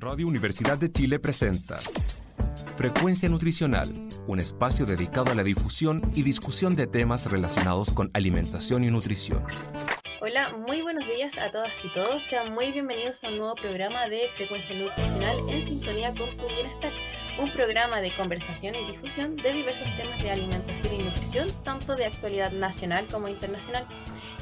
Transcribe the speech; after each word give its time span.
Radio 0.00 0.26
Universidad 0.26 0.78
de 0.78 0.90
Chile 0.90 1.18
presenta 1.18 1.78
Frecuencia 2.78 3.28
Nutricional, 3.28 4.08
un 4.26 4.40
espacio 4.40 4.86
dedicado 4.86 5.30
a 5.30 5.34
la 5.34 5.44
difusión 5.44 6.00
y 6.14 6.22
discusión 6.22 6.74
de 6.74 6.86
temas 6.86 7.30
relacionados 7.30 7.90
con 7.90 8.10
alimentación 8.14 8.82
y 8.82 8.90
nutrición. 8.90 9.44
Hola, 10.22 10.56
muy 10.56 10.80
buenos 10.80 11.06
días 11.06 11.36
a 11.36 11.50
todas 11.50 11.84
y 11.84 11.92
todos. 11.92 12.24
Sean 12.24 12.54
muy 12.54 12.72
bienvenidos 12.72 13.22
a 13.24 13.28
un 13.28 13.40
nuevo 13.40 13.54
programa 13.56 14.06
de 14.06 14.30
Frecuencia 14.34 14.74
Nutricional 14.74 15.36
en 15.50 15.60
sintonía 15.60 16.14
con 16.14 16.34
tu 16.38 16.46
bienestar. 16.46 16.92
Un 17.40 17.50
programa 17.54 18.02
de 18.02 18.14
conversación 18.14 18.74
y 18.74 18.84
difusión 18.84 19.34
de 19.34 19.54
diversos 19.54 19.88
temas 19.96 20.22
de 20.22 20.30
alimentación 20.30 20.92
y 20.92 20.98
nutrición, 20.98 21.48
tanto 21.64 21.96
de 21.96 22.04
actualidad 22.04 22.52
nacional 22.52 23.08
como 23.08 23.28
internacional. 23.28 23.88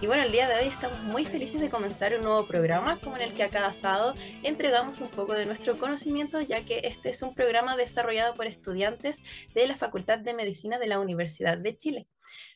Y 0.01 0.09
bueno, 0.09 0.25
el 0.25 0.33
día 0.33 0.49
de 0.49 0.57
hoy 0.57 0.67
estamos 0.67 0.99
muy 1.05 1.25
felices 1.25 1.61
de 1.61 1.71
comenzar 1.71 2.13
un 2.17 2.23
nuevo 2.23 2.49
programa 2.49 2.99
como 3.01 3.15
en 3.15 3.23
el 3.23 3.35
que 3.35 3.45
a 3.45 3.51
cada 3.51 3.73
sábado 3.73 4.15
entregamos 4.43 5.01
un 5.01 5.11
poco 5.11 5.35
de 5.35 5.47
nuestro 5.47 5.77
conocimiento, 5.79 6.41
ya 6.41 6.65
que 6.65 6.81
este 6.83 7.11
es 7.11 7.23
un 7.23 7.37
programa 7.37 7.77
desarrollado 7.77 8.35
por 8.35 8.49
estudiantes 8.49 9.23
de 9.55 9.69
la 9.69 9.77
Facultad 9.77 10.19
de 10.19 10.35
Medicina 10.35 10.81
de 10.81 10.89
la 10.89 10.99
Universidad 10.99 11.57
de 11.57 11.77
Chile. 11.77 12.09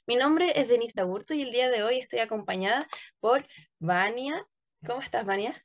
Mi 0.08 0.16
nombre 0.16 0.52
es 0.56 0.66
Denise 0.66 1.00
Aburto 1.00 1.34
y 1.34 1.42
el 1.42 1.52
día 1.52 1.70
de 1.70 1.84
hoy 1.84 2.00
estoy 2.00 2.18
acompañada 2.18 2.88
por 3.20 3.46
Vania. 3.78 4.44
¿Cómo 4.84 5.02
estás, 5.02 5.24
Vania? 5.24 5.62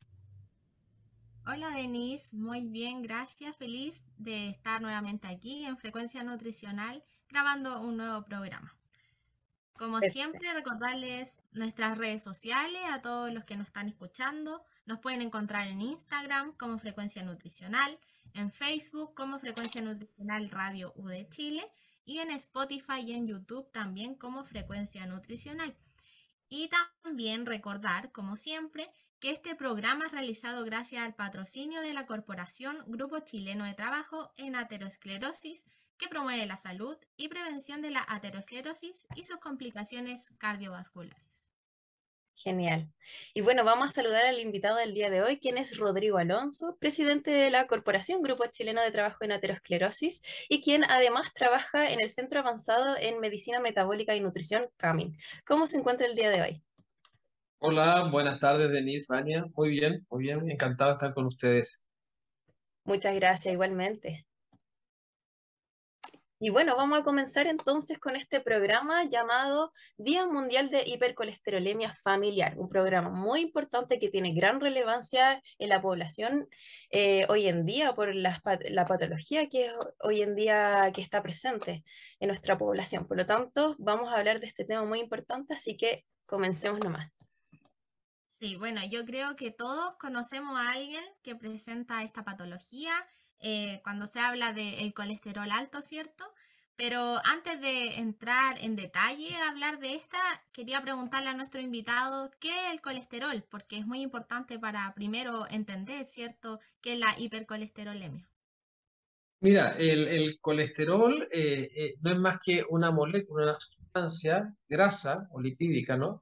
Hola, 1.49 1.69
Denise. 1.69 2.35
Muy 2.35 2.67
bien, 2.67 3.01
gracias. 3.01 3.55
Feliz 3.55 4.03
de 4.17 4.49
estar 4.49 4.81
nuevamente 4.81 5.29
aquí 5.29 5.63
en 5.63 5.77
Frecuencia 5.77 6.21
Nutricional 6.21 7.05
grabando 7.29 7.79
un 7.79 7.95
nuevo 7.95 8.25
programa. 8.25 8.75
Como 9.77 10.01
siempre, 10.01 10.51
recordarles 10.51 11.41
nuestras 11.53 11.97
redes 11.97 12.21
sociales 12.21 12.81
a 12.91 13.01
todos 13.01 13.33
los 13.33 13.45
que 13.45 13.55
nos 13.55 13.67
están 13.67 13.87
escuchando. 13.87 14.61
Nos 14.85 14.99
pueden 14.99 15.21
encontrar 15.21 15.69
en 15.69 15.79
Instagram 15.79 16.51
como 16.57 16.79
Frecuencia 16.79 17.23
Nutricional, 17.23 17.97
en 18.33 18.51
Facebook 18.51 19.13
como 19.15 19.39
Frecuencia 19.39 19.81
Nutricional 19.81 20.49
Radio 20.49 20.91
U 20.97 21.07
de 21.07 21.29
Chile 21.29 21.65
y 22.03 22.19
en 22.19 22.29
Spotify 22.31 22.99
y 23.05 23.13
en 23.13 23.25
YouTube 23.25 23.71
también 23.71 24.15
como 24.15 24.43
Frecuencia 24.43 25.05
Nutricional. 25.05 25.77
Y 26.49 26.69
también 27.03 27.45
recordar, 27.45 28.11
como 28.11 28.35
siempre, 28.35 28.89
que 29.19 29.31
este 29.31 29.55
programa 29.55 30.05
es 30.05 30.11
realizado 30.11 30.63
gracias 30.63 31.03
al 31.03 31.15
patrocinio 31.15 31.81
de 31.81 31.93
la 31.93 32.05
Corporación 32.05 32.83
Grupo 32.87 33.19
Chileno 33.19 33.65
de 33.65 33.73
Trabajo 33.73 34.31
en 34.37 34.55
Aterosclerosis, 34.55 35.65
que 35.97 36.07
promueve 36.07 36.45
la 36.45 36.57
salud 36.57 36.97
y 37.15 37.27
prevención 37.27 37.81
de 37.81 37.89
la 37.89 38.05
aterosclerosis 38.07 39.07
y 39.15 39.23
sus 39.23 39.37
complicaciones 39.37 40.29
cardiovasculares. 40.37 41.27
Genial. 42.35 42.93
Y 43.33 43.41
bueno, 43.41 43.63
vamos 43.63 43.87
a 43.87 43.89
saludar 43.89 44.25
al 44.25 44.39
invitado 44.39 44.77
del 44.77 44.93
día 44.93 45.09
de 45.09 45.23
hoy, 45.23 45.39
quien 45.39 45.57
es 45.57 45.75
Rodrigo 45.79 46.19
Alonso, 46.19 46.77
presidente 46.79 47.31
de 47.31 47.49
la 47.49 47.65
Corporación 47.65 48.21
Grupo 48.21 48.45
Chileno 48.45 48.83
de 48.83 48.91
Trabajo 48.91 49.23
en 49.23 49.31
Aterosclerosis 49.31 50.21
y 50.47 50.61
quien 50.61 50.83
además 50.83 51.33
trabaja 51.33 51.89
en 51.89 51.99
el 51.99 52.11
Centro 52.11 52.41
Avanzado 52.41 52.95
en 52.99 53.19
Medicina 53.19 53.59
Metabólica 53.59 54.15
y 54.15 54.19
Nutrición, 54.19 54.69
CAMIN. 54.77 55.17
¿Cómo 55.47 55.65
se 55.65 55.79
encuentra 55.79 56.05
el 56.05 56.13
día 56.13 56.29
de 56.29 56.43
hoy? 56.43 56.66
Hola, 57.59 58.07
buenas 58.11 58.39
tardes, 58.39 58.71
Denise, 58.71 59.07
Vania. 59.09 59.45
Muy 59.55 59.69
bien, 59.69 60.05
muy 60.09 60.23
bien. 60.23 60.49
Encantado 60.49 60.91
de 60.91 60.95
estar 60.95 61.13
con 61.13 61.25
ustedes. 61.25 61.87
Muchas 62.83 63.15
gracias, 63.15 63.51
igualmente. 63.51 64.27
Y 66.39 66.51
bueno, 66.51 66.75
vamos 66.75 66.99
a 66.99 67.03
comenzar 67.03 67.47
entonces 67.47 67.97
con 67.97 68.15
este 68.15 68.39
programa 68.41 69.03
llamado 69.05 69.73
Día 69.97 70.27
Mundial 70.27 70.69
de 70.69 70.83
Hipercolesterolemia 70.85 71.95
Familiar, 71.95 72.53
un 72.59 72.69
programa 72.69 73.09
muy 73.09 73.41
importante 73.41 73.97
que 73.97 74.09
tiene 74.09 74.33
gran 74.35 74.59
relevancia 74.61 75.41
en 75.57 75.69
la 75.69 75.81
población 75.81 76.47
eh, 76.91 77.25
hoy 77.27 77.47
en 77.47 77.65
día 77.65 77.95
por 77.95 78.13
la, 78.13 78.39
patología 78.87 79.49
que 79.49 79.65
es 79.65 79.73
hoy 80.03 80.21
en 80.21 80.35
día 80.35 80.91
que 80.93 81.01
está 81.01 81.23
presente 81.23 81.83
en 82.19 82.27
nuestra 82.27 82.55
población. 82.55 83.07
Por 83.07 83.17
lo 83.17 83.25
tanto, 83.25 83.75
vamos 83.79 84.13
a 84.13 84.17
hablar 84.19 84.39
de 84.39 84.45
este 84.45 84.63
tema 84.63 84.85
muy 84.85 84.99
importante, 84.99 85.55
así 85.55 85.75
que 85.75 86.05
comencemos 86.27 86.79
nomás. 86.81 87.16
Sí, 88.39 88.55
bueno, 88.55 88.81
yo 88.87 89.03
creo 89.03 89.35
que 89.35 89.49
todos 89.49 89.95
conocemos 89.95 90.55
a 90.57 90.71
alguien 90.71 91.03
que 91.23 91.35
presenta 91.35 92.03
esta 92.03 92.23
patología 92.23 92.93
eh, 93.39 93.81
cuando 93.83 94.05
se 94.05 94.19
habla 94.19 94.53
del 94.53 94.93
colesterol 94.93 95.49
alto, 95.49 95.81
¿cierto? 95.81 96.23
Pero 96.75 97.19
antes 97.25 97.59
de 97.59 97.95
entrar 97.95 98.59
en 98.59 98.75
detalle 98.75 99.35
a 99.35 99.49
hablar 99.49 99.79
de 99.79 99.95
esta, 99.95 100.19
quería 100.51 100.83
preguntarle 100.83 101.29
a 101.29 101.33
nuestro 101.33 101.61
invitado 101.61 102.29
qué 102.39 102.49
es 102.49 102.73
el 102.73 102.81
colesterol, 102.81 103.43
porque 103.49 103.79
es 103.79 103.87
muy 103.87 104.01
importante 104.01 104.59
para 104.59 104.93
primero 104.93 105.47
entender, 105.49 106.05
¿cierto?, 106.05 106.59
qué 106.79 106.93
es 106.93 106.99
la 106.99 107.15
hipercolesterolemia. 107.17 108.29
Mira, 109.39 109.75
el, 109.79 110.37
colesterol 110.39 111.27
eh, 111.31 111.69
eh, 111.75 111.95
no 112.01 112.11
es 112.11 112.19
más 112.19 112.37
que 112.37 112.63
una 112.69 112.91
molécula, 112.91 113.45
una 113.45 113.59
sustancia 113.59 114.55
grasa 114.67 115.27
o 115.31 115.41
lipídica, 115.41 115.97
¿no? 115.97 116.21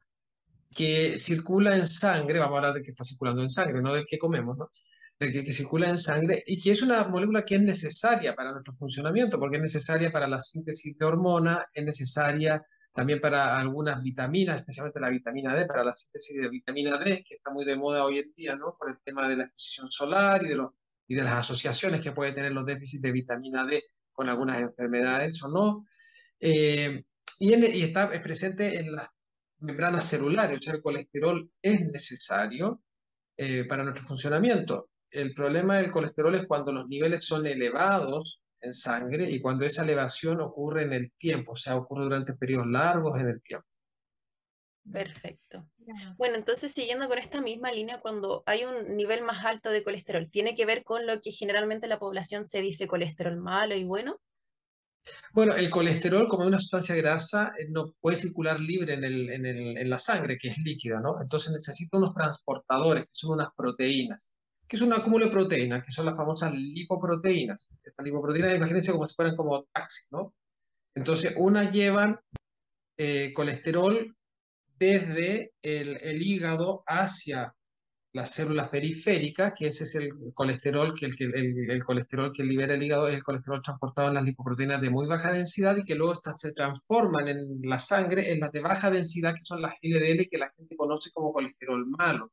Que 0.75 1.17
circula 1.17 1.75
en 1.75 1.87
sangre, 1.87 2.39
vamos 2.39 2.55
a 2.55 2.57
hablar 2.57 2.73
de 2.75 2.81
que 2.81 2.91
está 2.91 3.03
circulando 3.03 3.41
en 3.41 3.49
sangre, 3.49 3.81
no 3.81 3.93
del 3.93 4.05
que 4.05 4.17
comemos, 4.17 4.57
¿no? 4.57 4.69
que, 5.17 5.53
circula 5.53 5.89
en 5.89 5.97
sangre 5.97 6.43
y 6.45 6.59
que 6.59 6.71
es 6.71 6.81
una 6.81 7.07
molécula 7.07 7.43
que 7.43 7.55
es 7.55 7.61
necesaria 7.61 8.35
para 8.35 8.51
nuestro 8.51 8.73
funcionamiento, 8.73 9.39
porque 9.39 9.57
es 9.57 9.61
necesaria 9.61 10.11
para 10.11 10.27
la 10.27 10.41
síntesis 10.41 10.97
de 10.97 11.05
hormonas, 11.05 11.65
es 11.73 11.85
necesaria 11.85 12.61
también 12.93 13.19
para 13.19 13.57
algunas 13.57 14.01
vitaminas, 14.01 14.57
especialmente 14.57 14.99
la 14.99 15.09
vitamina 15.09 15.53
D, 15.53 15.65
para 15.65 15.83
la 15.83 15.93
síntesis 15.93 16.41
de 16.41 16.49
vitamina 16.49 16.97
D, 16.97 17.23
que 17.27 17.35
está 17.35 17.51
muy 17.51 17.65
de 17.65 17.75
moda 17.75 18.05
hoy 18.05 18.19
en 18.19 18.33
día, 18.33 18.55
¿no? 18.55 18.75
Por 18.77 18.89
el 18.89 18.97
tema 19.03 19.27
de 19.27 19.35
la 19.35 19.43
exposición 19.43 19.91
solar 19.91 20.45
y 20.45 20.49
de, 20.49 20.55
los, 20.55 20.71
y 21.07 21.15
de 21.15 21.23
las 21.23 21.33
asociaciones 21.33 22.01
que 22.01 22.13
puede 22.13 22.31
tener 22.31 22.53
los 22.53 22.65
déficits 22.65 23.01
de 23.01 23.11
vitamina 23.11 23.65
D 23.65 23.83
con 24.13 24.29
algunas 24.29 24.61
enfermedades 24.61 25.41
o 25.43 25.49
no. 25.49 25.85
Eh, 26.39 27.03
y, 27.37 27.53
y, 27.53 27.83
está 27.83 28.09
presente 28.21 28.79
en 28.79 28.95
las 28.95 29.09
membranas 29.59 30.05
celulares, 30.05 30.59
o 30.59 30.61
sea, 30.61 30.73
el 30.73 30.81
colesterol 30.81 31.49
es 31.61 31.81
necesario 31.85 32.81
eh, 33.37 33.65
para 33.65 33.83
nuestro 33.83 34.03
funcionamiento 34.03 34.89
el 35.15 35.33
problema 35.33 35.77
del 35.77 35.91
colesterol 35.91 36.35
es 36.35 36.45
cuando 36.45 36.71
los 36.73 36.87
niveles 36.87 37.25
son 37.25 37.45
elevados 37.47 38.41
en 38.59 38.73
sangre 38.73 39.29
y 39.29 39.41
cuando 39.41 39.65
esa 39.65 39.83
elevación 39.83 40.41
ocurre 40.41 40.83
en 40.83 40.93
el 40.93 41.11
tiempo, 41.13 41.53
o 41.53 41.55
sea, 41.55 41.77
ocurre 41.77 42.03
durante 42.03 42.33
periodos 42.33 42.67
largos 42.67 43.17
en 43.19 43.29
el 43.29 43.41
tiempo. 43.41 43.67
Perfecto. 44.91 45.67
Bueno, 46.17 46.35
entonces 46.35 46.71
siguiendo 46.71 47.07
con 47.07 47.17
esta 47.17 47.41
misma 47.41 47.71
línea, 47.71 48.01
cuando 48.01 48.43
hay 48.45 48.65
un 48.65 48.95
nivel 48.95 49.23
más 49.23 49.43
alto 49.45 49.69
de 49.71 49.83
colesterol, 49.83 50.29
¿tiene 50.29 50.53
que 50.53 50.65
ver 50.65 50.83
con 50.83 51.07
lo 51.07 51.21
que 51.21 51.31
generalmente 51.31 51.87
la 51.87 51.97
población 51.97 52.45
se 52.45 52.61
dice 52.61 52.87
colesterol 52.87 53.37
malo 53.37 53.75
y 53.75 53.83
bueno? 53.83 54.19
Bueno, 55.33 55.55
el 55.55 55.69
colesterol, 55.69 56.27
como 56.27 56.43
es 56.43 56.47
una 56.47 56.59
sustancia 56.59 56.95
grasa, 56.95 57.53
eh, 57.59 57.67
no 57.69 57.93
puede 57.99 58.17
circular 58.17 58.59
libre 58.59 58.93
en, 58.93 59.89
la 59.89 59.99
sangre, 59.99 60.37
que 60.37 60.49
es 60.49 60.57
líquida, 60.59 60.99
¿no? 60.99 61.21
Entonces 61.21 61.51
necesita 61.51 61.97
unos 61.97 62.13
transportadores, 62.13 63.03
que 63.03 63.11
son 63.13 63.33
unas 63.33 63.49
proteínas 63.55 64.31
que 64.67 64.77
es 64.77 64.81
un 64.81 64.93
acúmulo 64.93 65.25
de 65.25 65.31
proteínas, 65.31 65.85
que 65.85 65.91
son 65.91 66.05
las 66.05 66.17
famosas 66.17 66.53
lipoproteínas. 66.53 67.69
Estas 67.83 68.03
lipoproteínas, 68.05 68.55
imagínense 68.55 68.91
como 68.91 69.07
si 69.07 69.15
fueran 69.15 69.35
como 69.35 69.63
taxis, 69.71 70.07
¿no? 70.11 70.33
Entonces, 70.95 71.35
unas 71.37 71.71
llevan 71.71 72.19
eh, 72.97 73.31
colesterol 73.33 74.15
desde 74.77 75.53
el, 75.61 76.21
hígado 76.21 76.83
hacia 76.87 77.53
las 78.15 78.31
células 78.31 78.69
periféricas, 78.69 79.51
que 79.53 79.67
ese 79.67 79.83
es 79.83 79.93
el 79.95 80.09
colesterol 80.33 80.95
que 80.97 81.07
el, 81.07 81.15
el, 81.19 81.69
el, 81.69 81.83
colesterol 81.83 82.31
que 82.31 82.45
libera 82.45 82.73
el 82.73 82.81
hígado 82.81 83.09
es 83.09 83.13
el 83.13 83.21
colesterol 83.21 83.61
transportado 83.61 84.07
en 84.07 84.13
las 84.13 84.23
lipoproteínas 84.23 84.79
de 84.79 84.89
muy 84.89 85.05
baja 85.05 85.33
densidad 85.33 85.75
y 85.75 85.83
que 85.83 85.95
luego 85.95 86.13
estas 86.13 86.39
se 86.39 86.53
transforman 86.53 87.27
en 87.27 87.59
la 87.63 87.77
sangre 87.77 88.31
en 88.31 88.39
las 88.39 88.53
de 88.53 88.61
baja 88.61 88.89
densidad, 88.89 89.33
que 89.33 89.43
son 89.43 89.61
las 89.61 89.73
LDL, 89.81 90.29
que 90.31 90.37
la 90.37 90.49
gente 90.49 90.77
conoce 90.77 91.11
como 91.11 91.33
colesterol 91.33 91.85
malo. 91.87 92.31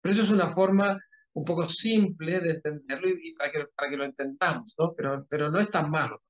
Pero 0.00 0.12
eso 0.12 0.22
es 0.22 0.30
una 0.30 0.46
forma 0.46 0.96
un 1.32 1.44
poco 1.44 1.68
simple 1.68 2.38
de 2.38 2.52
entenderlo 2.52 3.08
y, 3.08 3.34
para, 3.34 3.50
que, 3.50 3.64
para 3.74 3.90
que 3.90 3.96
lo 3.96 4.04
entendamos, 4.04 4.76
¿no? 4.78 4.94
Pero, 4.96 5.26
pero 5.28 5.50
no 5.50 5.58
es 5.58 5.68
tan 5.72 5.90
malo. 5.90 6.20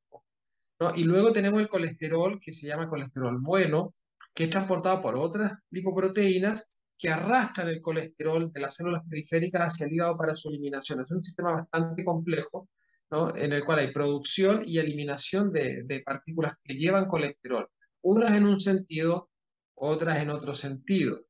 ¿no? 0.81 0.94
Y 0.96 1.04
luego 1.04 1.32
tenemos 1.32 1.60
el 1.60 1.69
colesterol 1.69 2.38
que 2.42 2.50
se 2.50 2.66
llama 2.66 2.88
colesterol 2.88 3.37
bueno, 3.42 3.94
que 4.32 4.44
es 4.44 4.50
transportado 4.50 5.02
por 5.02 5.16
otras 5.16 5.52
lipoproteínas 5.70 6.75
que 6.98 7.10
arrastran 7.10 7.69
el 7.69 7.81
colesterol 7.81 8.50
de 8.52 8.60
las 8.60 8.75
células 8.75 9.02
periféricas 9.08 9.62
hacia 9.62 9.87
el 9.87 9.93
hígado 9.93 10.16
para 10.16 10.34
su 10.34 10.48
eliminación. 10.48 11.00
Es 11.00 11.10
un 11.10 11.22
sistema 11.22 11.52
bastante 11.52 12.04
complejo, 12.04 12.69
¿no? 13.10 13.37
en 13.37 13.52
el 13.52 13.64
cual 13.64 13.81
hay 13.81 13.93
producción 13.93 14.62
y 14.66 14.78
eliminación 14.78 15.52
de, 15.52 15.82
de 15.84 16.00
partículas 16.00 16.58
que 16.62 16.75
llevan 16.75 17.06
colesterol, 17.06 17.69
unas 18.02 18.32
en 18.32 18.46
un 18.46 18.60
sentido, 18.60 19.31
otras 19.75 20.22
en 20.22 20.31
otro 20.31 20.54
sentido. 20.54 21.20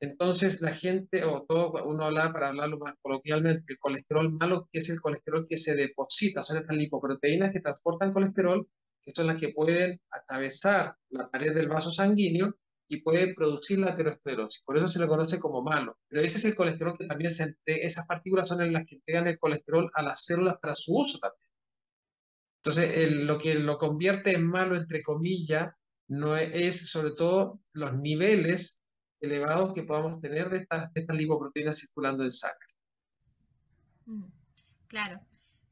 Entonces 0.00 0.60
la 0.60 0.72
gente, 0.72 1.24
o 1.24 1.44
todo, 1.48 1.84
uno 1.84 2.04
habla 2.04 2.32
para 2.32 2.48
hablarlo 2.48 2.78
más 2.78 2.94
coloquialmente, 3.00 3.72
el 3.72 3.78
colesterol 3.78 4.30
malo, 4.30 4.68
que 4.70 4.80
es 4.80 4.90
el 4.90 5.00
colesterol 5.00 5.44
que 5.48 5.56
se 5.56 5.74
deposita, 5.74 6.42
son 6.42 6.58
estas 6.58 6.76
lipoproteínas 6.76 7.52
que 7.52 7.60
transportan 7.60 8.12
colesterol, 8.12 8.68
que 9.02 9.12
son 9.14 9.28
las 9.28 9.40
que 9.40 9.50
pueden 9.50 10.00
atravesar 10.10 10.96
la 11.10 11.30
pared 11.30 11.54
del 11.54 11.68
vaso 11.68 11.90
sanguíneo 11.90 12.56
y 12.88 13.02
puede 13.02 13.34
producir 13.34 13.78
la 13.78 13.90
aterosclerosis. 13.90 14.62
Por 14.64 14.76
eso 14.76 14.88
se 14.88 14.98
le 14.98 15.08
conoce 15.08 15.40
como 15.40 15.62
malo. 15.62 15.98
Pero 16.08 16.22
ese 16.22 16.38
es 16.38 16.44
el 16.44 16.54
colesterol 16.54 16.96
que 16.96 17.06
también 17.06 17.32
se 17.32 17.44
entrega, 17.44 17.86
esas 17.86 18.06
partículas 18.06 18.48
son 18.48 18.72
las 18.72 18.86
que 18.86 18.96
entregan 18.96 19.26
el 19.26 19.38
colesterol 19.38 19.90
a 19.94 20.02
las 20.02 20.24
células 20.24 20.56
para 20.60 20.74
su 20.74 20.94
uso 20.94 21.18
también. 21.18 21.40
Entonces, 22.62 23.12
lo 23.12 23.38
que 23.38 23.54
lo 23.54 23.78
convierte 23.78 24.34
en 24.34 24.46
malo, 24.46 24.76
entre 24.76 25.02
comillas, 25.02 25.72
no 26.08 26.36
es, 26.36 26.90
sobre 26.90 27.12
todo 27.12 27.60
los 27.72 27.96
niveles 27.96 28.82
elevados 29.20 29.72
que 29.72 29.82
podamos 29.82 30.20
tener 30.20 30.50
de 30.50 30.58
estas, 30.58 30.90
estas 30.94 31.16
lipoproteínas 31.16 31.78
circulando 31.78 32.24
en 32.24 32.32
sangre. 32.32 32.68
Mm, 34.06 34.24
claro. 34.88 35.20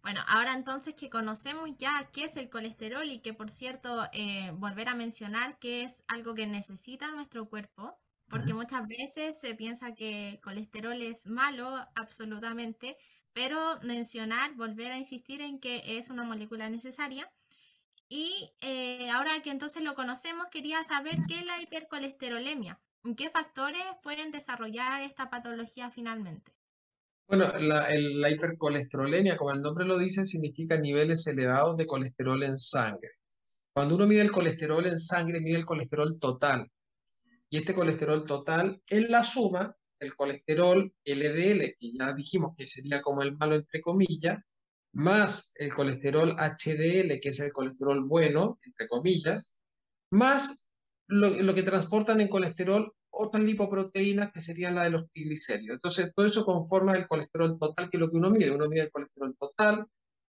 Bueno, 0.05 0.21
ahora 0.29 0.53
entonces 0.53 0.95
que 0.95 1.09
conocemos 1.09 1.71
ya 1.79 2.11
qué 2.13 2.25
es 2.25 2.37
el 2.37 2.51
colesterol 2.51 3.07
y 3.07 3.21
que 3.21 3.33
por 3.33 3.49
cierto, 3.51 4.07
eh, 4.13 4.51
volver 4.53 4.91
a 4.91 4.95
mencionar 4.95 5.59
que 5.59 5.83
es 5.83 6.05
algo 6.09 6.35
que 6.35 6.47
necesita 6.47 7.11
nuestro 7.11 7.49
cuerpo, 7.49 7.99
porque 8.29 8.53
muchas 8.53 8.87
veces 8.87 9.41
se 9.41 9.55
piensa 9.55 9.95
que 9.95 10.29
el 10.29 10.41
colesterol 10.43 11.01
es 11.01 11.27
malo 11.27 11.67
absolutamente, 11.95 12.99
pero 13.33 13.81
mencionar, 13.81 14.53
volver 14.57 14.93
a 14.93 14.99
insistir 14.99 15.41
en 15.41 15.59
que 15.59 15.83
es 15.97 16.11
una 16.11 16.25
molécula 16.25 16.69
necesaria. 16.69 17.33
Y 18.07 18.53
eh, 18.61 19.09
ahora 19.09 19.41
que 19.41 19.51
entonces 19.51 19.83
lo 19.83 19.95
conocemos, 19.95 20.49
quería 20.51 20.85
saber 20.85 21.17
qué 21.27 21.39
es 21.39 21.47
la 21.47 21.63
hipercolesterolemia, 21.63 22.79
qué 23.17 23.31
factores 23.31 23.85
pueden 24.03 24.33
desarrollar 24.33 25.01
esta 25.01 25.31
patología 25.31 25.91
finalmente. 25.91 26.53
Bueno, 27.27 27.53
la, 27.59 28.31
hipercolesterolemia, 28.31 29.37
como 29.37 29.53
el 29.53 29.63
nombre 29.63 29.87
lo 29.87 29.99
dice, 29.99 30.27
significa 30.27 30.77
niveles 30.77 31.27
elevados 31.27 31.79
de 31.79 31.87
colesterol 31.87 32.43
en 32.43 32.59
sangre. 32.59 33.13
Cuando 33.73 33.97
uno 33.97 34.07
mide 34.07 34.21
el 34.21 34.31
colesterol 34.31 34.87
en 34.87 34.99
sangre, 34.99 35.41
mide 35.41 35.57
el 35.57 35.65
colesterol 35.65 36.19
total. 36.21 36.71
Y 37.49 37.59
este 37.59 37.75
colesterol 37.75 38.27
total 38.27 38.83
es 38.87 39.09
la 39.09 39.25
suma 39.25 39.75
del 39.99 40.15
colesterol 40.17 40.93
LDL, 41.05 41.75
que 41.79 41.93
ya 41.99 42.13
dijimos 42.13 42.55
que 42.57 42.67
sería 42.67 43.01
como 43.01 43.23
el 43.23 43.37
malo 43.37 43.57
entre 43.57 43.81
comillas, 43.81 44.39
más 44.93 45.53
el 45.57 45.73
colesterol 45.73 46.37
HDL, 46.39 47.21
que 47.21 47.31
es 47.31 47.41
el 47.41 47.53
colesterol 47.53 48.05
bueno, 48.05 48.61
entre 48.63 48.87
comillas, 48.87 49.57
más 50.11 50.69
lo 51.07 51.55
que 51.55 51.63
transportan 51.63 52.21
en 52.21 52.29
colesterol 52.29 52.93
otras 53.17 53.43
lipoproteínas 53.43 54.33
que 54.33 54.41
serían 54.41 54.75
las 54.75 54.85
de 54.85 54.91
los 54.91 55.09
triglicéridos. 55.11 55.77
Entonces, 55.77 56.13
todo 56.15 56.27
eso 56.27 56.45
conforma 56.45 56.97
el 56.97 57.07
colesterol 57.07 57.59
total, 57.59 57.91
que 57.91 57.97
es 57.97 58.01
lo 58.01 58.11
que 58.11 58.17
uno 58.17 58.31
mide. 58.31 58.51
Uno 58.51 58.69
mide 58.69 58.83
el 58.83 58.91
colesterol 58.91 59.35
total, 59.39 59.87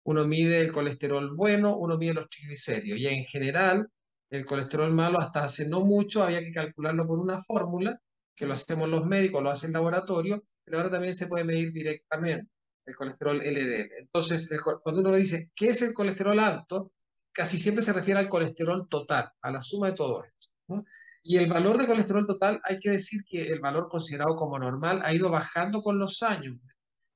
uno 0.05 0.26
mide 0.26 0.61
el 0.61 0.73
colesterol 0.73 1.34
bueno, 1.34 1.76
uno 1.76 1.96
mide 1.99 2.14
los 2.14 2.29
triglicéridos. 2.29 2.99
Y 2.99 3.06
en 3.06 3.25
general, 3.25 3.88
el 4.31 4.44
colesterol 4.44 4.93
malo, 4.93 5.19
hasta 5.19 5.44
hace 5.44 5.69
no 5.69 5.81
mucho, 5.81 6.23
había 6.23 6.40
que 6.40 6.52
calcularlo 6.52 7.06
por 7.06 7.19
una 7.19 7.40
fórmula, 7.43 8.00
que 8.34 8.46
lo 8.46 8.55
hacemos 8.55 8.88
los 8.88 9.05
médicos, 9.06 9.43
lo 9.43 9.50
hacen 9.50 9.69
en 9.69 9.75
laboratorio, 9.75 10.44
pero 10.64 10.79
ahora 10.79 10.90
también 10.90 11.14
se 11.14 11.26
puede 11.26 11.44
medir 11.44 11.73
directamente 11.73 12.50
el 12.87 12.96
colesterol 12.96 13.37
LDL. 13.38 13.93
Entonces, 13.99 14.49
cuando 14.82 15.00
uno 15.02 15.14
dice, 15.14 15.50
¿qué 15.55 15.69
es 15.69 15.82
el 15.82 15.94
colesterol 15.94 16.38
alto? 16.38 16.93
Casi 17.32 17.58
siempre 17.58 17.82
se 17.82 17.93
refiere 17.93 18.20
al 18.20 18.29
colesterol 18.29 18.88
total, 18.88 19.31
a 19.40 19.50
la 19.50 19.61
suma 19.61 19.88
de 19.88 19.94
todo 19.94 20.25
esto. 20.25 20.49
¿no? 20.69 20.82
Y 21.22 21.36
el 21.36 21.48
valor 21.48 21.78
de 21.78 21.86
colesterol 21.86 22.26
total, 22.26 22.60
hay 22.64 22.78
que 22.78 22.90
decir 22.90 23.22
que 23.24 23.42
el 23.42 23.60
valor 23.60 23.88
considerado 23.88 24.34
como 24.34 24.58
normal 24.58 25.02
ha 25.04 25.14
ido 25.14 25.30
bajando 25.30 25.80
con 25.80 25.98
los 25.98 26.22
años. 26.22 26.58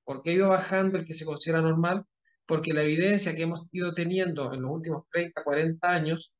¿Por 0.04 0.22
qué 0.22 0.30
ha 0.30 0.34
ido 0.34 0.48
bajando 0.48 0.96
el 0.96 1.04
que 1.04 1.14
se 1.14 1.24
considera 1.24 1.60
normal? 1.60 2.04
Porque 2.46 2.72
la 2.72 2.82
evidencia 2.82 3.34
que 3.34 3.42
hemos 3.42 3.66
ido 3.72 3.92
teniendo 3.92 4.52
en 4.54 4.62
los 4.62 4.70
últimos 4.70 5.02
30, 5.10 5.42
40 5.42 5.88
años 5.88 6.32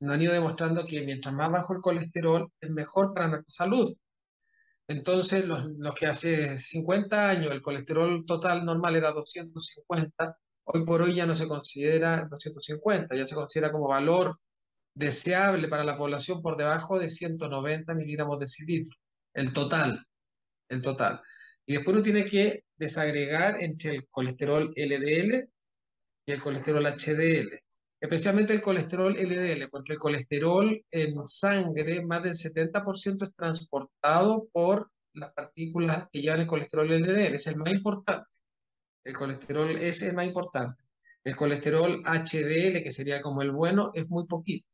nos 0.00 0.14
han 0.14 0.22
ido 0.22 0.32
demostrando 0.32 0.86
que 0.86 1.02
mientras 1.02 1.34
más 1.34 1.50
bajo 1.50 1.74
el 1.74 1.82
colesterol 1.82 2.50
es 2.60 2.70
mejor 2.70 3.12
para 3.12 3.28
nuestra 3.28 3.52
salud. 3.52 3.94
Entonces, 4.88 5.46
los, 5.46 5.66
los 5.76 5.94
que 5.94 6.06
hace 6.06 6.56
50 6.58 7.28
años 7.28 7.52
el 7.52 7.62
colesterol 7.62 8.24
total 8.26 8.64
normal 8.64 8.96
era 8.96 9.12
250, 9.12 10.38
hoy 10.64 10.84
por 10.86 11.02
hoy 11.02 11.14
ya 11.14 11.26
no 11.26 11.34
se 11.34 11.48
considera 11.48 12.26
250, 12.30 13.14
ya 13.14 13.26
se 13.26 13.34
considera 13.34 13.70
como 13.70 13.88
valor 13.88 14.38
deseable 14.94 15.68
para 15.68 15.84
la 15.84 15.96
población 15.96 16.40
por 16.40 16.56
debajo 16.56 16.98
de 16.98 17.10
190 17.10 17.94
miligramos 17.94 18.38
de 18.38 18.46
cilitro, 18.46 18.96
el 19.34 19.52
total, 19.52 20.04
el 20.68 20.80
total. 20.80 21.20
Y 21.66 21.74
después 21.74 21.94
uno 21.94 22.02
tiene 22.02 22.24
que 22.24 22.64
desagregar 22.76 23.62
entre 23.62 23.96
el 23.96 24.08
colesterol 24.08 24.72
LDL 24.76 25.48
y 26.26 26.32
el 26.32 26.40
colesterol 26.40 26.84
HDL, 26.86 27.58
especialmente 28.00 28.52
el 28.52 28.60
colesterol 28.60 29.12
LDL, 29.12 29.68
porque 29.70 29.94
el 29.94 29.98
colesterol 29.98 30.84
en 30.90 31.24
sangre, 31.24 32.04
más 32.04 32.22
del 32.22 32.34
70% 32.34 33.24
es 33.24 33.34
transportado 33.34 34.48
por 34.52 34.90
las 35.14 35.32
partículas 35.32 36.06
que 36.12 36.20
llevan 36.20 36.40
el 36.40 36.46
colesterol 36.46 36.88
LDL, 36.88 37.34
es 37.34 37.46
el 37.46 37.56
más 37.56 37.72
importante. 37.72 38.28
El 39.04 39.14
colesterol 39.14 39.70
es 39.70 40.02
el 40.02 40.14
más 40.14 40.26
importante. 40.26 40.82
El 41.24 41.36
colesterol 41.36 42.02
HDL, 42.04 42.82
que 42.82 42.92
sería 42.92 43.22
como 43.22 43.42
el 43.42 43.50
bueno, 43.50 43.90
es 43.94 44.08
muy 44.08 44.26
poquito. 44.26 44.66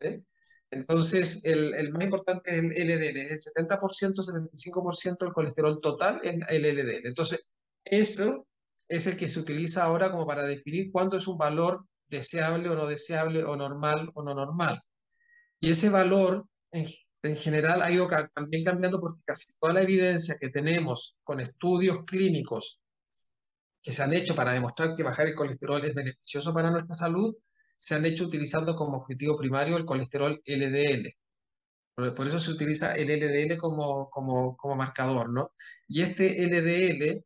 ¿Eh? 0.00 0.22
Entonces, 0.70 1.44
el, 1.44 1.74
el, 1.74 1.92
más 1.92 2.02
importante 2.04 2.50
es 2.50 2.58
el 2.58 2.72
LDL, 2.72 3.18
el 3.32 3.38
70%, 3.38 4.22
75% 4.22 5.18
del 5.18 5.32
colesterol 5.32 5.80
total 5.80 6.20
es 6.22 6.36
el 6.48 6.62
LDL. 6.62 7.06
Entonces, 7.06 7.46
eso 7.84 8.46
es 8.88 9.06
el 9.06 9.16
que 9.16 9.28
se 9.28 9.40
utiliza 9.40 9.84
ahora 9.84 10.10
como 10.10 10.26
para 10.26 10.44
definir 10.44 10.90
cuánto 10.92 11.16
es 11.16 11.26
un 11.28 11.38
valor 11.38 11.84
deseable 12.08 12.68
o 12.68 12.74
no 12.74 12.86
deseable, 12.86 13.44
o 13.44 13.56
normal 13.56 14.10
o 14.14 14.22
no 14.22 14.34
normal. 14.34 14.80
Y 15.60 15.70
ese 15.70 15.88
valor, 15.88 16.46
en, 16.72 16.86
en 17.22 17.36
general, 17.36 17.82
ha 17.82 17.90
ido 17.90 18.08
también 18.34 18.64
cambiando 18.64 19.00
porque 19.00 19.20
casi 19.24 19.46
toda 19.60 19.74
la 19.74 19.82
evidencia 19.82 20.36
que 20.40 20.50
tenemos 20.50 21.16
con 21.24 21.40
estudios 21.40 22.04
clínicos 22.04 22.80
que 23.82 23.92
se 23.92 24.02
han 24.02 24.12
hecho 24.12 24.34
para 24.34 24.52
demostrar 24.52 24.94
que 24.96 25.04
bajar 25.04 25.28
el 25.28 25.34
colesterol 25.34 25.84
es 25.84 25.94
beneficioso 25.94 26.52
para 26.52 26.70
nuestra 26.70 26.96
salud, 26.96 27.36
se 27.76 27.94
han 27.94 28.06
hecho 28.06 28.24
utilizando 28.24 28.74
como 28.74 28.98
objetivo 28.98 29.36
primario 29.38 29.76
el 29.76 29.84
colesterol 29.84 30.40
LDL. 30.44 31.14
Por 32.14 32.26
eso 32.26 32.38
se 32.38 32.50
utiliza 32.50 32.94
el 32.94 33.08
LDL 33.08 33.56
como, 33.56 34.10
como, 34.10 34.54
como 34.56 34.76
marcador, 34.76 35.30
¿no? 35.30 35.52
Y 35.88 36.02
este 36.02 36.44
LDL 36.46 37.24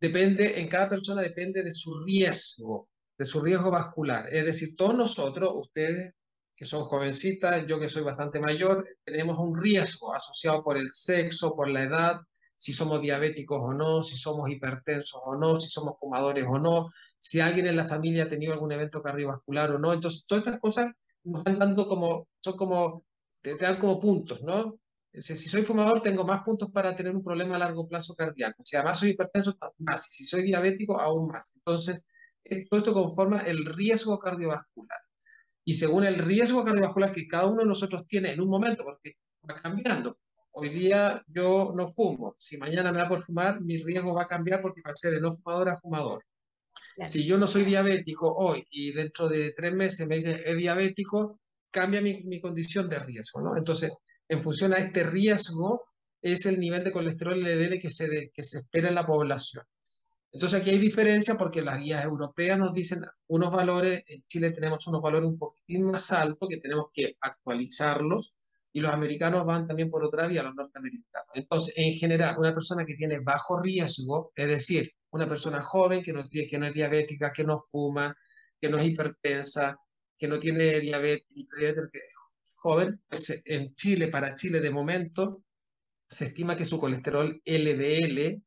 depende, 0.00 0.60
en 0.60 0.68
cada 0.68 0.88
persona 0.90 1.22
depende 1.22 1.62
de 1.62 1.74
su 1.74 2.04
riesgo, 2.04 2.90
de 3.16 3.24
su 3.24 3.40
riesgo 3.40 3.70
vascular. 3.70 4.28
Es 4.30 4.44
decir, 4.44 4.76
todos 4.76 4.94
nosotros, 4.94 5.52
ustedes 5.54 6.12
que 6.54 6.66
son 6.66 6.84
jovencitas, 6.84 7.66
yo 7.66 7.80
que 7.80 7.88
soy 7.88 8.02
bastante 8.02 8.38
mayor, 8.40 8.86
tenemos 9.04 9.38
un 9.38 9.60
riesgo 9.60 10.14
asociado 10.14 10.62
por 10.62 10.76
el 10.76 10.90
sexo, 10.90 11.56
por 11.56 11.68
la 11.68 11.82
edad, 11.82 12.20
si 12.56 12.72
somos 12.72 13.00
diabéticos 13.00 13.58
o 13.60 13.72
no, 13.72 14.02
si 14.02 14.16
somos 14.16 14.48
hipertensos 14.50 15.20
o 15.24 15.34
no, 15.34 15.58
si 15.58 15.68
somos 15.68 15.98
fumadores 15.98 16.46
o 16.48 16.58
no, 16.58 16.90
si 17.22 17.38
alguien 17.38 17.68
en 17.68 17.76
la 17.76 17.84
familia 17.84 18.24
ha 18.24 18.28
tenido 18.28 18.52
algún 18.52 18.72
evento 18.72 19.00
cardiovascular 19.00 19.70
o 19.70 19.78
no. 19.78 19.92
Entonces, 19.92 20.26
todas 20.26 20.44
estas 20.44 20.60
cosas 20.60 20.92
nos 21.22 21.44
van 21.44 21.56
dando 21.56 21.86
como, 21.86 22.26
son 22.40 22.56
como, 22.56 23.04
te, 23.40 23.54
dan 23.54 23.78
como 23.78 24.00
puntos, 24.00 24.42
¿no? 24.42 24.80
Si, 25.14 25.36
soy 25.36 25.62
fumador, 25.62 26.02
tengo 26.02 26.24
más 26.24 26.42
puntos 26.42 26.72
para 26.72 26.96
tener 26.96 27.14
un 27.14 27.22
problema 27.22 27.54
a 27.54 27.60
largo 27.60 27.86
plazo 27.86 28.16
cardíaco. 28.16 28.64
Si 28.64 28.74
además 28.74 28.98
soy 28.98 29.10
hipertenso, 29.10 29.54
más. 29.78 30.08
Y 30.10 30.14
si 30.14 30.24
soy 30.24 30.42
diabético, 30.42 31.00
aún 31.00 31.28
más. 31.28 31.54
Entonces, 31.54 32.04
todo 32.68 32.78
esto 32.78 32.92
conforma 32.92 33.42
el 33.42 33.66
riesgo 33.66 34.18
cardiovascular. 34.18 34.98
Y 35.64 35.74
según 35.74 36.02
el 36.02 36.18
riesgo 36.18 36.64
cardiovascular 36.64 37.12
que 37.12 37.28
cada 37.28 37.46
uno 37.46 37.60
de 37.60 37.68
nosotros 37.68 38.04
tiene 38.08 38.32
en 38.32 38.40
un 38.40 38.48
momento, 38.48 38.82
porque 38.82 39.18
va 39.48 39.54
cambiando. 39.54 40.18
Hoy 40.50 40.70
día 40.70 41.22
yo 41.28 41.72
no 41.76 41.86
fumo. 41.86 42.34
Si 42.36 42.58
mañana 42.58 42.90
me 42.90 42.98
da 42.98 43.08
por 43.08 43.22
fumar, 43.22 43.60
mi 43.60 43.76
riesgo 43.78 44.12
va 44.12 44.22
a 44.22 44.28
cambiar 44.28 44.60
porque 44.60 44.82
pasé 44.82 45.12
de 45.12 45.20
no 45.20 45.30
fumador 45.30 45.68
a 45.68 45.78
fumador. 45.78 46.24
Si 47.04 47.24
yo 47.24 47.38
no 47.38 47.46
soy 47.46 47.64
diabético 47.64 48.34
hoy 48.34 48.64
y 48.70 48.92
dentro 48.92 49.28
de 49.28 49.52
tres 49.52 49.72
meses 49.72 50.06
me 50.06 50.16
dicen 50.16 50.40
es 50.44 50.56
diabético, 50.56 51.40
cambia 51.70 52.00
mi, 52.00 52.22
mi 52.24 52.40
condición 52.40 52.88
de 52.88 52.98
riesgo, 52.98 53.40
¿no? 53.40 53.56
Entonces, 53.56 53.92
en 54.28 54.40
función 54.40 54.72
a 54.72 54.76
este 54.76 55.04
riesgo, 55.04 55.92
es 56.22 56.46
el 56.46 56.60
nivel 56.60 56.84
de 56.84 56.92
colesterol 56.92 57.38
LDL 57.38 57.78
que 57.80 57.90
se, 57.90 58.30
que 58.32 58.44
se 58.44 58.58
espera 58.60 58.88
en 58.88 58.94
la 58.94 59.04
población. 59.04 59.64
Entonces 60.30 60.60
aquí 60.60 60.70
hay 60.70 60.78
diferencia 60.78 61.36
porque 61.36 61.60
las 61.60 61.78
guías 61.78 62.04
europeas 62.04 62.58
nos 62.58 62.72
dicen 62.72 63.02
unos 63.26 63.52
valores, 63.52 64.02
en 64.06 64.22
Chile 64.22 64.50
tenemos 64.52 64.86
unos 64.86 65.02
valores 65.02 65.28
un 65.28 65.38
poquitín 65.38 65.90
más 65.90 66.10
altos 66.12 66.48
que 66.48 66.56
tenemos 66.56 66.86
que 66.92 67.16
actualizarlos 67.20 68.34
y 68.72 68.80
los 68.80 68.94
americanos 68.94 69.44
van 69.44 69.66
también 69.66 69.90
por 69.90 70.02
otra 70.02 70.26
vía, 70.26 70.42
los 70.42 70.54
norteamericanos. 70.54 71.28
Entonces, 71.34 71.74
en 71.76 71.92
general, 71.92 72.38
una 72.38 72.54
persona 72.54 72.86
que 72.86 72.94
tiene 72.94 73.18
bajo 73.18 73.60
riesgo, 73.60 74.32
es 74.34 74.48
decir, 74.48 74.92
una 75.12 75.28
persona 75.28 75.62
joven 75.62 76.02
que 76.02 76.12
no, 76.12 76.28
tiene, 76.28 76.48
que 76.48 76.58
no 76.58 76.66
es 76.66 76.74
diabética, 76.74 77.32
que 77.32 77.44
no 77.44 77.58
fuma, 77.58 78.14
que 78.60 78.68
no 78.68 78.78
es 78.78 78.86
hipertensa, 78.86 79.76
que 80.18 80.28
no 80.28 80.38
tiene 80.38 80.80
diabetes, 80.80 81.26
joven, 82.56 83.00
pues 83.08 83.42
en 83.44 83.74
Chile, 83.74 84.08
para 84.08 84.36
Chile 84.36 84.60
de 84.60 84.70
momento, 84.70 85.44
se 86.08 86.26
estima 86.26 86.56
que 86.56 86.64
su 86.64 86.78
colesterol 86.78 87.40
LDL 87.44 88.42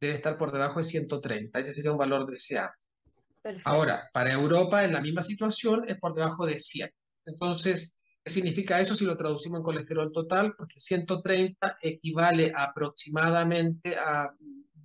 debe 0.00 0.14
estar 0.14 0.36
por 0.36 0.52
debajo 0.52 0.78
de 0.80 0.84
130. 0.84 1.58
Ese 1.58 1.72
sería 1.72 1.92
un 1.92 1.98
valor 1.98 2.28
deseable. 2.30 2.76
Ahora, 3.64 4.08
para 4.12 4.32
Europa, 4.32 4.84
en 4.84 4.92
la 4.92 5.00
misma 5.00 5.22
situación, 5.22 5.84
es 5.88 5.96
por 5.98 6.14
debajo 6.14 6.46
de 6.46 6.58
100. 6.58 6.90
Entonces, 7.26 8.00
¿Qué 8.22 8.30
significa 8.30 8.78
eso 8.78 8.94
si 8.94 9.06
lo 9.06 9.16
traducimos 9.16 9.58
en 9.58 9.64
colesterol 9.64 10.12
total? 10.12 10.54
Porque 10.54 10.78
130 10.78 11.78
equivale 11.80 12.52
aproximadamente 12.54 13.96
a 13.96 14.30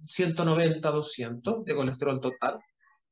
190, 0.08 0.92
200 0.92 1.64
de 1.66 1.76
colesterol 1.76 2.20
total. 2.22 2.60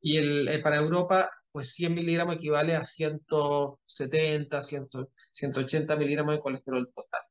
Y 0.01 0.17
el, 0.17 0.47
eh, 0.49 0.59
para 0.59 0.77
Europa, 0.77 1.29
pues 1.51 1.73
100 1.73 1.95
miligramos 1.95 2.35
equivale 2.35 2.75
a 2.75 2.83
170, 2.83 4.61
100, 4.61 4.89
180 5.31 5.95
miligramos 5.95 6.35
de 6.35 6.41
colesterol 6.41 6.91
total. 6.93 7.21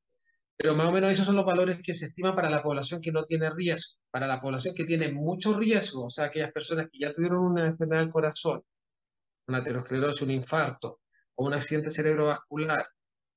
Pero 0.57 0.75
más 0.75 0.87
o 0.87 0.93
menos 0.93 1.11
esos 1.11 1.27
son 1.27 1.37
los 1.37 1.45
valores 1.45 1.81
que 1.83 1.95
se 1.95 2.07
estiman 2.07 2.37
para 2.37 2.49
la 2.51 2.63
población 2.63 3.01
que 3.01 3.13
no 3.13 3.25
tiene 3.25 3.51
riesgo. 3.51 3.99
Para 4.11 4.27
la 4.27 4.41
población 4.41 4.75
que 4.75 4.85
tiene 4.85 5.11
mucho 5.13 5.55
riesgo, 5.55 6.07
o 6.07 6.11
sea, 6.11 6.27
aquellas 6.27 6.53
personas 6.53 6.89
que 6.91 6.99
ya 7.01 7.13
tuvieron 7.13 7.41
una 7.41 7.67
enfermedad 7.67 8.03
del 8.03 8.11
corazón, 8.11 8.63
una 9.49 9.59
aterosclerosis, 9.59 10.23
un 10.23 10.31
infarto 10.31 11.01
o 11.35 11.47
un 11.47 11.55
accidente 11.55 11.91
cerebrovascular, 11.91 12.87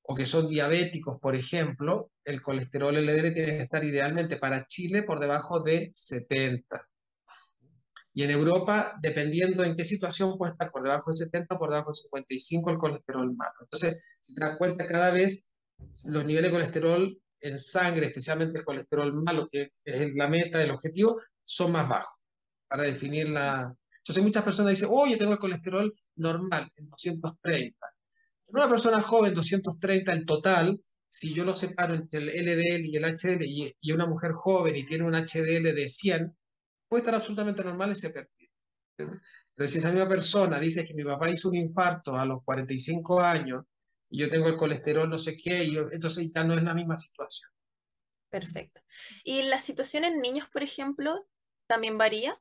o 0.08 0.16
que 0.16 0.26
son 0.26 0.48
diabéticos, 0.48 1.20
por 1.20 1.36
ejemplo, 1.36 2.12
el 2.24 2.42
colesterol 2.42 2.96
LDL 2.96 3.34
tiene 3.34 3.58
que 3.58 3.64
estar 3.64 3.84
idealmente 3.84 4.38
para 4.38 4.66
Chile 4.66 5.04
por 5.04 5.20
debajo 5.20 5.62
de 5.62 5.90
70. 5.92 6.88
Y 8.14 8.24
en 8.24 8.32
Europa, 8.32 8.98
dependiendo 9.02 9.64
en 9.64 9.76
qué 9.76 9.84
situación, 9.84 10.38
puede 10.38 10.54
estar 10.54 10.72
por 10.72 10.84
debajo 10.84 11.12
de 11.12 11.18
70 11.18 11.56
o 11.56 11.58
por 11.58 11.70
debajo 11.70 11.90
de 11.90 11.96
55 11.96 12.70
el 12.70 12.78
colesterol 12.78 13.36
malo. 13.36 13.54
Entonces, 13.62 14.00
si 14.20 14.36
te 14.36 14.46
das 14.46 14.58
cuenta, 14.58 14.86
cada 14.86 15.12
vez 15.12 15.50
los 16.06 16.24
niveles 16.24 16.50
de 16.50 16.56
colesterol 16.56 17.22
en 17.42 17.60
sangre, 17.60 18.08
especialmente 18.08 18.60
el 18.60 18.66
colesterol 18.66 19.14
malo, 19.14 19.48
que 19.52 19.70
es 19.84 20.16
la 20.16 20.28
meta, 20.28 20.64
el 20.64 20.72
objetivo, 20.72 21.20
son 21.44 21.72
más 21.74 21.90
bajos 21.90 22.22
para 22.68 22.84
definir 22.84 23.30
la... 23.30 23.76
Entonces 23.98 24.24
muchas 24.24 24.44
personas 24.44 24.72
dicen, 24.72 24.90
oh, 24.92 25.08
yo 25.08 25.18
tengo 25.18 25.34
el 25.34 25.40
colesterol 25.40 25.94
normal 26.16 26.72
en 26.76 26.90
230. 26.90 27.95
Una 28.48 28.70
persona 28.70 29.02
joven, 29.02 29.34
230 29.34 30.14
en 30.14 30.26
total, 30.26 30.80
si 31.10 31.34
yo 31.34 31.46
lo 31.46 31.56
separo 31.56 31.94
entre 31.94 32.20
el 32.20 32.30
LDL 32.30 32.86
y 32.86 32.96
el 32.98 33.06
HDL 33.06 33.44
y, 33.46 33.92
una 33.92 34.06
mujer 34.06 34.32
joven 34.34 34.76
y 34.76 34.86
tiene 34.86 35.06
un 35.06 35.14
HDL 35.14 35.74
de 35.74 35.88
100, 35.88 36.38
puede 36.88 37.02
estar 37.02 37.16
absolutamente 37.16 37.64
normal 37.64 37.92
ese 37.92 38.10
perfil. 38.10 38.50
Pero 38.98 39.70
si 39.70 39.78
esa 39.78 39.92
misma 39.92 40.10
persona 40.10 40.60
dice 40.60 40.86
que 40.86 40.94
mi 40.94 41.04
papá 41.04 41.30
hizo 41.30 41.50
un 41.50 41.56
infarto 41.56 42.16
a 42.16 42.26
los 42.26 42.44
45 42.44 43.22
años 43.22 43.64
y 44.10 44.20
yo 44.20 44.30
tengo 44.30 44.48
el 44.48 44.56
colesterol 44.56 45.10
no 45.10 45.18
sé 45.18 45.36
qué, 45.36 45.64
y 45.64 45.78
entonces 45.78 46.34
ya 46.34 46.44
no 46.44 46.54
es 46.54 46.64
la 46.64 46.74
misma 46.74 46.98
situación. 46.98 47.50
Perfecto. 48.30 48.82
¿Y 49.24 49.44
la 49.44 49.60
situación 49.60 50.04
en 50.04 50.20
niños, 50.20 50.50
por 50.50 50.64
ejemplo, 50.64 51.26
también 51.68 51.98
varía? 51.98 52.38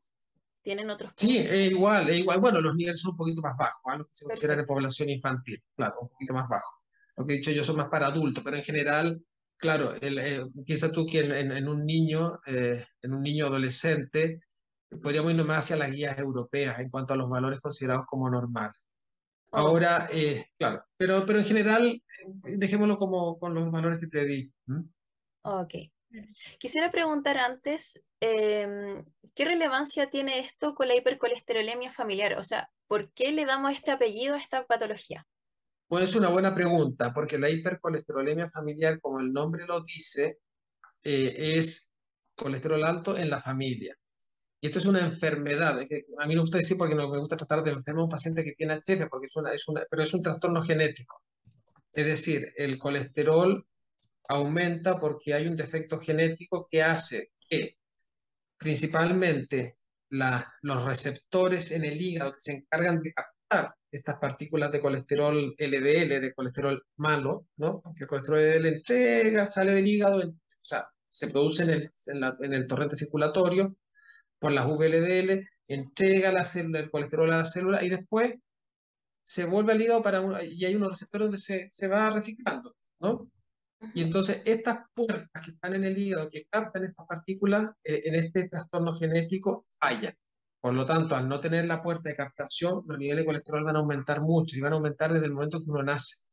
¿Tienen 0.65 0.89
otros? 0.89 1.13
Sí, 1.15 1.37
es 1.37 1.71
igual, 1.71 2.09
es 2.09 2.21
igual. 2.21 2.41
Bueno, 2.41 2.59
los 2.59 2.75
niveles 2.75 2.99
son 2.99 3.11
un 3.11 3.19
poquito 3.19 3.43
más 3.43 3.55
bajos, 3.55 3.83
a 3.85 3.99
lo 3.99 4.07
que 4.07 4.15
se 4.15 4.25
considera 4.25 4.55
en 4.55 4.65
población 4.65 5.11
infantil, 5.11 5.63
claro, 5.77 5.97
un 6.01 6.09
poquito 6.09 6.33
más 6.33 6.49
bajo. 6.49 6.81
Lo 7.19 7.27
que 7.27 7.35
he 7.35 7.37
dicho 7.37 7.51
yo 7.51 7.63
son 7.63 7.77
más 7.77 7.89
para 7.89 8.07
adultos, 8.07 8.43
pero 8.43 8.57
en 8.57 8.63
general, 8.63 9.23
claro, 9.59 9.95
el, 10.01 10.19
eh, 10.19 10.47
piensa 10.65 10.91
tú 10.91 11.05
que 11.05 11.19
en, 11.21 11.69
un 11.69 11.85
niño, 11.85 12.41
eh, 12.47 12.83
en 13.03 13.13
un 13.13 13.23
niño 13.23 13.47
adolescente, 13.47 14.41
podríamos 15.03 15.33
irnos 15.33 15.47
más 15.47 15.59
hacia 15.59 15.77
las 15.77 15.91
guías 15.91 16.19
europeas 16.19 16.79
en 16.79 16.89
cuanto 16.89 17.13
a 17.13 17.17
los 17.17 17.29
valores 17.29 17.61
considerados 17.61 18.07
como 18.07 18.31
normales. 18.31 18.81
Ahora, 19.53 20.09
eh, 20.11 20.47
claro, 20.59 20.83
pero, 20.97 21.27
pero 21.27 21.41
en 21.41 21.45
general, 21.45 22.03
eh, 22.45 22.57
dejémoslo 22.57 22.97
como 22.97 23.37
con 23.37 23.55
los 23.55 23.71
valores 23.71 24.01
que 24.01 24.07
te 24.07 24.25
di. 24.25 24.53
Ok. 25.43 25.75
Quisiera 26.59 26.91
preguntar 26.91 27.39
antes, 27.39 28.03
em, 28.21 29.05
¿qué 29.35 29.45
relevancia 29.45 30.11
tiene 30.11 30.39
esto 30.39 30.75
con 30.75 30.89
la 30.89 30.97
hipercolesterolemia 30.97 31.91
familiar? 31.91 32.39
O 32.39 32.45
sea, 32.45 32.71
¿por 32.87 33.13
qué 33.13 33.33
le 33.33 33.45
damos 33.45 33.73
este 33.73 33.91
apellido 33.91 34.35
a 34.35 34.39
esta 34.39 34.67
patología? 34.67 35.27
Pues 35.87 36.05
es 36.05 36.17
una 36.17 36.29
buena 36.29 36.55
pregunta, 36.55 37.13
porque 37.13 37.39
la 37.39 37.51
hipercolesterolemia 37.51 38.49
familiar, 38.49 39.01
como 39.01 39.21
el 39.21 39.33
nombre 39.33 39.67
lo 39.67 39.83
dice, 39.83 40.39
eh, 41.03 41.57
es 41.59 41.93
colesterol 42.35 42.83
alto 42.85 43.17
en 43.17 43.31
la 43.31 43.41
familia. 43.41 43.97
Y 44.61 44.69
esto 44.69 44.79
es 44.79 44.87
una 44.87 45.01
enfermedad, 45.01 45.79
a 45.79 46.27
mí 46.27 46.35
me 46.35 46.41
gusta 46.41 46.57
decir 46.57 46.79
porque 46.79 46.95
no 46.95 47.11
me 47.11 47.19
gusta 47.19 47.37
tratar 47.37 47.63
de 47.63 47.73
enfermo 47.73 48.01
a 48.01 48.05
un 48.05 48.11
paciente 48.11 48.43
que 48.43 48.53
tiene 48.53 48.75
HF, 48.75 49.09
porque 49.11 49.27
es 49.27 49.37
una, 49.37 49.53
es 49.53 49.69
una, 49.69 49.83
pero 49.91 50.03
es 50.03 50.15
un 50.15 50.23
trastorno 50.23 50.63
genético. 50.63 51.21
Es 51.93 52.07
decir, 52.07 52.53
el 52.57 52.79
colesterol 52.79 53.67
aumenta 54.29 54.99
porque 54.99 55.35
hay 55.35 55.47
un 55.47 55.57
defecto 55.57 55.99
genético 55.99 56.67
que 56.71 56.83
hace 56.83 57.33
que 57.49 57.79
principalmente 58.57 59.79
los 60.63 60.85
receptores 60.85 61.71
en 61.73 61.85
el 61.85 62.01
hígado 62.01 62.33
que 62.33 62.41
se 62.41 62.53
encargan 62.53 63.01
de 63.01 63.13
captar 63.13 63.75
estas 63.91 64.19
partículas 64.19 64.73
de 64.73 64.81
colesterol 64.81 65.55
LDL, 65.59 66.21
de 66.21 66.33
colesterol 66.35 66.85
malo, 66.97 67.47
¿no? 67.57 67.81
Porque 67.81 68.05
el 68.05 68.09
colesterol 68.09 68.41
LDL 68.41 68.67
entrega, 68.67 69.51
sale 69.51 69.73
del 69.73 69.87
hígado, 69.87 70.19
o 70.19 70.35
sea, 70.63 70.89
se 71.09 71.29
produce 71.29 71.63
en 71.63 71.71
el, 71.71 71.93
en 72.41 72.53
el 72.53 72.67
torrente 72.67 72.97
circulatorio, 72.97 73.77
por 74.39 74.53
las 74.53 74.67
VLDL, 74.67 75.49
entrega 75.69 76.33
la 76.33 76.47
el 76.55 76.91
colesterol 76.91 77.33
a 77.33 77.39
la 77.39 77.45
célula 77.45 77.85
y 77.85 77.89
después 77.89 78.35
se 79.25 79.45
vuelve 79.45 79.73
al 79.73 79.83
hígado 79.83 80.03
para 80.03 80.45
y 80.45 80.65
hay 80.65 80.75
unos 80.75 80.91
receptores 80.91 81.27
donde 81.27 81.39
se, 81.39 81.69
se 81.71 81.89
va 81.89 82.11
reciclando, 82.11 82.77
¿no? 83.01 83.31
Y 83.93 84.03
entonces 84.03 84.43
estas 84.45 84.79
puertas 84.95 85.45
que 85.45 85.51
están 85.53 85.75
en 85.75 85.85
el 85.85 85.99
hígado, 85.99 86.29
que 86.31 86.47
captan 86.49 86.85
estas 86.85 87.07
partículas, 87.07 87.71
eh, 87.83 88.03
en 88.05 88.15
este 88.15 88.49
trastorno 88.49 88.95
genético 88.95 89.65
fallan. 89.79 90.15
Por 90.61 90.73
lo 90.73 90.87
tanto, 90.87 91.15
al 91.15 91.29
no 91.29 91.41
tener 91.41 91.67
la 91.67 91.83
puerta 91.83 92.09
de 92.09 92.15
captación, 92.15 92.83
los 92.87 92.99
niveles 92.99 93.23
de 93.23 93.27
colesterol 93.27 93.65
van 93.65 93.77
a 93.77 93.81
aumentar 93.81 94.23
mucho 94.23 94.57
y 94.57 94.61
van 94.61 94.73
a 94.73 94.77
aumentar 94.77 95.13
desde 95.13 95.27
el 95.27 95.33
momento 95.33 95.59
que 95.59 95.71
uno 95.71 95.83
nace. 95.83 96.29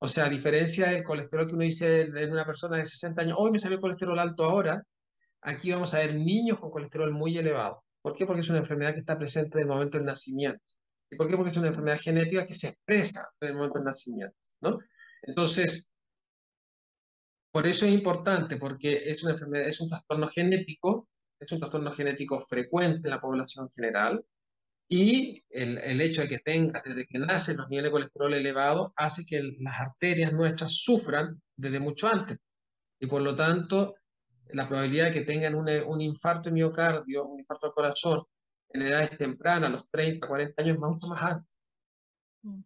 O 0.00 0.08
sea, 0.08 0.24
a 0.24 0.28
diferencia 0.28 0.88
del 0.88 1.04
colesterol 1.04 1.46
que 1.46 1.54
uno 1.54 1.64
dice 1.64 2.00
en 2.02 2.32
una 2.32 2.44
persona 2.44 2.78
de 2.78 2.86
60 2.86 3.22
años, 3.22 3.36
hoy 3.38 3.50
me 3.52 3.58
salió 3.58 3.76
el 3.76 3.80
colesterol 3.80 4.18
alto 4.18 4.44
ahora, 4.44 4.82
aquí 5.42 5.70
vamos 5.70 5.94
a 5.94 5.98
ver 5.98 6.14
niños 6.14 6.58
con 6.58 6.70
colesterol 6.70 7.12
muy 7.12 7.36
elevado. 7.38 7.84
¿Por 8.02 8.14
qué? 8.14 8.26
Porque 8.26 8.40
es 8.40 8.48
una 8.48 8.58
enfermedad 8.58 8.92
que 8.92 9.00
está 9.00 9.18
presente 9.18 9.58
en 9.58 9.62
el 9.62 9.68
momento 9.68 9.98
del 9.98 10.06
nacimiento. 10.06 10.74
¿Y 11.10 11.16
por 11.16 11.28
qué? 11.28 11.36
Porque 11.36 11.50
es 11.50 11.56
una 11.56 11.68
enfermedad 11.68 11.98
genética 12.00 12.46
que 12.46 12.54
se 12.54 12.68
expresa 12.68 13.28
en 13.40 13.48
el 13.48 13.54
momento 13.54 13.74
del 13.78 13.84
nacimiento, 13.84 14.36
¿no? 14.62 14.78
Entonces, 15.22 15.89
por 17.52 17.66
eso 17.66 17.86
es 17.86 17.92
importante, 17.92 18.56
porque 18.56 19.10
es 19.10 19.22
una 19.22 19.32
enfermedad, 19.32 19.68
es 19.68 19.80
un 19.80 19.88
trastorno 19.88 20.28
genético, 20.28 21.08
es 21.38 21.50
un 21.52 21.58
trastorno 21.58 21.90
genético 21.90 22.40
frecuente 22.40 23.08
en 23.08 23.10
la 23.10 23.20
población 23.20 23.68
general, 23.70 24.24
y 24.88 25.44
el, 25.50 25.78
el, 25.78 26.00
hecho 26.00 26.22
de 26.22 26.28
que 26.28 26.38
tenga, 26.40 26.82
desde 26.84 27.06
que 27.06 27.18
nace 27.18 27.54
los 27.54 27.68
niveles 27.68 27.90
de 27.90 27.92
colesterol 27.92 28.34
elevados, 28.34 28.92
hace 28.96 29.24
que 29.24 29.40
las 29.60 29.80
arterias 29.80 30.32
nuestras 30.32 30.72
sufran 30.72 31.40
desde 31.56 31.78
mucho 31.78 32.08
antes. 32.08 32.38
Y 32.98 33.06
por 33.06 33.22
lo 33.22 33.36
tanto, 33.36 33.94
la 34.48 34.66
probabilidad 34.66 35.06
de 35.06 35.12
que 35.12 35.20
tengan 35.20 35.54
un, 35.54 35.68
un 35.68 36.00
infarto 36.00 36.48
de 36.48 36.54
miocardio, 36.54 37.24
un 37.24 37.38
infarto 37.38 37.68
al 37.68 37.72
corazón, 37.72 38.24
en 38.72 38.82
edades 38.82 39.16
tempranas, 39.16 39.68
a 39.68 39.72
los 39.72 39.90
30, 39.90 40.26
40 40.26 40.62
años, 40.62 40.74
es 40.74 40.80
mucho 40.80 41.06
más 41.08 41.22
alto. 41.22 41.48
Mm. 42.42 42.62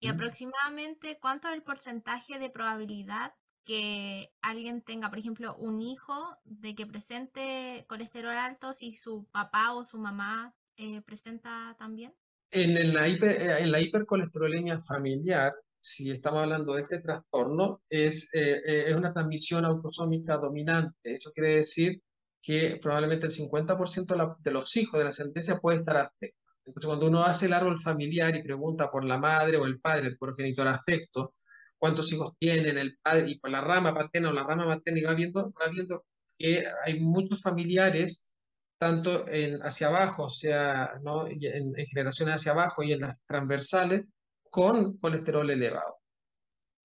¿Y 0.00 0.08
¿Mm? 0.08 0.10
aproximadamente 0.10 1.18
cuánto 1.20 1.48
es 1.48 1.54
el 1.54 1.62
porcentaje 1.62 2.38
de 2.38 2.50
probabilidad 2.50 3.34
que 3.64 4.32
alguien 4.40 4.82
tenga, 4.82 5.08
por 5.08 5.18
ejemplo, 5.18 5.56
un 5.56 5.80
hijo 5.80 6.36
de 6.44 6.74
que 6.74 6.86
presente 6.86 7.84
colesterol 7.88 8.36
alto 8.36 8.72
si 8.72 8.92
su 8.92 9.26
papá 9.30 9.72
o 9.74 9.84
su 9.84 9.98
mamá 9.98 10.54
eh, 10.76 11.02
presenta 11.02 11.76
también? 11.78 12.14
En, 12.50 12.92
la 12.92 13.06
en 13.06 13.72
la 13.72 13.80
hipercolesterolemia 13.80 14.80
familiar, 14.80 15.52
si 15.82 16.10
estamos 16.10 16.42
hablando 16.42 16.74
de 16.74 16.82
este 16.82 17.00
trastorno, 17.00 17.82
es, 17.88 18.32
eh, 18.34 18.60
eh, 18.64 18.84
es 18.88 18.94
una 18.94 19.12
transmisión 19.12 19.64
autosómica 19.64 20.36
dominante. 20.36 21.16
Eso 21.16 21.32
quiere 21.32 21.56
decir 21.56 22.00
que 22.40 22.78
probablemente 22.80 23.26
el 23.26 23.32
50% 23.32 24.38
de, 24.42 24.50
los 24.50 24.76
hijos 24.76 24.98
de 24.98 25.04
la 25.04 25.12
sentencia 25.12 25.58
puede 25.58 25.78
estar 25.78 25.96
afectado. 25.96 26.42
Entonces, 26.64 26.86
cuando 26.86 27.08
uno 27.08 27.24
hace 27.24 27.46
el 27.46 27.52
árbol 27.52 27.80
familiar 27.80 28.34
y 28.36 28.42
pregunta 28.42 28.90
por 28.90 29.04
la 29.04 29.18
madre 29.18 29.56
o 29.56 29.64
el 29.66 29.80
padre, 29.80 30.06
el 30.08 30.16
progenitor 30.16 30.68
afecto, 30.68 31.34
cuántos 31.82 32.12
hijos 32.12 32.34
tienen 32.38 32.78
el 32.78 32.96
padre 33.02 33.28
y 33.28 33.40
por 33.40 33.50
la 33.50 33.60
rama 33.60 33.92
paterna 33.92 34.30
o 34.30 34.32
la 34.32 34.44
rama 34.44 34.66
materna, 34.66 35.00
y 35.00 35.02
va 35.02 35.14
viendo, 35.14 35.52
va 35.60 35.66
viendo 35.68 36.04
que 36.38 36.62
hay 36.86 37.00
muchos 37.00 37.42
familiares 37.42 38.32
tanto 38.78 39.26
en, 39.26 39.60
hacia 39.62 39.88
abajo, 39.88 40.26
o 40.26 40.30
sea, 40.30 41.00
¿no? 41.02 41.26
en, 41.26 41.42
en 41.76 41.86
generaciones 41.86 42.36
hacia 42.36 42.52
abajo 42.52 42.84
y 42.84 42.92
en 42.92 43.00
las 43.00 43.24
transversales, 43.24 44.04
con 44.48 44.96
colesterol 44.96 45.50
elevado. 45.50 45.98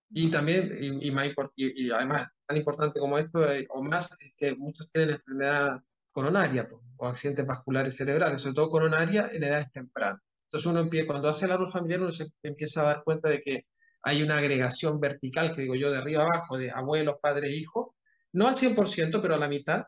Y 0.09 0.31
también, 0.31 0.75
y, 0.81 1.11
y, 1.55 1.91
además, 1.91 2.29
tan 2.47 2.57
importante 2.57 2.99
como 2.99 3.19
esto, 3.19 3.45
eh, 3.53 3.67
o 3.69 3.83
más, 3.83 4.19
es 4.19 4.33
que 4.35 4.55
muchos 4.55 4.91
tienen 4.91 5.13
enfermedad 5.13 5.79
coronaria 6.11 6.67
o 6.95 7.05
accidentes 7.05 7.45
vasculares 7.45 7.95
cerebrales, 7.95 8.41
sobre 8.41 8.55
todo 8.55 8.71
coronaria 8.71 9.29
en 9.31 9.43
edades 9.43 9.71
tempranas. 9.71 10.23
Entonces 10.45 10.65
uno 10.65 10.79
empieza, 10.79 11.05
cuando 11.05 11.29
hace 11.29 11.45
el 11.45 11.51
árbol 11.51 11.71
familiar, 11.71 12.01
uno 12.01 12.11
se 12.11 12.31
empieza 12.41 12.81
a 12.81 12.85
dar 12.85 13.03
cuenta 13.03 13.29
de 13.29 13.41
que 13.41 13.67
hay 14.01 14.23
una 14.23 14.37
agregación 14.37 14.99
vertical, 14.99 15.53
que 15.53 15.61
digo 15.61 15.75
yo, 15.75 15.91
de 15.91 15.97
arriba 15.97 16.23
abajo, 16.23 16.57
de 16.57 16.71
abuelos, 16.71 17.17
padres, 17.21 17.53
hijos, 17.53 17.87
no 18.33 18.47
al 18.47 18.55
100%, 18.55 19.21
pero 19.21 19.35
a 19.35 19.37
la 19.37 19.47
mitad, 19.47 19.83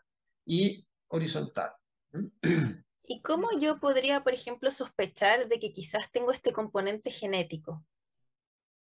y 0.45 0.85
horizontal. 1.07 1.71
¿Y 3.05 3.21
cómo 3.21 3.49
yo 3.59 3.79
podría, 3.79 4.23
por 4.23 4.33
ejemplo, 4.33 4.71
sospechar 4.71 5.47
de 5.47 5.59
que 5.59 5.71
quizás 5.71 6.11
tengo 6.11 6.31
este 6.31 6.51
componente 6.51 7.11
genético? 7.11 7.85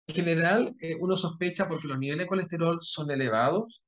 En 0.07 0.15
general, 0.15 0.75
eh, 0.79 0.95
uno 0.99 1.15
sospecha 1.15 1.67
porque 1.67 1.87
los 1.87 1.99
niveles 1.99 2.25
de 2.25 2.27
colesterol 2.27 2.79
son 2.81 3.11
elevados 3.11 3.83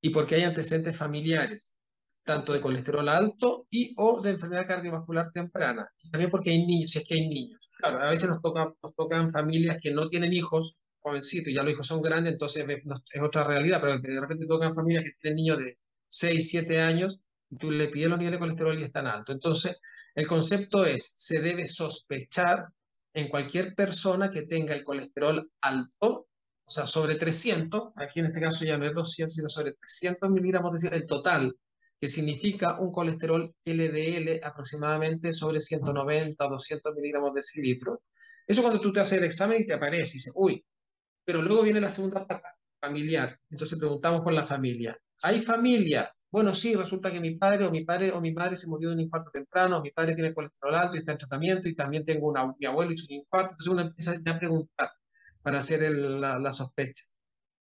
y 0.00 0.10
porque 0.10 0.34
hay 0.34 0.44
antecedentes 0.44 0.96
familiares, 0.96 1.76
tanto 2.24 2.52
de 2.52 2.60
colesterol 2.60 3.08
alto 3.08 3.66
y 3.70 3.94
o 3.96 4.20
de 4.20 4.30
enfermedad 4.30 4.66
cardiovascular 4.66 5.32
temprana. 5.32 5.88
También 6.10 6.30
porque 6.30 6.50
hay 6.50 6.66
niños, 6.66 6.90
si 6.90 6.98
es 6.98 7.06
que 7.06 7.14
hay 7.14 7.28
niños. 7.28 7.65
Claro, 7.78 8.02
a 8.02 8.10
veces 8.10 8.28
nos, 8.28 8.40
toca, 8.40 8.72
tocan 8.96 9.30
familias 9.32 9.78
que 9.80 9.90
no 9.90 10.08
tienen 10.08 10.32
hijos 10.32 10.76
jovencitos, 11.00 11.52
ya 11.52 11.62
los 11.62 11.72
hijos 11.72 11.86
son 11.86 12.02
grandes, 12.02 12.32
entonces 12.32 12.66
es 12.66 13.22
otra 13.22 13.44
realidad, 13.44 13.80
pero 13.80 13.98
de 13.98 14.20
repente 14.20 14.46
tocan 14.46 14.74
familias 14.74 15.04
que 15.04 15.12
tienen 15.20 15.36
niños 15.36 15.58
de 15.58 15.78
6, 16.08 16.48
7 16.50 16.80
años 16.80 17.20
y 17.50 17.56
tú 17.56 17.70
le 17.70 17.88
pides 17.88 18.08
los 18.08 18.18
niveles 18.18 18.38
de 18.38 18.40
colesterol 18.40 18.78
y 18.80 18.84
están 18.84 19.06
altos. 19.06 19.34
Entonces, 19.34 19.80
el 20.14 20.26
concepto 20.26 20.84
es, 20.84 21.14
se 21.16 21.40
debe 21.40 21.66
sospechar 21.66 22.66
en 23.12 23.28
cualquier 23.28 23.74
persona 23.74 24.30
que 24.30 24.42
tenga 24.42 24.74
el 24.74 24.82
colesterol 24.82 25.50
alto, 25.60 26.28
o 26.64 26.70
sea, 26.70 26.86
sobre 26.86 27.14
300, 27.14 27.92
aquí 27.96 28.20
en 28.20 28.26
este 28.26 28.40
caso 28.40 28.64
ya 28.64 28.76
no 28.76 28.86
es 28.86 28.94
200, 28.94 29.34
sino 29.34 29.48
sobre 29.48 29.72
300 29.72 30.30
miligramos, 30.30 30.80
de 30.80 30.88
el 30.88 31.06
total, 31.06 31.54
que 32.00 32.08
significa 32.08 32.78
un 32.80 32.92
colesterol 32.92 33.54
LDL 33.64 34.40
aproximadamente 34.42 35.32
sobre 35.32 35.60
190 35.60 36.46
o 36.46 36.50
200 36.50 36.94
miligramos 36.94 37.32
de 37.34 37.42
cilitro. 37.42 38.02
Eso 38.46 38.62
cuando 38.62 38.80
tú 38.80 38.92
te 38.92 39.00
haces 39.00 39.18
el 39.18 39.24
examen 39.24 39.62
y 39.62 39.66
te 39.66 39.74
aparece 39.74 40.10
y 40.10 40.18
dices, 40.18 40.32
uy, 40.36 40.64
pero 41.24 41.42
luego 41.42 41.62
viene 41.62 41.80
la 41.80 41.90
segunda 41.90 42.26
pata, 42.26 42.54
familiar. 42.80 43.38
Entonces 43.50 43.78
preguntamos 43.78 44.22
por 44.22 44.32
la 44.32 44.44
familia. 44.44 44.96
¿Hay 45.22 45.40
familia 45.40 46.10
bueno, 46.36 46.54
sí, 46.54 46.74
resulta 46.74 47.10
que 47.10 47.18
mi 47.18 47.36
padre 47.36 47.64
o 47.64 47.70
mi 47.70 47.84
padre 47.84 48.12
o 48.12 48.20
mi 48.20 48.32
madre 48.32 48.56
se 48.56 48.66
murió 48.66 48.90
de 48.90 48.96
un 48.96 49.00
infarto 49.00 49.30
temprano, 49.30 49.80
mi 49.80 49.90
padre 49.90 50.14
tiene 50.14 50.34
colesterol 50.34 50.74
alto 50.74 50.96
y 50.96 50.98
está 50.98 51.12
en 51.12 51.18
tratamiento 51.18 51.66
y 51.66 51.74
también 51.74 52.04
tengo 52.04 52.28
una, 52.28 52.52
mi 52.58 52.66
abuelo 52.66 52.92
hizo 52.92 53.06
un 53.08 53.14
infarto, 53.14 53.52
entonces 53.52 53.72
uno 53.72 53.80
empieza 53.82 54.12
a 54.12 54.38
preguntar 54.38 54.90
para 55.40 55.58
hacer 55.60 55.90
la, 55.90 56.52
sospecha. 56.52 57.04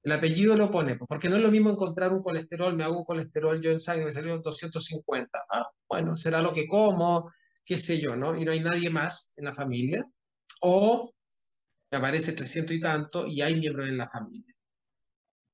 El 0.03 0.11
apellido 0.11 0.55
lo 0.55 0.71
pone, 0.71 0.95
pues, 0.95 1.07
porque 1.07 1.29
no 1.29 1.35
es 1.35 1.41
lo 1.41 1.51
mismo 1.51 1.69
encontrar 1.69 2.13
un 2.13 2.21
colesterol, 2.21 2.75
me 2.75 2.83
hago 2.83 2.99
un 2.99 3.03
colesterol 3.03 3.61
yo 3.61 3.71
en 3.71 3.79
sangre, 3.79 4.05
me 4.05 4.11
salió 4.11 4.37
250. 4.39 5.45
Ah, 5.51 5.67
bueno, 5.89 6.15
será 6.15 6.41
lo 6.41 6.53
que 6.53 6.65
como, 6.65 7.31
qué 7.65 7.77
sé 7.77 7.99
yo, 7.99 8.15
¿no? 8.15 8.35
Y 8.35 8.45
no 8.45 8.51
hay 8.51 8.61
nadie 8.61 8.89
más 8.89 9.33
en 9.37 9.45
la 9.45 9.53
familia. 9.53 10.05
O 10.61 11.13
me 11.91 11.97
aparece 11.97 12.33
300 12.33 12.75
y 12.75 12.81
tanto 12.81 13.27
y 13.27 13.41
hay 13.41 13.59
miembros 13.59 13.87
en 13.87 13.97
la 13.97 14.07
familia. 14.07 14.53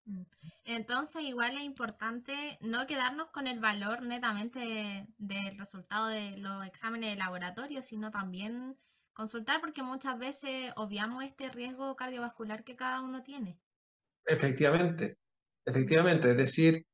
Mm. 0.06 0.24
Entonces, 0.66 1.24
igual 1.24 1.58
es 1.58 1.64
importante 1.64 2.58
no 2.62 2.88
quedarnos 2.88 3.30
con 3.32 3.48
el 3.48 3.60
valor 3.60 4.02
netamente 4.02 5.08
del 5.18 5.58
resultado 5.58 6.08
de 6.08 6.38
los 6.38 6.66
exámenes 6.66 7.12
de 7.12 7.18
laboratorio, 7.18 7.84
sino 7.84 8.12
también 8.12 8.78
consultar 9.14 9.60
porque 9.60 9.84
muchas 9.84 10.18
veces 10.18 10.72
obviamos 10.78 11.24
este 11.24 11.50
riesgo 11.50 11.96
cardiovascular 11.96 12.64
que 12.64 12.78
cada 12.78 13.02
uno 13.02 13.24
tiene. 13.24 13.58
Efectivamente, 14.26 15.18
efectivamente. 15.66 16.32
Es 16.32 16.38
decir, 16.38 16.86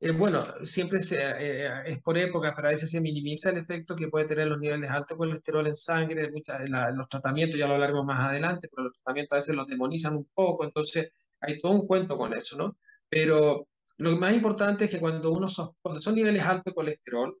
eh, 0.00 0.12
bueno, 0.12 0.46
siempre 0.64 1.00
se, 1.00 1.18
eh, 1.20 1.70
es 1.86 2.00
por 2.02 2.18
épocas, 2.18 2.54
pero 2.56 2.68
a 2.68 2.72
veces 2.72 2.90
se 2.90 3.00
minimiza 3.00 3.50
el 3.50 3.58
efecto 3.58 3.96
que 3.96 4.08
puede 4.08 4.26
tener 4.26 4.48
los 4.48 4.58
niveles 4.60 4.90
de 4.90 4.96
alto 4.96 5.16
colesterol 5.16 5.66
en 5.66 5.74
sangre, 5.76 6.30
muchas, 6.32 6.68
los 6.94 7.08
tratamientos, 7.08 7.58
ya 7.60 7.68
lo 7.68 7.74
hablaremos 7.74 8.04
más 8.06 8.20
adelante, 8.30 8.68
pero 8.70 8.84
los 8.84 8.94
tratamientos 8.94 9.32
a 9.34 9.36
veces 9.36 9.56
los 9.56 9.66
demonizan 9.68 10.16
un 10.16 10.28
poco, 10.34 10.64
entonces 10.64 11.10
hay 11.40 11.60
todo 11.60 11.72
un 11.72 11.86
cuento 11.86 12.16
con 12.18 12.34
eso, 12.34 12.56
¿no? 12.56 12.78
Pero 13.08 13.68
lo 13.98 14.16
más 14.16 14.34
importante 14.34 14.86
es 14.86 14.90
que 14.90 15.00
cuando 15.00 15.32
uno 15.32 15.48
cuando 15.82 16.02
son 16.02 16.14
niveles 16.14 16.44
altos 16.44 16.66
de 16.66 16.74
colesterol, 16.74 17.38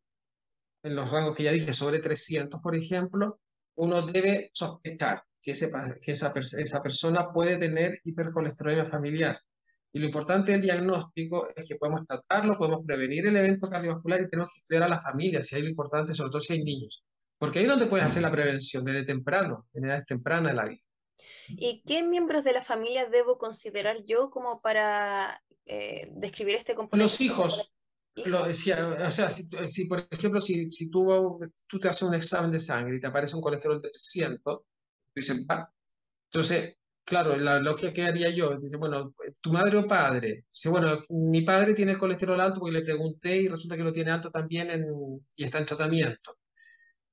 en 0.82 0.96
los 0.96 1.10
rangos 1.10 1.36
que 1.36 1.44
ya 1.44 1.52
dije, 1.52 1.72
sobre 1.74 1.98
300, 2.00 2.60
por 2.62 2.74
ejemplo, 2.76 3.40
uno 3.76 4.02
debe 4.02 4.50
sospechar 4.54 5.22
que, 5.42 5.54
que 6.00 6.12
esa, 6.12 6.32
esa 6.36 6.82
persona 6.82 7.32
puede 7.32 7.58
tener 7.58 8.00
hipercolesterolemia 8.04 8.84
familiar. 8.84 9.38
Y 9.92 9.98
lo 9.98 10.06
importante 10.06 10.52
del 10.52 10.60
diagnóstico 10.60 11.48
es 11.54 11.66
que 11.66 11.76
podemos 11.76 12.06
tratarlo, 12.06 12.56
podemos 12.56 12.84
prevenir 12.86 13.26
el 13.26 13.36
evento 13.36 13.68
cardiovascular 13.68 14.20
y 14.20 14.28
tenemos 14.28 14.52
que 14.52 14.58
estudiar 14.58 14.84
a 14.84 14.88
la 14.88 15.00
familia, 15.00 15.42
si 15.42 15.56
hay 15.56 15.62
lo 15.62 15.68
importante, 15.68 16.14
sobre 16.14 16.30
todo 16.30 16.40
si 16.40 16.52
hay 16.52 16.62
niños. 16.62 17.04
Porque 17.38 17.58
ahí 17.58 17.64
es 17.64 17.70
donde 17.70 17.86
puedes 17.86 18.06
hacer 18.06 18.22
la 18.22 18.30
prevención, 18.30 18.84
desde 18.84 19.04
temprano, 19.04 19.66
en 19.72 19.86
edades 19.86 20.06
tempranas 20.06 20.52
de 20.52 20.56
la 20.56 20.66
vida. 20.66 20.82
¿Y 21.48 21.82
qué 21.86 22.02
miembros 22.02 22.44
de 22.44 22.52
la 22.52 22.62
familia 22.62 23.08
debo 23.08 23.38
considerar 23.38 24.04
yo 24.04 24.30
como 24.30 24.60
para 24.60 25.42
eh, 25.66 26.08
describir 26.12 26.56
este 26.56 26.74
componente? 26.74 27.02
Los 27.02 27.20
hijos. 27.20 27.72
Lo 28.26 28.44
decía, 28.44 28.96
o 29.06 29.10
sea, 29.10 29.30
si, 29.30 29.86
por 29.86 30.06
ejemplo, 30.10 30.40
si, 30.40 30.70
si 30.70 30.90
tú, 30.90 31.40
tú, 31.66 31.78
te 31.78 31.88
haces 31.88 32.02
un 32.02 32.14
examen 32.14 32.50
de 32.50 32.58
sangre 32.58 32.96
y 32.96 33.00
te 33.00 33.06
aparece 33.06 33.36
un 33.36 33.40
colesterol 33.40 33.80
de 33.80 33.90
300, 33.90 34.60
va. 35.50 35.72
Entonces, 36.32 36.78
claro, 37.04 37.36
la 37.36 37.58
lógica 37.60 37.92
que 37.92 38.02
haría 38.04 38.30
yo, 38.30 38.56
dice, 38.58 38.76
bueno, 38.76 39.14
tu 39.40 39.52
madre 39.52 39.78
o 39.78 39.86
padre, 39.86 40.46
dice, 40.52 40.68
bueno, 40.68 41.00
mi 41.10 41.42
padre 41.42 41.74
tiene 41.74 41.98
colesterol 41.98 42.40
alto 42.40 42.60
porque 42.60 42.78
le 42.78 42.84
pregunté 42.84 43.36
y 43.36 43.48
resulta 43.48 43.76
que 43.76 43.84
lo 43.84 43.92
tiene 43.92 44.10
alto 44.12 44.30
también 44.30 44.70
y 45.36 45.44
está 45.44 45.58
en 45.58 45.66
tratamiento 45.66 46.40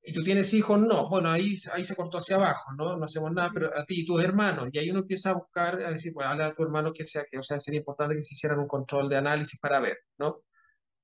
y 0.08 0.14
tú 0.14 0.24
tienes 0.24 0.54
hijos, 0.54 0.80
no, 0.80 1.10
bueno, 1.10 1.30
ahí, 1.30 1.56
ahí 1.74 1.84
se 1.84 1.94
cortó 1.94 2.20
hacia 2.20 2.38
abajo, 2.38 2.72
¿no? 2.78 2.96
No 2.96 3.04
hacemos 3.04 3.30
nada, 3.34 3.52
pero 3.54 3.78
a 3.78 3.84
ti 3.84 4.02
y 4.02 4.06
tus 4.06 4.24
hermanos, 4.24 4.70
y 4.72 4.80
ahí 4.80 4.90
uno 4.90 5.00
empieza 5.00 5.32
a 5.32 5.34
buscar, 5.34 5.82
a 5.84 5.92
decir, 5.92 6.14
pues 6.14 6.26
habla 6.26 6.48
a 6.48 6.54
tu 6.54 6.64
hermano 6.64 6.94
que 6.94 7.04
sea, 7.04 7.26
que, 7.30 7.38
o 7.38 7.44
sea, 7.44 7.60
sería 7.60 7.80
importante 7.80 8.16
que 8.16 8.22
se 8.22 8.34
hicieran 8.34 8.58
un 8.60 8.68
control 8.68 9.10
de 9.10 9.18
análisis 9.18 9.60
para 9.60 9.82
ver, 9.82 9.98
¿no? 10.18 10.44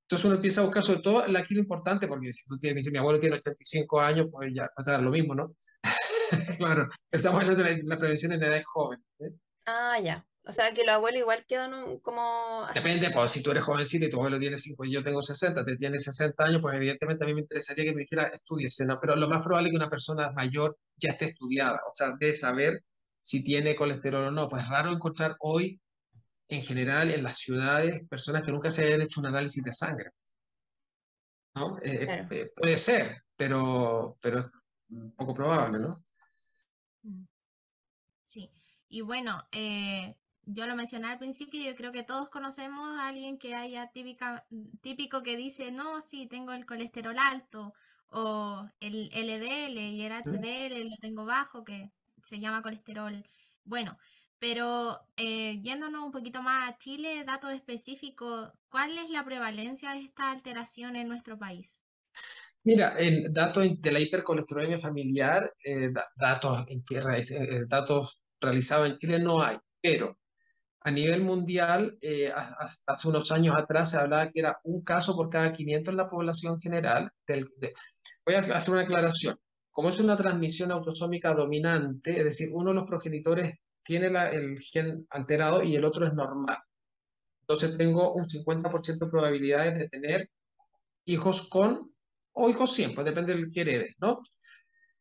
Entonces 0.04 0.24
uno 0.24 0.36
empieza 0.36 0.62
a 0.62 0.64
buscar 0.64 0.82
sobre 0.82 1.00
todo 1.00 1.22
aquí 1.36 1.54
lo 1.54 1.60
importante, 1.60 2.08
porque 2.08 2.32
si 2.32 2.46
tú 2.48 2.58
tienes, 2.58 2.90
mi 2.90 2.96
abuelo 2.98 3.20
tiene 3.20 3.36
85 3.36 4.00
años, 4.00 4.28
pues 4.32 4.50
ya 4.54 4.62
va 4.62 4.70
a 4.76 4.82
dar 4.82 5.02
lo 5.02 5.10
mismo, 5.10 5.34
¿no? 5.34 5.54
claro, 6.58 6.88
estamos 7.10 7.42
hablando 7.42 7.62
de 7.62 7.82
la, 7.82 7.98
prevención 7.98 8.32
en 8.32 8.42
edad 8.42 8.62
joven. 8.64 9.04
¿eh? 9.20 9.30
Ah, 9.66 9.98
ya. 10.00 10.26
O 10.46 10.52
sea, 10.52 10.74
que 10.74 10.84
los 10.84 10.94
abuelos 10.94 11.20
igual 11.20 11.44
quedan 11.46 11.98
como... 12.00 12.66
Depende, 12.74 13.10
pues 13.10 13.30
si 13.30 13.42
tú 13.42 13.50
eres 13.50 13.64
jovencito 13.64 14.04
y 14.04 14.10
tu 14.10 14.18
abuelo 14.18 14.38
tiene 14.38 14.58
5 14.58 14.84
y 14.84 14.92
yo 14.92 15.02
tengo 15.02 15.22
60, 15.22 15.64
te 15.64 15.76
tiene 15.76 15.98
60 15.98 16.44
años, 16.44 16.60
pues 16.60 16.76
evidentemente 16.76 17.24
a 17.24 17.26
mí 17.26 17.34
me 17.34 17.40
interesaría 17.40 17.84
que 17.84 17.94
me 17.94 18.02
dijera, 18.02 18.24
estudiese, 18.24 18.84
¿no? 18.84 18.98
Pero 19.00 19.16
lo 19.16 19.26
más 19.26 19.40
probable 19.40 19.68
es 19.68 19.72
que 19.72 19.78
una 19.78 19.88
persona 19.88 20.30
mayor 20.32 20.76
ya 20.96 21.10
esté 21.12 21.26
estudiada, 21.26 21.80
o 21.88 21.94
sea, 21.94 22.12
de 22.20 22.34
saber 22.34 22.82
si 23.22 23.42
tiene 23.42 23.74
colesterol 23.74 24.26
o 24.26 24.30
no. 24.30 24.48
Pues 24.48 24.64
es 24.64 24.68
raro 24.68 24.92
encontrar 24.92 25.34
hoy, 25.40 25.80
en 26.48 26.62
general, 26.62 27.10
en 27.10 27.22
las 27.22 27.38
ciudades, 27.38 28.06
personas 28.08 28.42
que 28.42 28.52
nunca 28.52 28.70
se 28.70 28.84
hayan 28.84 29.00
hecho 29.00 29.20
un 29.20 29.26
análisis 29.26 29.64
de 29.64 29.72
sangre. 29.72 30.10
¿No? 31.54 31.78
Eh, 31.78 32.06
eh, 32.08 32.26
eh, 32.30 32.52
puede 32.54 32.76
ser, 32.76 33.22
pero, 33.36 34.18
pero 34.20 34.40
es 34.40 34.46
poco 35.16 35.32
probable, 35.32 35.78
¿no? 35.78 36.03
Y 38.94 39.00
bueno, 39.00 39.42
eh, 39.50 40.14
yo 40.44 40.68
lo 40.68 40.76
mencioné 40.76 41.08
al 41.08 41.18
principio, 41.18 41.60
yo 41.60 41.74
creo 41.74 41.90
que 41.90 42.04
todos 42.04 42.30
conocemos 42.30 42.96
a 42.96 43.08
alguien 43.08 43.38
que 43.38 43.56
haya 43.56 43.90
típica, 43.90 44.46
típico 44.82 45.24
que 45.24 45.36
dice, 45.36 45.72
no, 45.72 46.00
sí, 46.00 46.28
tengo 46.28 46.52
el 46.52 46.64
colesterol 46.64 47.18
alto, 47.18 47.74
o 48.10 48.70
el 48.78 49.10
LDL 49.12 49.76
y 49.80 50.02
el 50.02 50.12
HDL 50.12 50.88
lo 50.88 50.96
tengo 51.00 51.24
bajo, 51.24 51.64
que 51.64 51.90
se 52.22 52.38
llama 52.38 52.62
colesterol. 52.62 53.26
Bueno, 53.64 53.98
pero 54.38 55.00
eh, 55.16 55.60
yéndonos 55.60 56.04
un 56.04 56.12
poquito 56.12 56.40
más 56.40 56.70
a 56.70 56.78
Chile, 56.78 57.24
datos 57.24 57.52
específicos, 57.52 58.52
¿cuál 58.68 58.96
es 58.96 59.10
la 59.10 59.24
prevalencia 59.24 59.90
de 59.90 60.02
esta 60.02 60.30
alteración 60.30 60.94
en 60.94 61.08
nuestro 61.08 61.36
país? 61.36 61.82
Mira, 62.62 62.94
en 62.96 63.32
datos 63.32 63.66
de 63.80 63.90
la 63.90 63.98
hipercolesterolemia 63.98 64.78
familiar, 64.78 65.52
eh, 65.64 65.90
datos, 66.14 66.64
en 66.68 66.84
tierra, 66.84 67.18
eh, 67.18 67.64
datos 67.66 68.20
realizados 68.44 68.88
en 68.88 68.98
Chile 68.98 69.18
no 69.18 69.42
hay, 69.42 69.58
pero 69.80 70.18
a 70.86 70.90
nivel 70.90 71.22
mundial, 71.22 71.96
eh, 72.02 72.30
hasta 72.30 72.92
hace 72.92 73.08
unos 73.08 73.32
años 73.32 73.56
atrás 73.56 73.90
se 73.90 73.96
hablaba 73.96 74.30
que 74.30 74.40
era 74.40 74.58
un 74.64 74.84
caso 74.84 75.16
por 75.16 75.30
cada 75.30 75.50
500 75.50 75.92
en 75.92 75.96
la 75.96 76.06
población 76.06 76.58
general. 76.60 77.10
voy 77.26 78.34
a 78.34 78.40
hacer 78.40 78.74
una 78.74 78.82
aclaración. 78.82 79.36
Como 79.70 79.88
es 79.88 79.98
una 79.98 80.14
transmisión 80.14 80.70
autosómica 80.70 81.32
dominante, 81.32 82.18
es 82.18 82.24
decir, 82.24 82.48
uno 82.52 82.68
de 82.68 82.74
los 82.74 82.84
progenitores 82.84 83.54
tiene 83.82 84.08
el 84.32 84.58
gen 84.60 85.06
alterado 85.10 85.62
y 85.62 85.74
el 85.74 85.84
otro 85.86 86.06
es 86.06 86.12
normal. 86.12 86.58
Entonces 87.40 87.76
tengo 87.78 88.12
un 88.14 88.24
50% 88.26 89.06
de 89.06 89.10
probabilidades 89.10 89.78
de 89.78 89.88
tener 89.88 90.30
hijos 91.06 91.48
con 91.48 91.94
o 92.32 92.50
hijos 92.50 92.72
siempre, 92.74 93.04
depende 93.04 93.34
del 93.34 93.50
que 93.50 93.62
heredes, 93.62 93.94
¿no? 93.98 94.20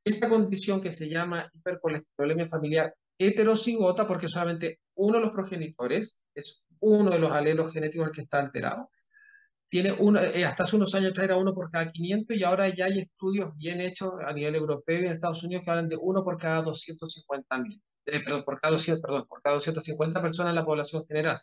Esta 0.04 0.30
condición 0.30 0.80
que 0.80 0.92
se 0.92 1.10
llama 1.10 1.50
hipercolesterolemia 1.54 2.46
familiar 2.46 2.94
heterocigota 3.28 4.08
porque 4.08 4.28
solamente 4.28 4.80
uno 4.96 5.18
de 5.18 5.22
los 5.22 5.32
progenitores, 5.32 6.22
es 6.36 6.64
uno 6.80 7.10
de 7.10 7.20
los 7.20 7.32
alelos 7.32 7.72
genéticos 7.72 8.08
el 8.08 8.14
que 8.14 8.22
está 8.22 8.40
alterado. 8.40 8.90
Tiene 9.70 9.92
uno, 9.92 10.20
eh, 10.22 10.46
hasta 10.46 10.64
hace 10.64 10.76
unos 10.76 10.94
años 10.94 11.18
era 11.18 11.36
uno 11.36 11.54
por 11.54 11.72
cada 11.72 11.92
500 11.92 12.38
y 12.38 12.44
ahora 12.44 12.68
ya 12.70 12.86
hay 12.86 13.00
estudios 13.00 13.56
bien 13.56 13.82
hechos 13.82 14.14
a 14.24 14.32
nivel 14.34 14.56
europeo 14.56 15.02
y 15.02 15.06
en 15.06 15.12
Estados 15.12 15.44
Unidos 15.44 15.64
que 15.64 15.72
hablan 15.72 15.90
de 15.90 15.98
uno 16.00 16.24
por 16.24 16.38
cada 16.38 16.62
250 16.62 17.58
mil, 17.58 17.82
eh, 18.06 18.20
perdón, 18.20 18.44
por 18.44 18.60
cada 18.60 18.74
200, 18.74 19.02
perdón, 19.02 19.26
por 19.28 19.42
cada 19.42 19.56
250 19.56 20.22
personas 20.22 20.52
en 20.52 20.56
la 20.56 20.66
población 20.66 21.04
general. 21.06 21.40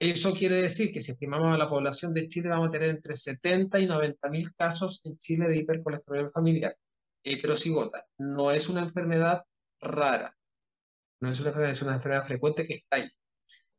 Eso 0.00 0.32
quiere 0.32 0.56
decir 0.56 0.92
que 0.92 1.02
si 1.02 1.12
estimamos 1.12 1.54
a 1.54 1.58
la 1.58 1.68
población 1.68 2.14
de 2.14 2.26
Chile 2.26 2.48
vamos 2.48 2.68
a 2.68 2.70
tener 2.70 2.90
entre 2.90 3.14
70 3.14 3.78
y 3.80 3.86
90 3.86 4.28
mil 4.28 4.54
casos 4.54 5.00
en 5.04 5.18
Chile 5.18 5.46
de 5.48 5.58
hipercolesterolemia 5.58 6.30
familiar 6.32 6.76
heterocigota. 7.22 8.06
No 8.18 8.50
es 8.50 8.68
una 8.68 8.80
enfermedad 8.80 9.42
rara 9.80 10.37
No 11.20 11.30
es 11.30 11.40
una 11.40 11.48
enfermedad, 11.48 11.72
es 11.72 11.82
una 11.82 11.94
enfermedad 11.94 12.26
frecuente 12.26 12.66
que 12.66 12.74
está 12.74 12.96
ahí. 12.96 13.08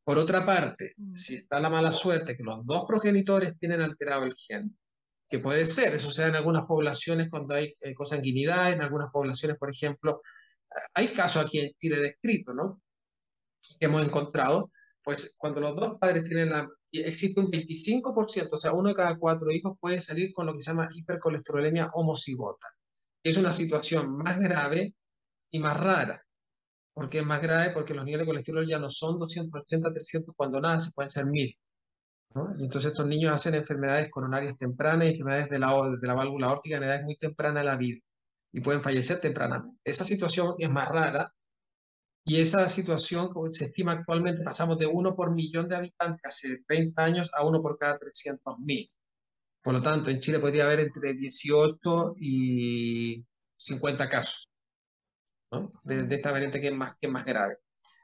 Por 0.03 0.17
otra 0.17 0.45
parte, 0.45 0.93
Mm. 0.97 1.13
si 1.13 1.35
está 1.35 1.59
la 1.59 1.69
mala 1.69 1.91
suerte 1.91 2.35
que 2.35 2.43
los 2.43 2.65
dos 2.65 2.85
progenitores 2.87 3.57
tienen 3.59 3.81
alterado 3.81 4.23
el 4.25 4.33
gen, 4.35 4.77
que 5.29 5.39
puede 5.39 5.65
ser, 5.65 5.93
eso 5.93 6.09
se 6.09 6.23
da 6.23 6.29
en 6.29 6.35
algunas 6.35 6.65
poblaciones 6.65 7.29
cuando 7.29 7.53
hay 7.53 7.73
eh, 7.81 7.93
consanguinidad, 7.93 8.73
en 8.73 8.81
algunas 8.81 9.11
poblaciones, 9.11 9.57
por 9.57 9.69
ejemplo, 9.69 10.21
hay 10.93 11.09
casos 11.09 11.45
aquí 11.45 11.59
en 11.59 11.71
Chile 11.79 11.99
descritos, 11.99 12.55
¿no? 12.55 12.81
Que 13.79 13.85
hemos 13.85 14.01
encontrado, 14.03 14.71
pues 15.03 15.35
cuando 15.37 15.61
los 15.61 15.75
dos 15.75 15.97
padres 15.99 16.23
tienen 16.23 16.49
la... 16.49 16.67
Existe 16.91 17.39
un 17.39 17.51
25%, 17.51 18.49
o 18.51 18.57
sea, 18.57 18.73
uno 18.73 18.89
de 18.89 18.95
cada 18.95 19.17
cuatro 19.17 19.51
hijos 19.51 19.77
puede 19.79 20.01
salir 20.01 20.31
con 20.33 20.47
lo 20.47 20.53
que 20.55 20.61
se 20.61 20.71
llama 20.71 20.89
hipercolesterolemia 20.91 21.91
homocigota. 21.93 22.67
Es 23.23 23.37
una 23.37 23.53
situación 23.53 24.17
más 24.17 24.39
grave 24.39 24.95
y 25.51 25.59
más 25.59 25.79
rara. 25.79 26.25
¿Por 26.93 27.09
qué 27.09 27.19
es 27.19 27.25
más 27.25 27.41
grave? 27.41 27.71
Porque 27.73 27.93
los 27.93 28.03
niveles 28.05 28.25
de 28.25 28.29
colesterol 28.31 28.67
ya 28.67 28.79
no 28.79 28.89
son 28.89 29.19
280, 29.19 29.91
300 29.91 30.35
cuando 30.35 30.59
nacen, 30.59 30.91
pueden 30.93 31.09
ser 31.09 31.25
1000. 31.25 31.57
¿no? 32.35 32.53
Y 32.57 32.63
entonces 32.63 32.91
estos 32.91 33.07
niños 33.07 33.33
hacen 33.33 33.55
enfermedades 33.55 34.09
coronarias 34.09 34.57
tempranas 34.57 35.07
enfermedades 35.07 35.49
de 35.49 35.59
la, 35.59 35.97
de 35.99 36.07
la 36.07 36.13
válvula 36.13 36.47
aórtica 36.47 36.77
en 36.77 36.83
edades 36.83 37.03
muy 37.03 37.17
tempranas 37.17 37.63
de 37.63 37.69
la 37.69 37.77
vida 37.77 37.99
y 38.51 38.61
pueden 38.61 38.81
fallecer 38.81 39.19
tempranamente. 39.19 39.79
Esa 39.83 40.03
situación 40.03 40.55
es 40.59 40.69
más 40.69 40.87
rara 40.89 41.31
y 42.25 42.39
esa 42.41 42.67
situación, 42.69 43.29
como 43.33 43.49
se 43.49 43.65
estima 43.65 43.93
actualmente, 43.93 44.43
pasamos 44.43 44.77
de 44.77 44.85
uno 44.85 45.15
por 45.15 45.31
millón 45.31 45.67
de 45.67 45.75
habitantes 45.75 46.21
hace 46.25 46.63
30 46.67 47.03
años 47.03 47.31
a 47.33 47.45
uno 47.45 47.61
por 47.61 47.77
cada 47.77 47.97
300 47.97 48.59
mil. 48.59 48.91
Por 49.63 49.73
lo 49.73 49.81
tanto, 49.81 50.11
en 50.11 50.19
Chile 50.19 50.39
podría 50.39 50.65
haber 50.65 50.81
entre 50.81 51.13
18 51.13 52.15
y 52.19 53.25
50 53.57 54.09
casos 54.09 54.48
¿no? 55.51 55.71
de, 55.83 56.03
de 56.03 56.15
esta 56.15 56.31
variante 56.31 56.61
que 56.61 56.67
es, 56.67 56.73
más, 56.73 56.95
que 56.95 57.07
es 57.07 57.11
más 57.11 57.25
grave. 57.25 57.57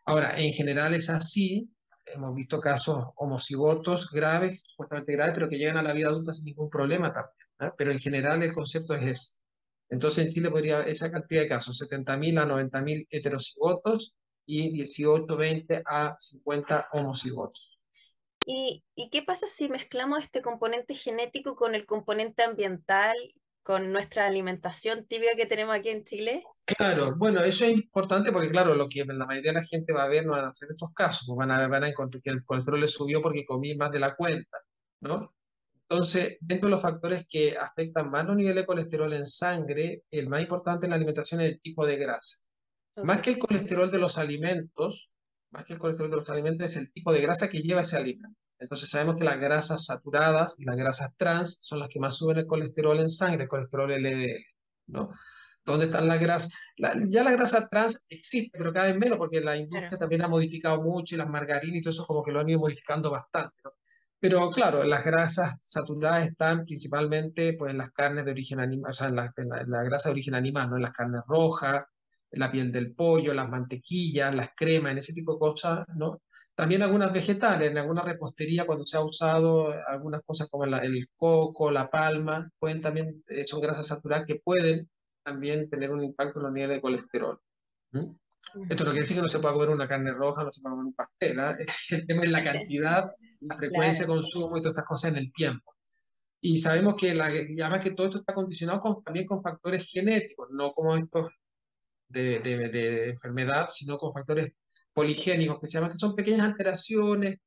Ahora, 0.06 0.40
en 0.40 0.54
general 0.54 0.94
es 0.94 1.10
así, 1.10 1.70
hemos 2.06 2.36
visto 2.36 2.60
casos 2.60 3.08
homocigotos 3.16 4.12
graves, 4.12 4.64
supuestamente 4.66 5.14
graves, 5.14 5.34
pero 5.34 5.50
que 5.50 5.58
llegan 5.58 5.78
a 5.78 5.84
la 5.84 5.94
vida 5.94 6.10
adulta 6.10 6.34
sin 6.34 6.46
ningún 6.46 6.70
problema 6.70 7.12
también. 7.12 7.48
¿eh? 7.62 7.72
Pero 7.78 7.92
en 7.92 8.00
general 8.00 8.44
el 8.44 8.54
concepto 8.54 8.94
es 8.94 9.04
ese. 9.04 9.40
Entonces 9.90 10.26
en 10.26 10.32
Chile 10.32 10.50
podría 10.50 10.78
haber 10.78 10.90
esa 10.90 11.12
cantidad 11.12 11.42
de 11.42 11.48
casos, 11.48 11.82
70.000 11.82 12.40
a 12.40 12.46
90.000 12.46 13.08
heterocigotos 13.10 14.16
y 14.46 14.72
18, 14.72 15.36
20 15.36 15.84
a 15.86 16.16
50 16.16 16.90
homocigotos. 16.94 17.80
¿Y, 18.46 18.84
¿Y 18.94 19.10
qué 19.10 19.24
pasa 19.24 19.48
si 19.48 19.70
mezclamos 19.70 20.20
este 20.20 20.42
componente 20.42 20.94
genético 20.94 21.56
con 21.56 21.74
el 21.74 21.86
componente 21.86 22.44
ambiental, 22.44 23.16
con 23.66 23.92
nuestra 23.92 24.28
alimentación 24.28 25.08
tibia 25.08 25.36
que 25.36 25.48
tenemos 25.48 25.74
aquí 25.74 25.90
en 25.90 26.04
Chile? 26.04 26.44
Claro, 26.66 27.16
bueno, 27.18 27.42
eso 27.42 27.66
es 27.66 27.72
importante 27.72 28.32
porque, 28.32 28.52
claro, 28.52 28.76
lo 28.76 28.88
que 28.88 29.04
la 29.04 29.26
mayoría 29.26 29.54
de 29.54 29.60
la 29.60 29.66
gente 29.66 29.92
va 29.92 30.04
a 30.04 30.08
ver 30.08 30.24
no 30.24 30.34
van 30.34 30.46
a 30.46 30.52
ser 30.52 30.70
estos 30.70 30.94
casos, 30.94 31.26
pues 31.26 31.36
van 31.36 31.50
a, 31.50 31.68
van 31.68 31.84
a 31.84 31.90
encontrar 31.90 32.22
que 32.22 32.30
el 32.30 32.46
colesterol 32.46 32.80
le 32.80 32.88
subió 32.88 33.24
porque 33.24 33.44
comí 33.44 33.76
más 33.76 33.90
de 33.90 34.00
la 34.00 34.16
cuenta, 34.16 34.60
¿no? 35.02 35.34
Entonces, 35.90 36.38
dentro 36.42 36.68
de 36.68 36.76
los 36.76 36.82
factores 36.84 37.26
que 37.28 37.58
afectan 37.58 38.12
más 38.12 38.28
los 38.28 38.36
niveles 38.36 38.62
de 38.62 38.68
colesterol 38.68 39.12
en 39.14 39.26
sangre, 39.26 40.04
el 40.12 40.30
más 40.30 40.42
importante 40.42 40.86
en 40.86 40.92
la 40.92 40.98
alimentación 40.98 41.42
es 41.42 41.54
el 41.54 41.60
tipo 41.60 41.88
de 41.88 41.98
grasa. 41.98 42.38
Más 42.98 43.20
que 43.22 43.32
el 43.32 43.40
colesterol 43.40 43.90
de 43.92 43.98
los 43.98 44.20
alimentos, 44.20 45.12
más 45.50 45.66
que 45.66 45.74
el 45.74 45.80
colesterol 45.80 46.12
de 46.12 46.18
los 46.18 46.30
alimentos, 46.30 46.68
es 46.68 46.78
el 46.78 46.92
tipo 46.92 47.12
de 47.12 47.22
grasa 47.22 47.50
que 47.50 47.64
lleva 47.64 47.82
ese 47.82 47.98
alimento. 47.98 48.40
Entonces 48.66 48.90
sabemos 48.90 49.16
que 49.16 49.24
las 49.24 49.40
grasas 49.40 49.86
saturadas 49.86 50.60
y 50.60 50.66
las 50.66 50.76
grasas 50.76 51.16
trans 51.16 51.60
son 51.62 51.80
las 51.80 51.88
que 51.90 52.00
más 52.00 52.16
suben 52.18 52.38
el 52.40 52.48
colesterol 52.48 53.00
en 53.00 53.10
sangre, 53.10 53.44
el 53.44 53.50
colesterol 53.50 53.92
LDL, 53.92 54.44
¿no? 54.88 55.12
¿Dónde 55.64 55.86
están 55.86 56.08
las 56.08 56.20
grasas? 56.20 56.52
La- 56.78 56.96
ya 57.08 57.24
la 57.24 57.32
grasa 57.32 57.68
trans 57.70 58.06
existe, 58.10 58.58
pero 58.58 58.74
cada 58.74 58.88
vez 58.88 58.98
menos 58.98 59.18
porque 59.20 59.40
la 59.42 59.56
industria 59.56 59.90
Claro. 59.90 60.00
también 60.00 60.24
ha 60.24 60.28
modificado 60.28 60.82
mucho 60.82 61.14
y 61.16 61.18
las 61.20 61.30
margarinas 61.30 61.78
y 61.78 61.82
todo 61.82 61.92
eso 61.92 62.06
como 62.08 62.24
que 62.24 62.32
lo 62.32 62.40
han 62.40 62.50
ido 62.50 62.60
modificando 62.60 63.12
bastante, 63.12 63.58
¿no? 63.64 63.72
Pero 64.20 64.50
claro, 64.50 64.84
las 64.84 65.04
grasas 65.06 65.58
saturadas 65.62 66.28
están 66.28 66.64
principalmente 66.64 67.54
pues, 67.54 67.72
en 67.72 67.78
las 67.78 67.92
carnes 67.92 68.26
de 68.26 68.32
origen 68.32 68.60
animal, 68.60 68.90
o 68.90 68.94
sea, 68.94 69.08
en 69.10 69.16
la, 69.18 69.32
en 69.38 69.50
la- 69.50 69.62
en 69.62 69.70
la 69.72 69.84
grasa 69.84 70.10
de 70.10 70.14
origen 70.14 70.34
animal, 70.36 70.70
¿no? 70.72 70.78
En 70.78 70.82
las 70.82 70.92
carnes 70.92 71.22
rojas, 71.28 71.84
en 72.32 72.40
la 72.40 72.52
piel 72.52 72.72
del 72.72 72.94
pollo, 72.96 73.34
las 73.34 73.48
mantequillas, 73.50 74.34
las 74.34 74.50
cremas, 74.56 74.92
en 74.94 74.98
ese 75.00 75.14
tipo 75.14 75.34
de 75.34 75.40
cosas, 75.40 75.86
¿no? 75.96 76.22
También 76.56 76.82
algunas 76.84 77.12
vegetales, 77.12 77.70
en 77.72 77.78
alguna 77.78 78.02
repostería 78.02 78.66
cuando 78.66 78.86
se 78.86 78.96
ha 78.98 79.02
usado 79.04 79.74
algunas 79.88 80.22
cosas 80.26 80.48
como 80.50 80.66
la- 80.66 80.78
el 80.80 81.08
coco, 81.16 81.70
la 81.70 81.90
palma, 81.90 82.50
pueden 82.58 82.82
también, 82.82 83.22
eh, 83.28 83.44
son 83.46 83.60
grasas 83.62 83.88
saturadas 83.88 84.26
que 84.26 84.40
pueden 84.44 84.90
también 85.24 85.70
tener 85.70 85.92
un 85.92 86.02
impacto 86.04 86.40
en 86.40 86.44
los 86.44 86.54
niveles 86.54 86.78
de 86.78 86.82
colesterol. 86.82 87.40
¿Mm? 87.92 88.12
Esto 88.70 88.84
no 88.86 88.92
quiere 88.92 89.02
decir 89.02 89.18
que 89.18 89.22
no 89.22 89.28
se 89.28 89.40
pueda 89.40 89.54
comer 89.54 89.70
una 89.70 89.88
carne 89.88 90.12
roja, 90.14 90.44
no 90.44 90.52
se 90.54 90.62
pueda 90.62 90.72
comer 90.76 90.86
un 90.88 90.94
pastel, 90.94 91.40
¿ah? 91.40 91.58
El 91.92 92.08
tema 92.08 92.24
es 92.24 92.32
la 92.32 92.44
cantidad, 92.70 93.12
la 93.42 93.56
frecuencia 93.58 94.02
de 94.04 94.06
Claro. 94.08 94.22
consumo 94.22 94.58
y 94.58 94.62
todas 94.62 94.74
estas 94.74 94.86
cosas 94.86 95.12
en 95.12 95.18
el 95.18 95.32
tiempo. 95.34 95.74
Y 96.42 96.58
sabemos 96.60 96.96
que, 96.96 97.16
la, 97.16 97.26
además 97.26 97.84
que 97.84 97.92
todo 97.92 98.08
esto 98.08 98.20
está 98.20 98.34
condicionado 98.34 98.80
con- 98.80 99.04
también 99.04 99.26
con 99.26 99.42
factores 99.42 99.90
genéticos, 99.92 100.48
no 100.52 100.72
como 100.74 100.96
estos 100.96 101.30
de, 102.08 102.40
de- 102.40 102.70
de 102.70 103.10
enfermedad, 103.10 103.68
sino 103.72 103.98
con 103.98 104.14
factores 104.14 104.54
poligénicos, 104.96 105.60
que 105.60 105.68
se 105.68 105.74
llaman, 105.74 105.92
que 105.92 106.00
son 106.00 106.16
pequeñas 106.16 106.48
alteraciones 106.48 107.38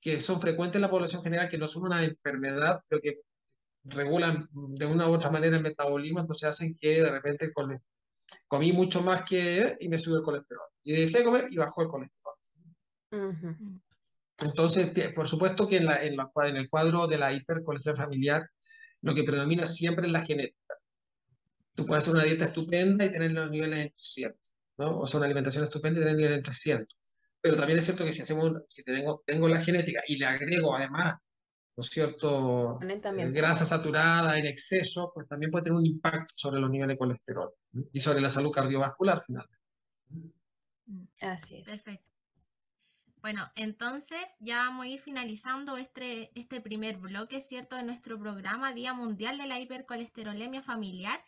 que 0.00 0.20
son 0.20 0.40
frecuentes 0.40 0.76
en 0.76 0.82
la 0.82 0.90
población 0.90 1.22
general, 1.22 1.48
que 1.48 1.56
no 1.58 1.66
son 1.66 1.84
una 1.84 2.04
enfermedad, 2.04 2.80
pero 2.88 3.00
que 3.00 3.20
regulan 3.84 4.46
de 4.52 4.84
una 4.86 5.08
u 5.08 5.14
otra 5.14 5.30
manera 5.30 5.56
el 5.56 5.62
metabolismo, 5.62 6.20
entonces 6.20 6.48
hacen 6.48 6.76
que 6.78 7.02
de 7.02 7.10
repente 7.10 7.50
comí 8.46 8.72
mucho 8.72 9.02
más 9.02 9.22
que 9.22 9.76
y 9.80 9.88
me 9.88 9.98
sube 9.98 10.16
el 10.18 10.22
colesterol. 10.22 10.66
Y 10.84 10.92
dejé 10.92 11.18
de 11.18 11.24
comer 11.24 11.46
y 11.48 11.56
bajó 11.56 11.82
el 11.82 11.88
colesterol. 11.88 12.34
Entonces, 14.38 14.92
por 15.14 15.26
supuesto 15.26 15.66
que 15.66 15.76
en, 15.78 15.86
la, 15.86 16.02
en, 16.04 16.16
la 16.16 16.30
cua- 16.30 16.48
en 16.50 16.56
el 16.56 16.68
cuadro 16.68 17.06
de 17.06 17.18
la 17.18 17.32
hipercolesterol 17.32 17.96
familiar, 17.96 18.48
lo 19.02 19.14
que 19.14 19.24
predomina 19.24 19.66
siempre 19.66 20.06
es 20.06 20.12
la 20.12 20.22
genética. 20.24 20.74
Tú 21.74 21.86
puedes 21.86 22.04
hacer 22.04 22.14
una 22.14 22.24
dieta 22.24 22.44
estupenda 22.46 23.04
y 23.04 23.12
tener 23.12 23.32
los 23.32 23.50
niveles 23.50 23.78
en 23.78 23.90
300, 23.90 24.52
¿no? 24.78 24.98
O 25.00 25.06
sea, 25.06 25.18
una 25.18 25.26
alimentación 25.26 25.64
estupenda 25.64 25.98
y 26.00 26.02
tener 26.02 26.16
niveles 26.16 26.38
en 26.38 26.42
300. 26.44 26.98
Pero 27.40 27.56
también 27.56 27.78
es 27.78 27.84
cierto 27.84 28.04
que 28.04 28.12
si 28.12 28.22
hacemos, 28.22 28.44
un- 28.50 28.62
si 28.68 28.82
tengo, 28.82 29.22
tengo 29.26 29.48
la 29.48 29.60
genética 29.60 30.02
y 30.06 30.16
le 30.18 30.26
agrego 30.26 30.74
además, 30.74 31.14
¿no 31.76 31.80
es 31.82 31.86
cierto?, 31.88 32.78
grasa 33.32 33.64
saturada 33.66 34.38
en 34.38 34.46
exceso, 34.46 35.10
pues 35.14 35.28
también 35.28 35.50
puede 35.50 35.64
tener 35.64 35.78
un 35.78 35.86
impacto 35.86 36.32
sobre 36.36 36.60
los 36.60 36.70
niveles 36.70 36.94
de 36.94 36.98
colesterol 36.98 37.50
y 37.92 38.00
sobre 38.00 38.20
la 38.20 38.30
salud 38.30 38.50
cardiovascular 38.50 39.22
finalmente. 39.24 39.58
Mm. 40.86 41.02
Así 41.20 41.56
es. 41.58 41.68
Perfecto. 41.68 42.10
Bueno, 43.20 43.50
entonces 43.56 44.20
ya 44.38 44.58
vamos 44.58 44.84
a 44.86 44.88
ir 44.88 45.00
finalizando 45.00 45.76
este, 45.76 46.30
este 46.38 46.60
primer 46.60 46.98
bloque, 46.98 47.40
¿cierto?, 47.40 47.74
de 47.76 47.82
nuestro 47.82 48.18
programa 48.18 48.72
Día 48.72 48.92
Mundial 48.94 49.36
de 49.36 49.46
la 49.46 49.58
Hipercolesterolemia 49.58 50.62
Familiar. 50.62 51.20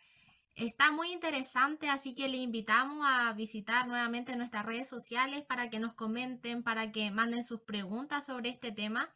Está 0.59 0.91
muy 0.91 1.13
interesante, 1.13 1.87
así 1.87 2.13
que 2.13 2.27
le 2.27 2.35
invitamos 2.35 3.07
a 3.07 3.31
visitar 3.31 3.87
nuevamente 3.87 4.35
nuestras 4.35 4.65
redes 4.65 4.89
sociales 4.89 5.45
para 5.45 5.69
que 5.69 5.79
nos 5.79 5.93
comenten, 5.93 6.63
para 6.63 6.91
que 6.91 7.11
manden 7.11 7.45
sus 7.45 7.61
preguntas 7.61 8.25
sobre 8.25 8.49
este 8.49 8.73
tema. 8.73 9.09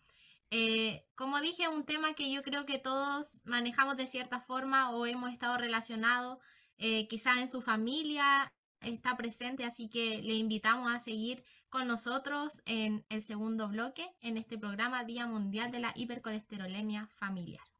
Eh, 0.51 1.05
como 1.15 1.41
dije, 1.41 1.67
un 1.67 1.83
tema 1.85 2.13
que 2.13 2.31
yo 2.31 2.43
creo 2.43 2.65
que 2.65 2.79
todos 2.79 3.41
manejamos 3.43 3.97
de 3.97 4.07
cierta 4.07 4.39
forma 4.39 4.91
o 4.91 5.05
hemos 5.05 5.33
estado 5.33 5.57
relacionados, 5.57 6.37
eh, 6.77 7.09
quizá 7.09 7.33
en 7.41 7.49
su 7.49 7.61
familia 7.61 8.53
está 8.79 9.17
presente, 9.17 9.65
así 9.65 9.89
que 9.89 10.21
le 10.21 10.35
invitamos 10.35 10.93
a 10.93 10.99
seguir 10.99 11.43
con 11.67 11.89
nosotros 11.89 12.61
en 12.65 13.05
el 13.09 13.21
segundo 13.21 13.67
bloque 13.67 14.09
en 14.21 14.37
este 14.37 14.57
programa 14.57 15.03
Día 15.03 15.27
Mundial 15.27 15.71
de 15.71 15.79
la 15.79 15.91
Hipercolesterolemia 15.93 17.07
Familiar. 17.07 17.72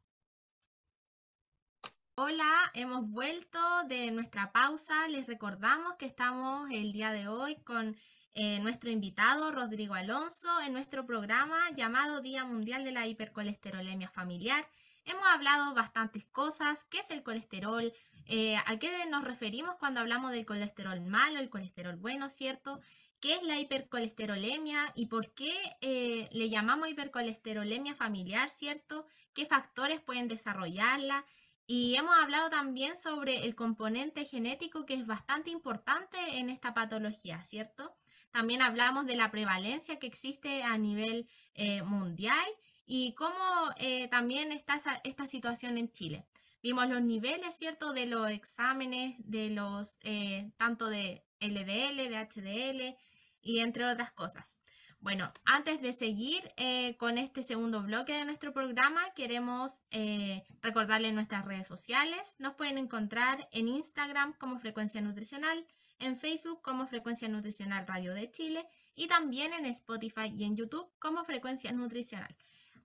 Hola, 2.16 2.70
hemos 2.74 3.10
vuelto 3.10 3.58
de 3.88 4.12
nuestra 4.12 4.52
pausa. 4.52 5.08
Les 5.08 5.26
recordamos 5.26 5.94
que 5.94 6.06
estamos 6.06 6.70
el 6.70 6.92
día 6.92 7.10
de 7.10 7.26
hoy 7.26 7.56
con 7.64 7.96
eh, 8.34 8.60
nuestro 8.60 8.88
invitado 8.88 9.50
Rodrigo 9.50 9.94
Alonso 9.94 10.60
en 10.60 10.72
nuestro 10.72 11.04
programa 11.06 11.72
llamado 11.74 12.20
Día 12.20 12.44
Mundial 12.44 12.84
de 12.84 12.92
la 12.92 13.08
Hipercolesterolemia 13.08 14.08
Familiar. 14.08 14.64
Hemos 15.04 15.26
hablado 15.26 15.74
bastantes 15.74 16.24
cosas, 16.26 16.84
qué 16.84 17.00
es 17.00 17.10
el 17.10 17.24
colesterol, 17.24 17.92
eh, 18.26 18.58
a 18.64 18.78
qué 18.78 18.92
nos 19.10 19.24
referimos 19.24 19.74
cuando 19.80 19.98
hablamos 19.98 20.30
del 20.30 20.46
colesterol 20.46 21.00
malo, 21.00 21.40
el 21.40 21.50
colesterol 21.50 21.96
bueno, 21.96 22.30
¿cierto? 22.30 22.80
¿Qué 23.18 23.34
es 23.34 23.42
la 23.42 23.58
hipercolesterolemia 23.58 24.92
y 24.94 25.06
por 25.06 25.34
qué 25.34 25.52
eh, 25.80 26.28
le 26.30 26.48
llamamos 26.48 26.88
hipercolesterolemia 26.90 27.96
familiar, 27.96 28.50
¿cierto? 28.50 29.04
¿Qué 29.34 29.46
factores 29.46 30.00
pueden 30.00 30.28
desarrollarla? 30.28 31.24
Y 31.66 31.96
hemos 31.96 32.14
hablado 32.16 32.50
también 32.50 32.96
sobre 32.96 33.44
el 33.44 33.54
componente 33.54 34.24
genético 34.24 34.84
que 34.84 34.94
es 34.94 35.06
bastante 35.06 35.50
importante 35.50 36.18
en 36.38 36.50
esta 36.50 36.74
patología, 36.74 37.42
¿cierto? 37.42 37.96
También 38.30 38.60
hablamos 38.60 39.06
de 39.06 39.16
la 39.16 39.30
prevalencia 39.30 39.98
que 39.98 40.06
existe 40.06 40.62
a 40.62 40.76
nivel 40.76 41.28
eh, 41.54 41.82
mundial 41.82 42.44
y 42.84 43.14
cómo 43.14 43.34
eh, 43.78 44.08
también 44.08 44.52
está 44.52 44.78
esta 45.04 45.26
situación 45.26 45.78
en 45.78 45.90
Chile. 45.90 46.26
Vimos 46.62 46.88
los 46.88 47.00
niveles, 47.00 47.56
¿cierto? 47.56 47.92
De 47.92 48.06
los 48.06 48.30
exámenes, 48.30 49.16
de 49.18 49.50
los, 49.50 49.98
eh, 50.02 50.50
tanto 50.56 50.88
de 50.88 51.24
LDL, 51.40 52.08
de 52.08 52.18
HDL, 52.18 52.96
y 53.40 53.60
entre 53.60 53.86
otras 53.86 54.12
cosas. 54.12 54.58
Bueno, 55.04 55.30
antes 55.44 55.82
de 55.82 55.92
seguir 55.92 56.50
eh, 56.56 56.96
con 56.96 57.18
este 57.18 57.42
segundo 57.42 57.82
bloque 57.82 58.14
de 58.14 58.24
nuestro 58.24 58.54
programa, 58.54 59.02
queremos 59.14 59.84
eh, 59.90 60.44
recordarles 60.62 61.12
nuestras 61.12 61.44
redes 61.44 61.66
sociales. 61.66 62.36
Nos 62.38 62.54
pueden 62.54 62.78
encontrar 62.78 63.46
en 63.52 63.68
Instagram 63.68 64.32
como 64.38 64.58
Frecuencia 64.60 65.02
Nutricional, 65.02 65.66
en 65.98 66.16
Facebook 66.16 66.62
como 66.62 66.86
Frecuencia 66.86 67.28
Nutricional 67.28 67.86
Radio 67.86 68.14
de 68.14 68.30
Chile 68.30 68.64
y 68.94 69.06
también 69.06 69.52
en 69.52 69.66
Spotify 69.66 70.32
y 70.34 70.44
en 70.44 70.56
YouTube 70.56 70.90
como 70.98 71.22
Frecuencia 71.24 71.70
Nutricional. 71.70 72.34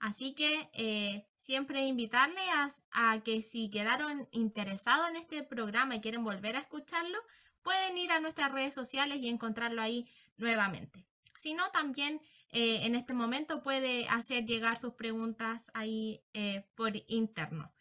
Así 0.02 0.34
que 0.36 0.70
eh, 0.74 1.26
siempre 1.38 1.86
invitarles 1.86 2.44
a, 2.52 3.12
a, 3.12 3.24
que 3.24 3.42
si 3.42 3.70
quedaron 3.70 4.28
interesados 4.32 5.08
en 5.08 5.16
este 5.16 5.44
programa 5.44 5.96
y 5.96 6.02
quieren 6.02 6.26
volver 6.26 6.58
a 6.58 6.60
escucharlo, 6.60 7.18
pueden 7.64 7.98
ir 7.98 8.12
a 8.12 8.20
nuestras 8.20 8.52
redes 8.52 8.76
sociales 8.76 9.20
y 9.22 9.30
encontrarlo 9.30 9.82
ahí 9.82 10.06
nuevamente 10.36 11.09
sino 11.40 11.70
también 11.72 12.22
eh, 12.52 12.86
en 12.86 12.96
este 12.96 13.14
momento 13.14 13.64
puede 13.64 14.08
hacer 14.08 14.46
llegar 14.46 14.78
sus 14.78 14.94
preguntas 14.94 15.72
ahí 15.74 16.22
eh, 16.34 16.66
por 16.76 16.94
interno. 17.08 17.72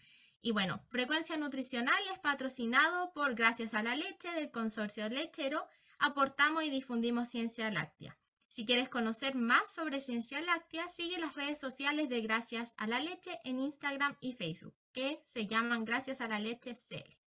Y 0.40 0.52
bueno, 0.52 0.80
Frecuencia 0.88 1.36
Nutricional 1.36 2.00
es 2.12 2.18
patrocinado 2.20 3.12
por 3.12 3.34
Gracias 3.34 3.74
a 3.74 3.82
la 3.82 3.96
Leche 3.96 4.30
del 4.32 4.50
Consorcio 4.50 5.08
Lechero. 5.08 5.66
Aportamos 5.98 6.62
y 6.62 6.70
difundimos 6.70 7.28
ciencia 7.28 7.70
láctea. 7.70 8.16
Si 8.48 8.64
quieres 8.64 8.88
conocer 8.88 9.34
más 9.34 9.72
sobre 9.74 10.00
ciencia 10.00 10.40
láctea, 10.40 10.88
sigue 10.88 11.18
las 11.18 11.34
redes 11.34 11.58
sociales 11.58 12.08
de 12.08 12.20
Gracias 12.20 12.74
a 12.76 12.86
la 12.86 13.00
Leche 13.00 13.40
en 13.44 13.58
Instagram 13.58 14.16
y 14.20 14.34
Facebook, 14.34 14.74
que 14.92 15.20
se 15.24 15.46
llaman 15.46 15.84
Gracias 15.84 16.20
a 16.20 16.28
la 16.28 16.38
Leche 16.38 16.74
CL. 16.74 17.17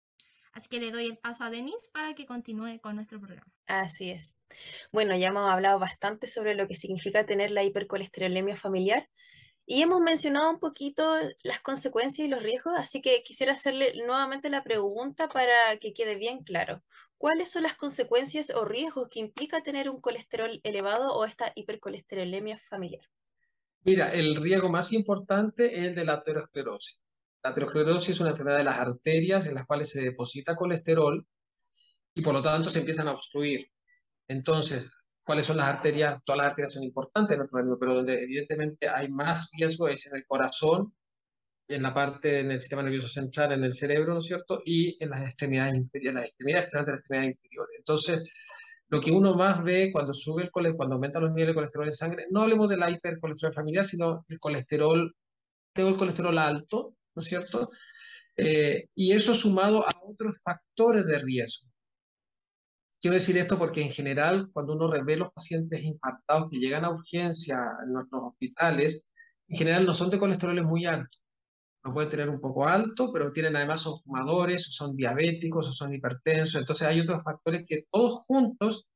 Así 0.53 0.67
que 0.67 0.79
le 0.79 0.91
doy 0.91 1.05
el 1.05 1.17
paso 1.17 1.43
a 1.43 1.49
Denise 1.49 1.89
para 1.93 2.13
que 2.13 2.25
continúe 2.25 2.79
con 2.81 2.95
nuestro 2.95 3.19
programa. 3.19 3.51
Así 3.67 4.11
es. 4.11 4.37
Bueno, 4.91 5.15
ya 5.15 5.29
hemos 5.29 5.49
hablado 5.49 5.79
bastante 5.79 6.27
sobre 6.27 6.55
lo 6.55 6.67
que 6.67 6.75
significa 6.75 7.25
tener 7.25 7.51
la 7.51 7.63
hipercolesterolemia 7.63 8.57
familiar 8.57 9.09
y 9.65 9.81
hemos 9.81 10.01
mencionado 10.01 10.49
un 10.49 10.59
poquito 10.59 11.15
las 11.43 11.61
consecuencias 11.61 12.25
y 12.25 12.29
los 12.29 12.43
riesgos, 12.43 12.73
así 12.75 13.01
que 13.01 13.23
quisiera 13.23 13.53
hacerle 13.53 13.93
nuevamente 14.05 14.49
la 14.49 14.63
pregunta 14.63 15.29
para 15.29 15.77
que 15.79 15.93
quede 15.93 16.15
bien 16.15 16.43
claro. 16.43 16.83
¿Cuáles 17.17 17.51
son 17.51 17.63
las 17.63 17.75
consecuencias 17.75 18.49
o 18.49 18.65
riesgos 18.65 19.07
que 19.09 19.19
implica 19.19 19.63
tener 19.63 19.89
un 19.89 20.01
colesterol 20.01 20.59
elevado 20.63 21.15
o 21.15 21.23
esta 21.23 21.53
hipercolesterolemia 21.55 22.57
familiar? 22.59 23.05
Mira, 23.83 24.11
el 24.11 24.35
riesgo 24.35 24.69
más 24.69 24.91
importante 24.91 25.79
es 25.79 25.85
el 25.85 25.95
de 25.95 26.05
la 26.05 26.13
aterosclerosis. 26.13 26.99
La 27.43 27.49
aterosclerosis 27.51 28.15
es 28.15 28.21
una 28.21 28.31
enfermedad 28.31 28.57
de 28.57 28.63
las 28.63 28.77
arterias 28.77 29.45
en 29.47 29.55
las 29.55 29.65
cuales 29.65 29.89
se 29.89 30.01
deposita 30.01 30.55
colesterol 30.55 31.25
y 32.13 32.21
por 32.21 32.33
lo 32.33 32.41
tanto 32.41 32.69
se 32.69 32.79
empiezan 32.79 33.07
a 33.07 33.11
obstruir. 33.11 33.67
Entonces, 34.27 34.91
¿cuáles 35.23 35.45
son 35.45 35.57
las 35.57 35.67
arterias? 35.67 36.19
Todas 36.23 36.37
las 36.37 36.47
arterias 36.47 36.73
son 36.73 36.83
importantes 36.83 37.31
en 37.33 37.39
nuestro 37.39 37.57
organismo, 37.57 37.79
pero 37.79 37.95
donde 37.95 38.23
evidentemente 38.23 38.87
hay 38.87 39.09
más 39.09 39.49
riesgo 39.53 39.87
es 39.87 40.07
en 40.07 40.17
el 40.17 40.25
corazón, 40.25 40.93
en 41.67 41.83
la 41.83 41.93
parte, 41.93 42.41
en 42.41 42.51
el 42.51 42.59
sistema 42.59 42.83
nervioso 42.83 43.07
central, 43.07 43.53
en 43.53 43.63
el 43.63 43.73
cerebro, 43.73 44.13
¿no 44.13 44.19
es 44.19 44.25
cierto? 44.25 44.61
Y 44.65 45.01
en 45.03 45.09
las 45.09 45.21
extremidades 45.21 45.75
inferiores, 45.75 46.15
las 46.15 46.25
extremidades, 46.25 46.73
las 46.73 46.87
extremidades 46.89 47.35
inferiores. 47.35 47.75
Entonces, 47.77 48.29
lo 48.89 48.99
que 48.99 49.11
uno 49.11 49.33
más 49.35 49.63
ve 49.63 49.89
cuando 49.91 50.13
sube 50.13 50.43
el 50.43 50.51
colesterol, 50.51 50.77
cuando 50.77 50.95
aumenta 50.95 51.19
los 51.21 51.29
niveles 51.29 51.49
de 51.49 51.55
colesterol 51.55 51.87
en 51.87 51.93
sangre, 51.93 52.25
no 52.29 52.41
hablemos 52.41 52.67
de 52.67 52.77
la 52.77 52.89
hipercolesterol 52.89 53.53
familiar, 53.53 53.85
sino 53.85 54.25
el 54.27 54.37
colesterol, 54.37 55.15
tengo 55.73 55.89
el 55.89 55.95
colesterol 55.95 56.37
alto, 56.37 56.97
¿no 57.15 57.21
es 57.21 57.27
cierto? 57.27 57.67
Eh, 58.37 58.85
y 58.95 59.11
eso 59.11 59.35
sumado 59.35 59.85
a 59.85 59.91
otros 60.03 60.37
factores 60.43 61.05
de 61.05 61.19
riesgo. 61.19 61.67
Quiero 63.01 63.15
decir 63.15 63.37
esto 63.37 63.57
porque 63.57 63.81
en 63.81 63.89
general, 63.89 64.49
cuando 64.53 64.73
uno 64.73 64.89
ve 65.03 65.15
los 65.17 65.31
pacientes 65.31 65.81
infartados 65.83 66.49
que 66.49 66.59
llegan 66.59 66.85
a 66.85 66.91
urgencia 66.91 67.57
en 67.83 67.93
nuestros 67.93 68.21
hospitales, 68.23 69.05
en 69.47 69.57
general 69.57 69.85
no 69.85 69.93
son 69.93 70.09
de 70.11 70.19
colesteroles 70.19 70.63
muy 70.65 70.85
altos. 70.85 71.21
Lo 71.83 71.93
pueden 71.93 72.11
tener 72.11 72.29
un 72.29 72.39
poco 72.39 72.67
alto, 72.67 73.11
pero 73.11 73.31
tienen 73.31 73.55
además 73.55 73.81
son 73.81 73.97
fumadores, 73.99 74.67
o 74.67 74.71
son 74.71 74.95
diabéticos, 74.95 75.67
o 75.69 75.73
son 75.73 75.93
hipertensos. 75.93 76.61
Entonces 76.61 76.87
hay 76.87 77.01
otros 77.01 77.23
factores 77.23 77.63
que 77.67 77.85
todos 77.91 78.23
juntos, 78.27 78.87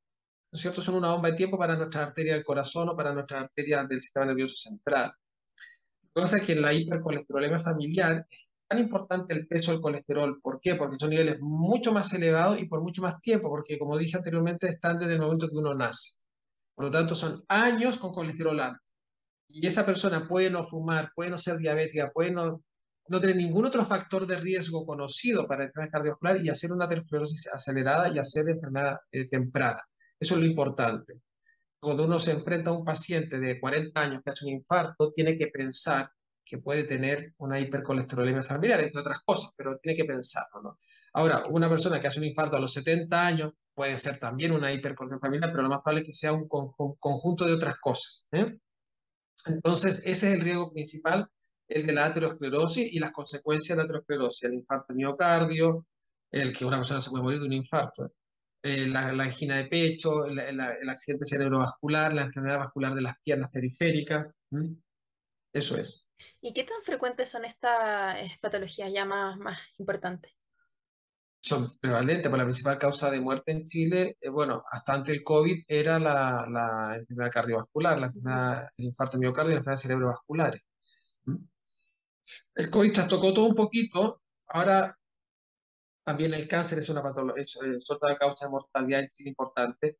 ¿no 0.51 0.58
es 0.58 0.62
cierto?, 0.62 0.82
son 0.82 0.95
una 0.95 1.12
bomba 1.12 1.32
de 1.32 1.38
tiempo 1.38 1.58
para 1.58 1.75
nuestra 1.75 2.04
arteria 2.04 2.34
del 2.36 2.43
corazón 2.43 2.89
o 2.89 2.95
para 2.95 3.13
nuestras 3.13 3.43
arterias 3.45 3.88
del 3.89 3.99
sistema 3.99 4.28
nervioso 4.28 4.56
central. 4.56 5.12
Cosa 6.15 6.39
que 6.39 6.54
en 6.54 6.62
la 6.62 6.71
hipercolesterolemia 6.71 7.60
familiar 7.60 8.25
es 8.30 8.49
tan 8.69 8.80
importante 8.80 9.34
el 9.34 9.45
peso 9.47 9.73
del 9.73 9.82
colesterol. 9.82 10.39
¿Por 10.41 10.62
qué? 10.62 10.75
Porque 10.75 10.95
son 10.97 11.10
niveles 11.10 11.41
mucho 11.41 11.91
más 11.91 12.13
elevados 12.13 12.58
y 12.62 12.67
por 12.67 12.82
mucho 12.82 13.01
más 13.01 13.19
tiempo, 13.19 13.49
porque 13.49 13.78
como 13.78 13.97
dije 13.97 14.15
anteriormente, 14.15 14.69
están 14.69 14.97
desde 14.97 15.15
el 15.15 15.19
momento 15.19 15.49
que 15.49 15.58
uno 15.58 15.73
nace. 15.73 16.13
Por 16.73 16.86
lo 16.86 16.91
tanto, 16.91 17.15
son 17.15 17.43
años 17.49 17.97
con 17.97 18.13
colesterol 18.13 18.58
alto. 18.62 18.80
Y 19.49 19.67
esa 19.67 19.86
persona 19.86 20.25
puede 20.25 20.49
no 20.49 20.63
fumar, 20.63 21.12
puede 21.13 21.32
no 21.32 21.38
ser 21.38 21.58
diabética, 21.58 22.10
puede 22.13 22.32
no, 22.32 22.63
no 23.10 23.19
tener 23.19 23.36
ningún 23.36 23.65
otro 23.65 23.84
factor 23.84 24.25
de 24.25 24.38
riesgo 24.38 24.86
conocido 24.86 25.45
para 25.45 25.65
enfermedad 25.65 25.91
cardiovascular 25.91 26.45
y 26.45 26.49
hacer 26.49 26.71
una 26.71 26.86
aterosclerosis 26.86 27.47
acelerada 27.47 28.08
y 28.08 28.19
hacer 28.19 28.47
enfermedad 28.47 28.99
eh, 29.12 29.28
temprana. 29.28 29.82
Eso 30.17 30.36
es 30.36 30.41
lo 30.41 30.47
importante 30.47 31.24
cuando 31.79 32.05
uno 32.05 32.19
se 32.19 32.31
enfrenta 32.31 32.71
a 32.71 32.73
un 32.73 32.83
paciente 32.83 33.39
de 33.39 33.59
40 33.59 34.01
años 34.01 34.21
que 34.23 34.31
hace 34.31 34.45
un 34.45 34.53
infarto, 34.53 35.11
tiene 35.11 35.38
que 35.38 35.47
pensar 35.47 36.09
que 36.43 36.59
puede 36.59 36.83
tener 36.83 37.33
una 37.38 37.59
hipercolesterolemia 37.59 38.43
familiar, 38.43 38.79
entre 38.81 39.01
otras 39.01 39.19
cosas, 39.25 39.51
pero 39.57 39.77
tiene 39.79 39.97
que 39.97 40.05
pensarlo, 40.05 40.61
¿no? 40.61 40.79
Ahora, 41.13 41.43
una 41.49 41.69
persona 41.69 41.99
que 41.99 42.07
hace 42.07 42.19
un 42.19 42.25
infarto 42.25 42.57
a 42.57 42.59
los 42.59 42.73
70 42.73 43.25
años 43.25 43.53
puede 43.73 43.97
ser 43.97 44.19
también 44.19 44.51
una 44.51 44.71
hipercolesterolemia 44.71 45.29
familiar, 45.29 45.51
pero 45.51 45.63
lo 45.63 45.69
más 45.69 45.79
probable 45.81 46.01
es 46.01 46.07
que 46.07 46.13
sea 46.13 46.33
un 46.33 46.47
conjunto 46.47 47.45
de 47.45 47.53
otras 47.53 47.79
cosas. 47.79 48.27
¿eh? 48.31 48.57
Entonces, 49.45 49.99
ese 49.99 50.27
es 50.27 50.35
el 50.35 50.41
riesgo 50.41 50.71
principal, 50.71 51.27
el 51.67 51.85
de 51.85 51.93
la 51.93 52.05
aterosclerosis 52.05 52.91
y 52.91 52.99
las 52.99 53.11
consecuencias 53.11 53.75
de 53.75 53.83
la 53.83 53.85
aterosclerosis, 53.85 54.43
el 54.43 54.55
infarto 54.55 54.93
miocardio, 54.93 55.88
el 56.31 56.55
que 56.55 56.65
una 56.65 56.77
persona 56.77 57.01
se 57.01 57.09
puede 57.09 57.23
morir 57.23 57.39
de 57.39 57.45
un 57.45 57.53
infarto. 57.53 58.11
Eh, 58.67 58.88
la, 58.88 59.10
angina 59.10 59.58
de 59.58 59.65
pecho, 59.65 60.25
el, 60.25 60.60
accidente 60.89 61.23
cerebrovascular, 61.23 62.12
la 62.12 62.23
enfermedad 62.23 62.58
vascular 62.58 62.95
de 62.95 63.01
las 63.04 63.13
piernas 63.23 63.51
periféricas. 63.51 64.28
Eso 65.54 65.78
es. 65.78 66.10
¿Y 66.41 66.51
qué 66.51 66.63
tan 66.63 66.82
frecuentes 66.82 67.30
son 67.30 67.45
estas 67.45 68.17
patologías 68.39 68.91
ya 68.91 69.06
más, 69.06 69.38
más 69.38 69.60
importantes? 69.78 70.34
Son 71.39 71.69
prevalentes, 71.80 72.23
por 72.23 72.32
pues 72.32 72.39
la 72.39 72.45
principal 72.45 72.80
causa 72.80 73.12
de 73.12 73.21
muerte 73.21 73.51
en 73.51 73.65
Chile, 73.65 74.17
eh, 74.19 74.30
bueno, 74.30 74.63
hasta 74.71 74.93
antes 74.93 75.13
del 75.13 75.23
COVID 75.23 75.63
era 75.67 75.99
la, 75.99 76.47
la 76.49 76.95
enfermedad 76.95 77.32
cardiovascular, 77.32 77.99
la 77.99 78.08
enfermedad, 78.08 78.69
el 78.78 78.86
infarto 78.86 79.19
miocardio 79.19 79.51
y 79.51 79.54
la 79.54 79.60
enfermedad 79.60 79.82
cerebrovasculares. 79.82 80.62
El 82.56 82.69
COVID 82.71 82.93
trastocó 82.93 83.32
todo 83.32 83.45
un 83.45 83.54
poquito, 83.54 84.23
ahora 84.47 84.97
también 86.05 86.33
el 86.33 86.47
cáncer 86.47 86.79
es 86.79 86.89
una 86.89 87.03
patología, 87.03 87.43
es, 87.43 87.57
otra 87.89 88.17
causa 88.17 88.45
de 88.45 88.51
mortalidad 88.51 89.03
importante. 89.25 89.97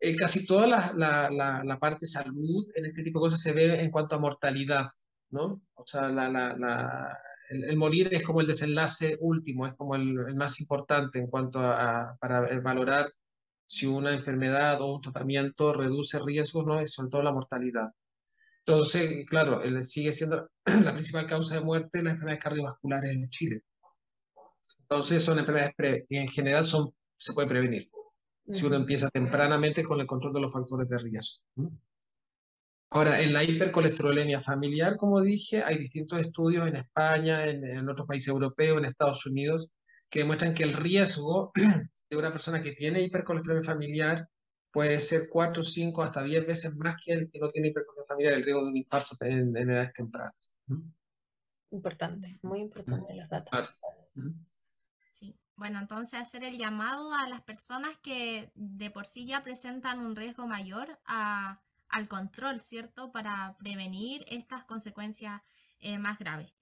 En 0.00 0.16
casi 0.16 0.46
toda 0.46 0.66
la, 0.66 0.92
la, 0.96 1.62
la, 1.64 1.78
parte 1.78 2.00
de 2.02 2.06
salud, 2.06 2.66
en 2.74 2.86
este 2.86 3.02
tipo 3.02 3.18
de 3.18 3.24
cosas 3.24 3.42
se 3.42 3.52
ve 3.52 3.80
en 3.82 3.90
cuanto 3.90 4.14
a 4.14 4.20
mortalidad, 4.20 4.88
¿no? 5.30 5.62
O 5.74 5.84
sea, 5.86 6.08
el, 7.50 7.76
morir 7.76 8.08
es 8.12 8.22
como 8.22 8.40
el 8.40 8.46
desenlace 8.46 9.18
último, 9.20 9.66
es 9.66 9.74
como 9.74 9.96
el, 9.96 10.16
el 10.28 10.36
más 10.36 10.60
importante 10.60 11.18
en 11.18 11.26
cuanto 11.26 11.58
a, 11.60 12.16
para 12.20 12.60
valorar 12.60 13.10
si 13.66 13.86
una 13.86 14.12
enfermedad 14.12 14.80
o 14.80 14.94
un 14.94 15.02
tratamiento 15.02 15.72
reduce 15.72 16.20
riesgos, 16.20 16.66
¿no? 16.66 16.86
Sobre 16.86 17.10
todo 17.10 17.22
la 17.22 17.32
mortalidad. 17.32 17.90
Entonces, 18.64 19.26
claro, 19.28 19.62
sigue 19.82 20.12
siendo 20.12 20.48
la 20.84 20.92
principal 20.92 21.26
causa 21.26 21.56
de 21.56 21.62
muerte 21.62 22.02
las 22.02 22.12
enfermedades 22.12 22.44
cardiovasculares 22.44 23.10
en 23.12 23.28
Chile. 23.28 23.62
Entonces 24.90 25.22
son 25.22 25.38
enfermedades 25.38 25.74
que 26.08 26.18
en 26.18 26.28
general 26.28 26.64
son, 26.64 26.90
se 27.16 27.34
puede 27.34 27.48
prevenir 27.48 27.90
si 28.50 28.64
uno 28.64 28.76
empieza 28.76 29.08
tempranamente 29.10 29.82
con 29.82 30.00
el 30.00 30.06
control 30.06 30.32
de 30.32 30.40
los 30.40 30.52
factores 30.52 30.88
de 30.88 30.98
riesgo. 30.98 31.42
Ahora, 32.90 33.20
en 33.20 33.34
la 33.34 33.44
hipercolesterolemia 33.44 34.40
familiar, 34.40 34.96
como 34.96 35.20
dije, 35.20 35.62
hay 35.62 35.76
distintos 35.76 36.20
estudios 36.20 36.66
en 36.66 36.76
España, 36.76 37.44
en, 37.44 37.86
otros 37.88 38.06
países 38.06 38.28
europeos, 38.28 38.78
en 38.78 38.86
Estados 38.86 39.26
Unidos, 39.26 39.74
que 40.08 40.20
demuestran 40.20 40.54
que 40.54 40.62
el 40.62 40.72
riesgo 40.72 41.52
de 42.10 42.16
una 42.16 42.32
persona 42.32 42.62
que 42.62 42.72
tiene 42.72 43.02
hipercolesterolemia 43.02 43.70
familiar 43.70 44.28
puede 44.70 45.00
ser 45.02 45.28
4, 45.30 45.62
5, 45.62 46.02
hasta 46.02 46.22
10 46.22 46.46
veces 46.46 46.76
más 46.78 46.96
que 47.04 47.12
el 47.12 47.30
que 47.30 47.38
no 47.38 47.50
tiene 47.50 47.68
hipercolesterolemia 47.68 48.08
familiar, 48.08 48.32
el 48.34 48.44
riesgo 48.44 48.62
de 48.62 48.68
un 48.68 48.76
infarto 48.78 49.16
en, 49.20 49.54
edades 49.54 49.92
tempranas. 49.92 50.54
Importante, 51.70 52.38
muy 52.40 52.60
importante 52.60 53.14
los 53.14 53.28
datos. 53.28 53.78
Bueno, 55.58 55.78
entonces 55.80 56.20
hacer 56.20 56.44
el 56.44 56.56
llamado 56.56 57.12
a 57.12 57.28
las 57.28 57.42
personas 57.42 57.96
que 58.02 58.50
de 58.54 58.90
por 58.90 59.06
sí 59.06 59.26
ya 59.26 59.42
presentan 59.42 59.98
un 59.98 60.16
riesgo 60.16 60.46
mayor 60.46 60.98
al 61.04 62.08
control, 62.08 62.60
¿cierto? 62.60 63.12
Para 63.12 63.56
prevenir 63.58 64.24
estas 64.28 64.64
consecuencias 64.64 65.42
eh, 65.80 65.98
más 65.98 66.18
graves. 66.18 66.52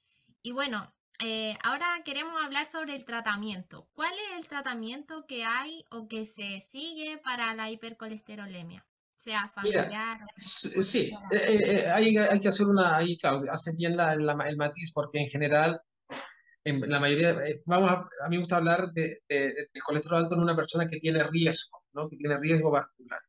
Y 0.42 0.52
bueno, 0.52 0.92
eh, 1.18 1.56
ahora 1.62 1.86
queremos 2.04 2.42
hablar 2.42 2.66
sobre 2.66 2.96
el 2.96 3.04
tratamiento. 3.04 3.86
¿Cuál 3.94 4.12
es 4.14 4.38
el 4.38 4.48
tratamiento 4.48 5.26
que 5.26 5.44
hay 5.44 5.84
o 5.90 6.08
que 6.08 6.26
se 6.26 6.60
sigue 6.60 7.18
para 7.18 7.54
la 7.54 7.70
hipercolesterolemia? 7.70 8.84
sea 9.16 9.48
familiar. 9.48 10.20
sí, 10.36 11.10
eh, 11.32 11.36
eh, 11.36 11.60
eh, 11.64 11.90
hay, 11.90 12.16
hay, 12.16 12.38
que 12.38 12.48
hacer 12.48 12.66
una, 12.66 12.96
ahí 12.96 13.16
claro, 13.16 13.42
hace 13.50 13.72
bien 13.74 13.96
la, 13.96 14.12
el 14.12 14.56
matiz 14.56 14.92
porque 14.92 15.18
en 15.18 15.26
general, 15.26 15.80
en 16.66 16.80
la 16.90 16.98
mayoría, 16.98 17.38
vamos 17.64 17.90
a, 17.92 18.08
a 18.24 18.28
mí 18.28 18.36
me 18.36 18.38
gusta 18.38 18.56
hablar 18.56 18.92
de, 18.92 19.22
de, 19.28 19.68
colesterol 19.84 20.18
alto 20.18 20.34
en 20.34 20.40
una 20.40 20.56
persona 20.56 20.88
que 20.88 20.98
tiene 20.98 21.22
riesgo, 21.22 21.84
¿no? 21.92 22.08
que 22.08 22.16
tiene 22.16 22.36
riesgo 22.38 22.72
vascular. 22.72 23.20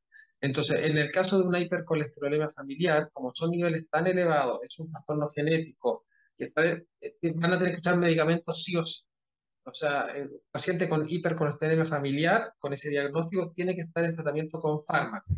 Entonces, 0.42 0.84
en 0.84 0.98
el 0.98 1.12
caso 1.12 1.38
de 1.38 1.48
una 1.48 1.60
hipercolesterolemia 1.60 2.50
familiar, 2.50 3.12
como 3.14 3.32
son 3.36 3.52
niveles 3.52 3.88
tan 3.92 4.08
elevados, 4.08 4.60
es 4.64 4.80
un 4.80 4.92
trastorno 4.92 5.28
genético, 5.28 6.06
y 6.36 6.46
está, 6.46 6.64
van 7.36 7.54
a 7.54 7.60
tener 7.60 7.74
que 7.74 7.80
echar 7.80 7.96
medicamentos 7.98 8.64
sí 8.64 8.76
o 8.76 8.84
sí. 8.84 9.04
O 9.66 9.74
sea, 9.74 10.08
el 10.16 10.32
paciente 10.50 10.90
con 10.90 11.06
hipercolesterolemia 11.08 11.86
familiar, 11.86 12.54
con 12.58 12.74
ese 12.74 12.90
diagnóstico, 12.90 13.52
tiene 13.52 13.76
que 13.76 13.82
estar 13.82 14.04
en 14.04 14.16
tratamiento 14.16 14.60
con 14.60 14.82
fármaco. 14.82 15.32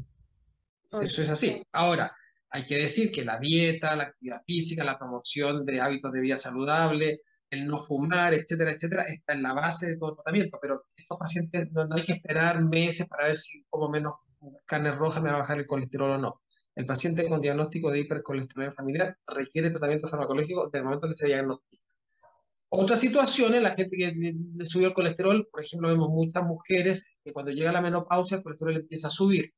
Eso 1.01 1.21
es 1.21 1.29
así. 1.29 1.61
Ahora, 1.73 2.15
hay 2.49 2.65
que 2.65 2.77
decir 2.77 3.11
que 3.11 3.25
la 3.25 3.37
dieta, 3.39 3.95
la 3.97 4.03
actividad 4.03 4.39
física, 4.45 4.85
la 4.85 4.97
promoción 4.97 5.65
de 5.65 5.81
hábitos 5.81 6.13
de 6.13 6.21
vida 6.21 6.37
saludable, 6.37 7.23
el 7.49 7.67
no 7.67 7.77
fumar, 7.77 8.33
etcétera, 8.33 8.71
etcétera, 8.71 9.03
está 9.03 9.33
en 9.33 9.43
la 9.43 9.53
base 9.53 9.87
de 9.87 9.97
todo 9.97 10.11
el 10.11 10.15
tratamiento. 10.17 10.57
Pero 10.61 10.85
estos 10.95 11.17
pacientes 11.17 11.71
no, 11.71 11.87
hay 11.91 12.03
que 12.03 12.13
esperar 12.13 12.63
meses 12.63 13.07
para 13.09 13.27
ver 13.27 13.37
si 13.37 13.63
como 13.69 13.89
menos 13.89 14.13
carne 14.65 14.91
roja 14.91 15.21
me 15.21 15.29
va 15.29 15.37
a 15.37 15.39
bajar 15.39 15.59
el 15.59 15.65
colesterol 15.65 16.11
o 16.11 16.17
no. 16.17 16.41
El 16.75 16.85
paciente 16.85 17.27
con 17.27 17.41
diagnóstico 17.41 17.91
de 17.91 17.99
hipercolesterolemia 18.01 18.75
familiar 18.75 19.17
requiere 19.27 19.69
tratamiento 19.69 20.07
farmacológico 20.07 20.65
desde 20.65 20.77
el 20.77 20.83
momento 20.85 21.09
que 21.09 21.17
se 21.17 21.27
diagnostica. 21.27 21.83
Otra 22.71 22.95
situación 22.95 23.55
es 23.55 23.63
la 23.63 23.71
gente 23.71 23.97
que 23.97 24.13
subió 24.67 24.89
el 24.89 24.93
colesterol, 24.93 25.47
por 25.51 25.63
ejemplo, 25.63 25.89
vemos 25.89 26.09
muchas 26.09 26.43
mujeres 26.43 27.15
que 27.23 27.33
cuando 27.33 27.51
llega 27.51 27.71
la 27.71 27.81
menopausia 27.81 28.37
el 28.37 28.43
colesterol 28.43 28.75
empieza 28.75 29.07
a 29.07 29.11
subir. 29.11 29.51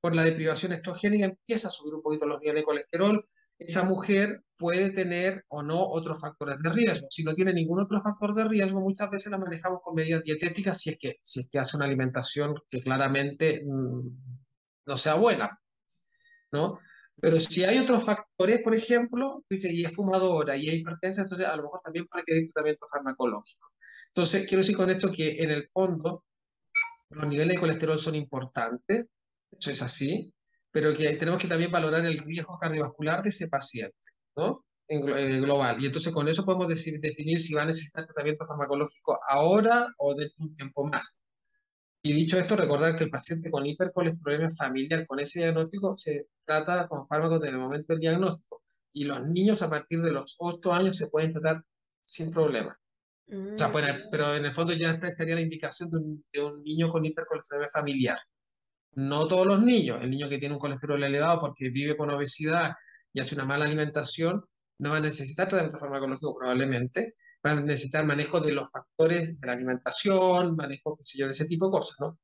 Por 0.00 0.16
la 0.16 0.24
deprivación 0.24 0.72
estrogénica 0.72 1.26
empieza 1.26 1.68
a 1.68 1.70
subir 1.70 1.94
un 1.94 2.02
poquito 2.02 2.24
los 2.24 2.40
niveles 2.40 2.62
de 2.62 2.64
colesterol. 2.64 3.28
Esa 3.58 3.84
mujer 3.84 4.42
puede 4.56 4.90
tener 4.90 5.44
o 5.48 5.62
no 5.62 5.80
otros 5.80 6.20
factores 6.20 6.56
de 6.62 6.70
riesgo. 6.70 7.06
Si 7.10 7.24
no 7.24 7.34
tiene 7.34 7.52
ningún 7.52 7.80
otro 7.80 8.00
factor 8.00 8.34
de 8.34 8.44
riesgo, 8.44 8.80
muchas 8.80 9.10
veces 9.10 9.30
la 9.30 9.38
manejamos 9.38 9.80
con 9.82 9.94
medidas 9.94 10.22
dietéticas 10.22 10.80
si 10.80 10.90
es 10.90 10.98
que, 10.98 11.16
si 11.22 11.40
es 11.40 11.50
que 11.50 11.58
hace 11.58 11.76
una 11.76 11.86
alimentación 11.86 12.54
que 12.70 12.80
claramente 12.80 13.62
mm, 13.66 14.08
no 14.86 14.96
sea 14.96 15.14
buena. 15.14 15.58
¿no? 16.52 16.78
Pero 17.20 17.40
si 17.40 17.64
hay 17.64 17.78
otros 17.78 18.04
factores, 18.04 18.62
por 18.62 18.74
ejemplo, 18.74 19.44
y 19.48 19.84
es 19.84 19.94
fumadora 19.94 20.56
y 20.56 20.68
hay 20.68 20.76
hipertensión, 20.76 21.24
entonces 21.24 21.48
a 21.48 21.56
lo 21.56 21.64
mejor 21.64 21.80
también 21.80 22.06
puede 22.06 22.24
querer 22.24 22.48
tratamiento 22.52 22.86
farmacológico. 22.90 23.68
Entonces, 24.08 24.46
quiero 24.46 24.62
decir 24.62 24.76
con 24.76 24.90
esto 24.90 25.10
que 25.10 25.42
en 25.42 25.50
el 25.50 25.68
fondo 25.72 26.24
los 27.10 27.26
niveles 27.26 27.54
de 27.54 27.60
colesterol 27.60 27.98
son 27.98 28.14
importantes, 28.14 29.06
eso 29.50 29.70
es 29.70 29.82
así, 29.82 30.32
pero 30.70 30.94
que 30.94 31.16
tenemos 31.16 31.40
que 31.40 31.48
también 31.48 31.70
valorar 31.70 32.04
el 32.04 32.18
riesgo 32.18 32.58
cardiovascular 32.58 33.22
de 33.22 33.30
ese 33.30 33.48
paciente, 33.48 33.96
¿no? 34.36 34.64
En 34.88 35.08
eh, 35.08 35.40
global. 35.40 35.82
Y 35.82 35.86
entonces 35.86 36.12
con 36.12 36.28
eso 36.28 36.44
podemos 36.44 36.68
decir, 36.68 37.00
definir 37.00 37.40
si 37.40 37.54
va 37.54 37.62
a 37.62 37.66
necesitar 37.66 38.06
tratamiento 38.06 38.44
farmacológico 38.44 39.18
ahora 39.28 39.86
o 39.98 40.14
de 40.14 40.30
un 40.38 40.54
tiempo 40.54 40.86
más. 40.86 41.18
Y 42.02 42.12
dicho 42.12 42.38
esto, 42.38 42.56
recordar 42.56 42.96
que 42.96 43.04
el 43.04 43.10
paciente 43.10 43.50
con 43.50 43.66
hipercolesterolemia 43.66 44.50
familiar 44.56 45.06
con 45.06 45.20
ese 45.20 45.40
diagnóstico 45.40 45.96
se 45.98 46.28
trata 46.44 46.86
con 46.86 47.06
fármacos 47.08 47.40
desde 47.40 47.56
el 47.56 47.60
momento 47.60 47.92
del 47.92 48.00
diagnóstico. 48.00 48.62
Y 48.92 49.04
los 49.04 49.26
niños 49.26 49.62
a 49.62 49.70
partir 49.70 50.00
de 50.00 50.12
los 50.12 50.36
8 50.38 50.72
años 50.72 50.96
se 50.96 51.08
pueden 51.08 51.32
tratar 51.32 51.62
sin 52.04 52.30
problemas. 52.30 52.78
O 53.30 53.58
sea, 53.58 53.68
mm. 53.68 54.08
pero 54.10 54.34
en 54.34 54.44
el 54.44 54.54
fondo 54.54 54.72
ya 54.72 54.92
estaría 54.92 55.34
la 55.34 55.42
indicación 55.42 55.90
de 55.90 55.98
un, 55.98 56.24
de 56.32 56.44
un 56.44 56.62
niño 56.62 56.88
con 56.88 57.04
hipercolesterolemia 57.04 57.70
familiar. 57.70 58.18
No 58.98 59.28
todos 59.28 59.46
los 59.46 59.62
niños. 59.62 60.02
El 60.02 60.10
niño 60.10 60.28
que 60.28 60.38
tiene 60.38 60.56
un 60.56 60.58
colesterol 60.58 61.00
elevado 61.00 61.38
porque 61.38 61.70
vive 61.70 61.96
con 61.96 62.10
obesidad 62.10 62.72
y 63.12 63.20
hace 63.20 63.36
una 63.36 63.44
mala 63.44 63.64
alimentación 63.64 64.44
no 64.80 64.90
va 64.90 64.96
a 64.96 65.00
necesitar 65.00 65.46
tratamiento 65.46 65.78
farmacológico 65.78 66.36
probablemente, 66.36 67.14
van 67.40 67.58
a 67.58 67.60
necesitar 67.60 68.04
manejo 68.04 68.40
de 68.40 68.52
los 68.52 68.68
factores 68.72 69.38
de 69.38 69.46
la 69.46 69.52
alimentación, 69.52 70.56
manejo, 70.56 70.96
qué 70.96 71.04
sé 71.04 71.18
yo, 71.18 71.26
de 71.26 71.32
ese 71.32 71.46
tipo 71.46 71.66
de 71.66 71.70
cosas, 71.70 71.96
¿no? 72.00 72.18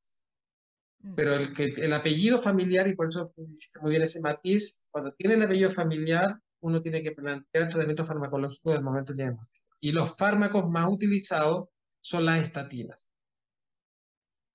Mm. 0.98 1.14
Pero 1.14 1.34
el, 1.34 1.52
que, 1.52 1.64
el 1.64 1.92
apellido 1.92 2.40
familiar, 2.40 2.88
y 2.88 2.96
por 2.96 3.06
eso 3.06 3.32
hiciste 3.52 3.78
muy 3.80 3.90
bien 3.90 4.02
ese 4.02 4.20
matiz, 4.20 4.88
cuando 4.90 5.12
tiene 5.12 5.34
el 5.34 5.42
apellido 5.42 5.70
familiar, 5.70 6.37
uno 6.60 6.82
tiene 6.82 7.04
que 7.04 7.12
plantear 7.12 7.68
tratamiento 7.68 8.04
farmacológico 8.04 8.72
del 8.72 8.82
momento 8.82 9.12
del 9.12 9.18
diagnóstico. 9.18 9.64
Y 9.80 9.92
los 9.92 10.16
fármacos 10.16 10.68
más 10.68 10.88
utilizados 10.88 11.66
son 12.00 12.24
las 12.24 12.42
estatinas. 12.42 13.08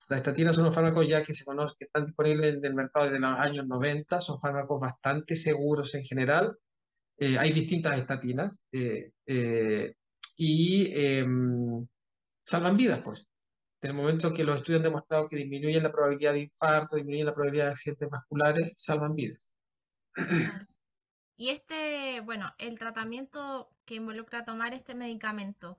Las 0.10 0.18
estatinas 0.18 0.56
son 0.56 0.66
los 0.66 0.74
fármacos 0.74 1.08
ya 1.08 1.24
que 1.24 1.34
se 1.34 1.46
conocen, 1.46 1.76
que 1.78 1.86
están 1.86 2.08
disponibles 2.08 2.56
en 2.56 2.66
el 2.66 2.74
mercado 2.74 3.06
desde 3.06 3.20
los 3.20 3.32
años 3.32 3.68
90, 3.68 4.20
son 4.20 4.40
fármacos 4.40 4.82
bastante 4.82 5.36
seguros 5.36 5.94
en 5.94 6.04
general. 6.04 6.58
Eh, 7.16 7.38
hay 7.38 7.52
distintas 7.52 7.96
estatinas. 7.96 8.64
Eh, 8.72 9.12
eh, 9.28 9.94
y 10.36 10.92
em, 10.96 11.88
salvan 12.44 12.76
vidas, 12.76 13.02
pues. 13.04 13.28
En 13.82 13.92
el 13.92 13.96
momento 13.96 14.34
que 14.34 14.44
los 14.44 14.56
estudios 14.56 14.80
han 14.80 14.86
demostrado 14.86 15.28
que 15.30 15.36
disminuyen 15.38 15.84
la 15.84 15.92
probabilidad 15.92 16.34
de 16.34 16.42
infarto, 16.42 16.96
disminuyen 16.96 17.28
la 17.28 17.34
probabilidad 17.36 17.66
de 17.66 17.72
accidentes 17.72 18.10
vasculares, 18.10 18.74
salvan 18.78 19.14
vidas. 19.14 19.52
Y 21.38 21.50
este, 21.50 22.20
bueno, 22.26 22.54
el 22.58 22.78
tratamiento 22.80 23.70
que 23.86 23.96
involucra 23.96 24.44
tomar 24.44 24.74
este 24.74 24.96
medicamento, 24.96 25.78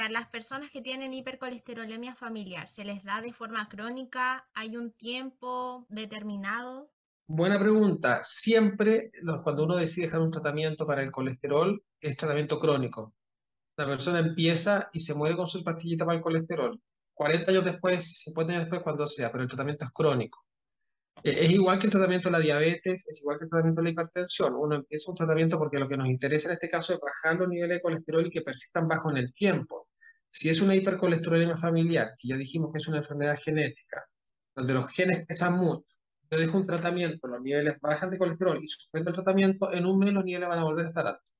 a 0.00 0.08
las 0.10 0.28
personas 0.28 0.70
que 0.70 0.80
tienen 0.80 1.14
hipercolesterolemia 1.14 2.14
familiar, 2.14 2.68
¿se 2.68 2.84
les 2.84 3.04
da 3.04 3.20
de 3.20 3.32
forma 3.32 3.68
crónica? 3.68 4.48
¿Hay 4.54 4.76
un 4.76 4.92
tiempo 4.92 5.86
determinado? 5.88 6.90
Buena 7.26 7.58
pregunta. 7.58 8.20
Siempre 8.22 9.10
cuando 9.42 9.64
uno 9.64 9.76
decide 9.76 10.06
dejar 10.06 10.20
un 10.20 10.30
tratamiento 10.30 10.86
para 10.86 11.02
el 11.02 11.10
colesterol, 11.10 11.82
es 12.00 12.16
tratamiento 12.16 12.58
crónico 12.58 13.14
la 13.76 13.86
persona 13.86 14.18
empieza 14.18 14.90
y 14.92 15.00
se 15.00 15.14
muere 15.14 15.36
con 15.36 15.46
su 15.46 15.62
pastillita 15.64 16.04
para 16.04 16.16
el 16.16 16.22
colesterol. 16.22 16.80
40 17.14 17.50
años 17.50 17.64
después, 17.64 18.20
50 18.22 18.52
años 18.52 18.62
después, 18.64 18.82
cuando 18.82 19.06
sea, 19.06 19.30
pero 19.30 19.42
el 19.42 19.48
tratamiento 19.48 19.84
es 19.84 19.90
crónico. 19.92 20.44
E, 21.24 21.30
es 21.44 21.50
igual 21.50 21.78
que 21.78 21.86
el 21.86 21.92
tratamiento 21.92 22.28
de 22.28 22.32
la 22.32 22.38
diabetes, 22.40 23.06
es 23.08 23.20
igual 23.20 23.38
que 23.38 23.44
el 23.44 23.50
tratamiento 23.50 23.80
de 23.80 23.84
la 23.84 23.90
hipertensión. 23.90 24.54
Uno 24.54 24.76
empieza 24.76 25.10
un 25.10 25.16
tratamiento 25.16 25.58
porque 25.58 25.78
lo 25.78 25.88
que 25.88 25.96
nos 25.96 26.08
interesa 26.08 26.48
en 26.48 26.54
este 26.54 26.68
caso 26.68 26.94
es 26.94 27.00
bajar 27.00 27.38
los 27.38 27.48
niveles 27.48 27.78
de 27.78 27.82
colesterol 27.82 28.26
y 28.26 28.30
que 28.30 28.42
persistan 28.42 28.88
bajo 28.88 29.10
en 29.10 29.18
el 29.18 29.32
tiempo. 29.32 29.88
Si 30.30 30.48
es 30.48 30.60
una 30.60 30.74
hipercolesterolemia 30.74 31.56
familiar, 31.56 32.14
que 32.18 32.28
ya 32.28 32.36
dijimos 32.36 32.72
que 32.72 32.78
es 32.78 32.88
una 32.88 32.98
enfermedad 32.98 33.38
genética, 33.38 34.04
donde 34.54 34.74
los 34.74 34.90
genes 34.90 35.26
pesan 35.26 35.58
mucho, 35.58 35.94
yo 36.30 36.38
dejo 36.38 36.56
un 36.56 36.66
tratamiento, 36.66 37.28
los 37.28 37.42
niveles 37.42 37.76
bajan 37.80 38.10
de 38.10 38.16
colesterol 38.18 38.58
y 38.62 38.66
suspendo 38.66 39.10
el 39.10 39.16
tratamiento, 39.16 39.70
en 39.72 39.84
un 39.84 39.98
mes 39.98 40.12
los 40.14 40.24
niveles 40.24 40.48
van 40.48 40.58
a 40.58 40.64
volver 40.64 40.86
a 40.86 40.88
estar 40.88 41.06
altos. 41.06 41.30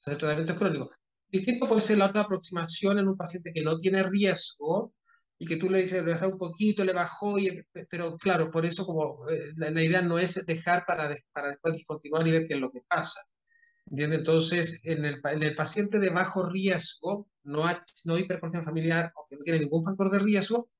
Entonces 0.00 0.12
el 0.12 0.18
tratamiento 0.18 0.52
es 0.52 0.58
crónico. 0.58 0.90
Distinto 1.28 1.66
puede 1.66 1.80
ser 1.80 1.98
la 1.98 2.06
otra 2.06 2.20
aproximación 2.22 2.98
en 2.98 3.08
un 3.08 3.16
paciente 3.16 3.50
que 3.52 3.62
no 3.62 3.78
tiene 3.78 4.02
riesgo 4.02 4.92
y 5.38 5.46
que 5.46 5.56
tú 5.56 5.68
le 5.68 5.82
dices, 5.82 6.04
le 6.04 6.12
deja 6.12 6.28
un 6.28 6.38
poquito, 6.38 6.84
le 6.84 6.92
bajó, 6.92 7.38
y, 7.38 7.62
pero 7.90 8.16
claro, 8.16 8.50
por 8.50 8.64
eso 8.64 8.86
como 8.86 9.28
eh, 9.28 9.52
la, 9.56 9.82
idea 9.82 10.00
no 10.00 10.18
es 10.18 10.46
dejar 10.46 10.84
para, 10.86 11.14
para 11.32 11.48
después 11.48 11.74
discontinuar 11.74 12.26
y 12.26 12.32
ver 12.32 12.46
qué 12.46 12.54
es 12.54 12.60
lo 12.60 12.70
que 12.70 12.80
pasa. 12.88 13.20
¿Entiendes? 13.88 14.18
Entonces, 14.20 14.80
en 14.84 15.04
el, 15.04 15.16
en 15.24 15.42
el 15.42 15.54
paciente 15.54 16.00
de 16.00 16.10
bajo 16.10 16.48
riesgo, 16.48 17.28
no, 17.44 17.64
no 18.06 18.18
hipertensión 18.18 18.64
familiar 18.64 19.12
o 19.14 19.26
que 19.28 19.36
no 19.36 19.42
tiene 19.42 19.60
ningún 19.60 19.84
factor 19.84 20.10
de 20.10 20.18
riesgo, 20.18 20.70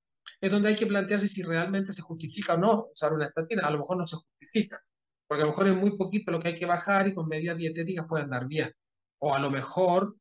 es 0.41 0.51
donde 0.51 0.71
hay 0.71 0.77
que 0.77 0.87
plantearse 0.87 1.29
si 1.29 1.43
realmente 1.43 1.93
se 1.93 2.03
justifica 2.03 2.55
o 2.55 2.59
no 2.59 2.89
usar 2.93 3.13
una 3.13 3.27
estatina. 3.27 3.67
A 3.67 3.71
lo 3.71 3.79
mejor 3.79 3.99
no 3.99 4.07
se 4.07 4.17
justifica, 4.17 4.83
porque 5.29 5.43
a 5.43 5.47
lo 5.47 5.53
mejor 5.53 5.69
es 5.69 5.77
muy 5.77 5.97
poquito 5.97 6.33
lo 6.33 6.41
que 6.41 6.49
hay 6.49 6.55
que 6.55 6.67
bajar 6.67 7.07
y 7.09 7.15
con 7.15 7.29
medidas 7.29 7.57
dietéticas 7.57 8.07
puede 8.09 8.25
andar 8.25 8.47
bien. 8.49 8.73
O 9.19 9.35
a 9.35 9.39
lo 9.39 9.51
mejor 9.51 10.17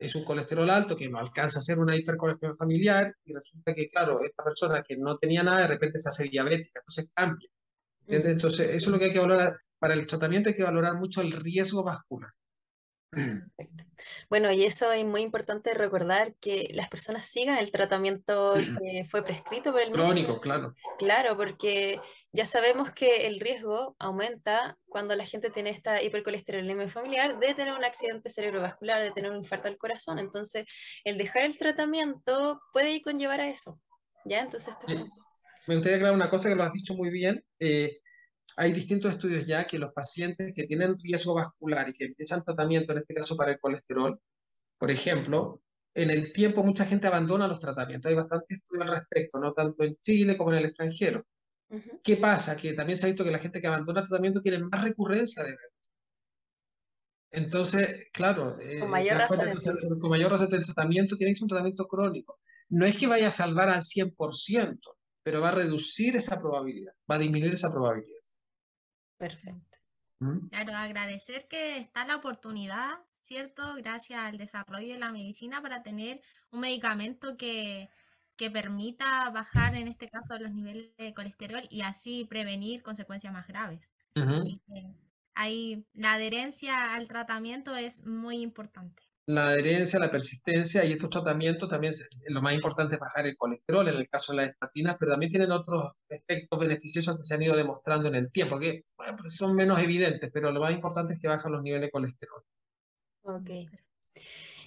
es 0.00 0.14
un 0.14 0.24
colesterol 0.24 0.68
alto 0.70 0.96
que 0.96 1.08
no 1.08 1.18
alcanza 1.18 1.58
a 1.58 1.62
ser 1.62 1.78
una 1.78 1.94
hipercolesterol 1.94 2.56
familiar 2.56 3.14
y 3.24 3.34
resulta 3.34 3.74
que, 3.74 3.86
claro, 3.86 4.22
esta 4.22 4.42
persona 4.42 4.82
que 4.82 4.96
no 4.96 5.18
tenía 5.18 5.42
nada 5.42 5.60
de 5.60 5.68
repente 5.68 5.98
se 5.98 6.08
hace 6.08 6.24
diabética, 6.24 6.80
entonces 6.80 7.10
cambia. 7.14 7.48
Entonces, 8.06 8.70
eso 8.70 8.76
es 8.76 8.88
lo 8.88 8.98
que 8.98 9.04
hay 9.04 9.12
que 9.12 9.18
valorar. 9.18 9.58
Para 9.78 9.94
el 9.94 10.06
tratamiento 10.06 10.48
hay 10.48 10.56
que 10.56 10.62
valorar 10.62 10.94
mucho 10.94 11.20
el 11.20 11.32
riesgo 11.32 11.84
vascular. 11.84 12.30
Bueno, 14.30 14.50
y 14.52 14.64
eso 14.64 14.92
es 14.92 15.04
muy 15.04 15.20
importante 15.20 15.74
recordar 15.74 16.34
que 16.36 16.70
las 16.72 16.88
personas 16.88 17.26
sigan 17.26 17.58
el 17.58 17.70
tratamiento 17.70 18.54
que 18.80 19.06
fue 19.10 19.22
prescrito 19.22 19.72
por 19.72 19.82
el 19.82 19.90
médico. 19.90 20.06
Crónico, 20.06 20.40
claro. 20.40 20.74
Claro, 20.98 21.36
porque 21.36 22.00
ya 22.32 22.46
sabemos 22.46 22.92
que 22.92 23.26
el 23.26 23.40
riesgo 23.40 23.96
aumenta 23.98 24.78
cuando 24.88 25.14
la 25.16 25.26
gente 25.26 25.50
tiene 25.50 25.70
esta 25.70 26.02
hipercolesterolemia 26.02 26.88
familiar 26.88 27.38
de 27.38 27.54
tener 27.54 27.74
un 27.74 27.84
accidente 27.84 28.30
cerebrovascular, 28.30 29.02
de 29.02 29.10
tener 29.10 29.30
un 29.30 29.38
infarto 29.38 29.68
al 29.68 29.76
corazón. 29.76 30.18
Entonces, 30.18 30.64
el 31.04 31.18
dejar 31.18 31.44
el 31.44 31.58
tratamiento 31.58 32.60
puede 32.72 33.02
conllevar 33.02 33.40
a 33.40 33.48
eso. 33.48 33.80
¿Ya? 34.24 34.40
Entonces, 34.40 34.74
Me 35.66 35.74
gustaría 35.74 35.96
aclarar 35.96 36.14
una 36.14 36.30
cosa 36.30 36.48
que 36.48 36.54
lo 36.54 36.62
has 36.62 36.72
dicho 36.72 36.94
muy 36.94 37.10
bien. 37.10 37.42
Eh, 37.58 38.00
hay 38.56 38.72
distintos 38.72 39.12
estudios 39.12 39.46
ya 39.46 39.66
que 39.66 39.78
los 39.78 39.92
pacientes 39.92 40.52
que 40.54 40.64
tienen 40.64 40.98
riesgo 40.98 41.34
vascular 41.34 41.88
y 41.88 41.92
que 41.92 42.04
empiezan 42.04 42.44
tratamiento, 42.44 42.92
en 42.92 42.98
este 42.98 43.14
caso 43.14 43.36
para 43.36 43.52
el 43.52 43.60
colesterol, 43.60 44.20
por 44.78 44.90
ejemplo, 44.90 45.62
en 45.94 46.10
el 46.10 46.32
tiempo 46.32 46.62
mucha 46.62 46.86
gente 46.86 47.06
abandona 47.06 47.48
los 47.48 47.60
tratamientos. 47.60 48.10
Hay 48.10 48.16
bastantes 48.16 48.58
estudios 48.58 48.86
al 48.86 48.96
respecto, 48.96 49.38
no 49.38 49.52
tanto 49.52 49.84
en 49.84 49.96
Chile 50.02 50.36
como 50.36 50.52
en 50.52 50.58
el 50.58 50.64
extranjero. 50.66 51.26
¿Qué 52.02 52.16
pasa? 52.16 52.56
Que 52.56 52.72
también 52.72 52.96
se 52.96 53.06
ha 53.06 53.08
visto 53.08 53.24
que 53.24 53.30
la 53.30 53.38
gente 53.38 53.60
que 53.60 53.66
abandona 53.66 54.00
el 54.00 54.08
tratamiento 54.08 54.40
tiene 54.40 54.58
más 54.58 54.82
recurrencia 54.82 55.44
de. 55.44 55.56
Entonces, 57.32 58.08
claro, 58.12 58.56
con 58.80 58.90
mayor 58.90 59.18
razón, 59.18 59.50
con 60.00 60.10
mayor 60.10 60.32
razón 60.32 60.48
el 60.50 60.64
tratamiento 60.64 61.16
tiene 61.16 61.30
que 61.30 61.36
ser 61.36 61.44
un 61.44 61.48
tratamiento 61.48 61.86
crónico. 61.86 62.40
No 62.70 62.86
es 62.86 62.96
que 62.96 63.06
vaya 63.06 63.28
a 63.28 63.32
salvar 63.32 63.68
al 63.68 63.82
100%, 63.82 64.78
pero 65.22 65.40
va 65.40 65.50
a 65.50 65.52
reducir 65.52 66.16
esa 66.16 66.40
probabilidad, 66.40 66.92
va 67.08 67.16
a 67.16 67.18
disminuir 67.18 67.52
esa 67.52 67.70
probabilidad. 67.72 68.18
Perfecto. 69.20 69.78
¿Mm? 70.18 70.48
Claro, 70.48 70.74
agradecer 70.76 71.46
que 71.46 71.76
está 71.76 72.06
la 72.06 72.16
oportunidad, 72.16 72.98
¿cierto? 73.20 73.74
Gracias 73.76 74.18
al 74.18 74.38
desarrollo 74.38 74.94
de 74.94 74.98
la 74.98 75.12
medicina 75.12 75.60
para 75.60 75.82
tener 75.82 76.22
un 76.50 76.60
medicamento 76.60 77.36
que, 77.36 77.90
que 78.36 78.50
permita 78.50 79.28
bajar, 79.28 79.74
en 79.74 79.88
este 79.88 80.08
caso, 80.08 80.38
los 80.38 80.52
niveles 80.52 80.96
de 80.96 81.12
colesterol 81.12 81.66
y 81.68 81.82
así 81.82 82.24
prevenir 82.24 82.82
consecuencias 82.82 83.30
más 83.30 83.46
graves. 83.46 83.92
ahí 85.34 85.86
la 85.92 86.14
adherencia 86.14 86.94
al 86.94 87.06
tratamiento 87.06 87.76
es 87.76 88.06
muy 88.06 88.40
importante 88.40 89.09
la 89.26 89.48
adherencia, 89.48 89.98
la 89.98 90.10
persistencia 90.10 90.84
y 90.84 90.92
estos 90.92 91.10
tratamientos 91.10 91.68
también 91.68 91.94
lo 92.28 92.42
más 92.42 92.54
importante 92.54 92.94
es 92.94 93.00
bajar 93.00 93.26
el 93.26 93.36
colesterol 93.36 93.86
en 93.88 93.96
el 93.96 94.08
caso 94.08 94.32
de 94.32 94.38
las 94.38 94.50
estatinas, 94.50 94.96
pero 94.98 95.12
también 95.12 95.30
tienen 95.30 95.52
otros 95.52 95.92
efectos 96.08 96.58
beneficiosos 96.58 97.16
que 97.16 97.22
se 97.22 97.34
han 97.34 97.42
ido 97.42 97.56
demostrando 97.56 98.08
en 98.08 98.16
el 98.16 98.32
tiempo, 98.32 98.58
que 98.58 98.84
son 99.28 99.54
menos 99.54 99.78
evidentes, 99.80 100.30
pero 100.32 100.50
lo 100.50 100.60
más 100.60 100.72
importante 100.72 101.14
es 101.14 101.20
que 101.20 101.28
bajan 101.28 101.52
los 101.52 101.62
niveles 101.62 101.88
de 101.88 101.90
colesterol. 101.90 102.42
Ok. 103.22 103.50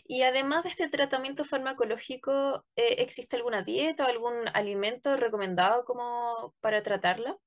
Y 0.05 0.21
además 0.23 0.63
de 0.63 0.69
este 0.69 0.89
tratamiento 0.89 1.45
farmacológico, 1.45 2.65
eh, 2.75 2.95
¿existe 2.99 3.37
alguna 3.37 3.63
dieta 3.63 4.05
o 4.05 4.09
algún 4.09 4.33
alimento 4.53 5.15
recomendado 5.15 5.85
como 5.85 6.53
para 6.59 6.83
tratarla? 6.83 7.37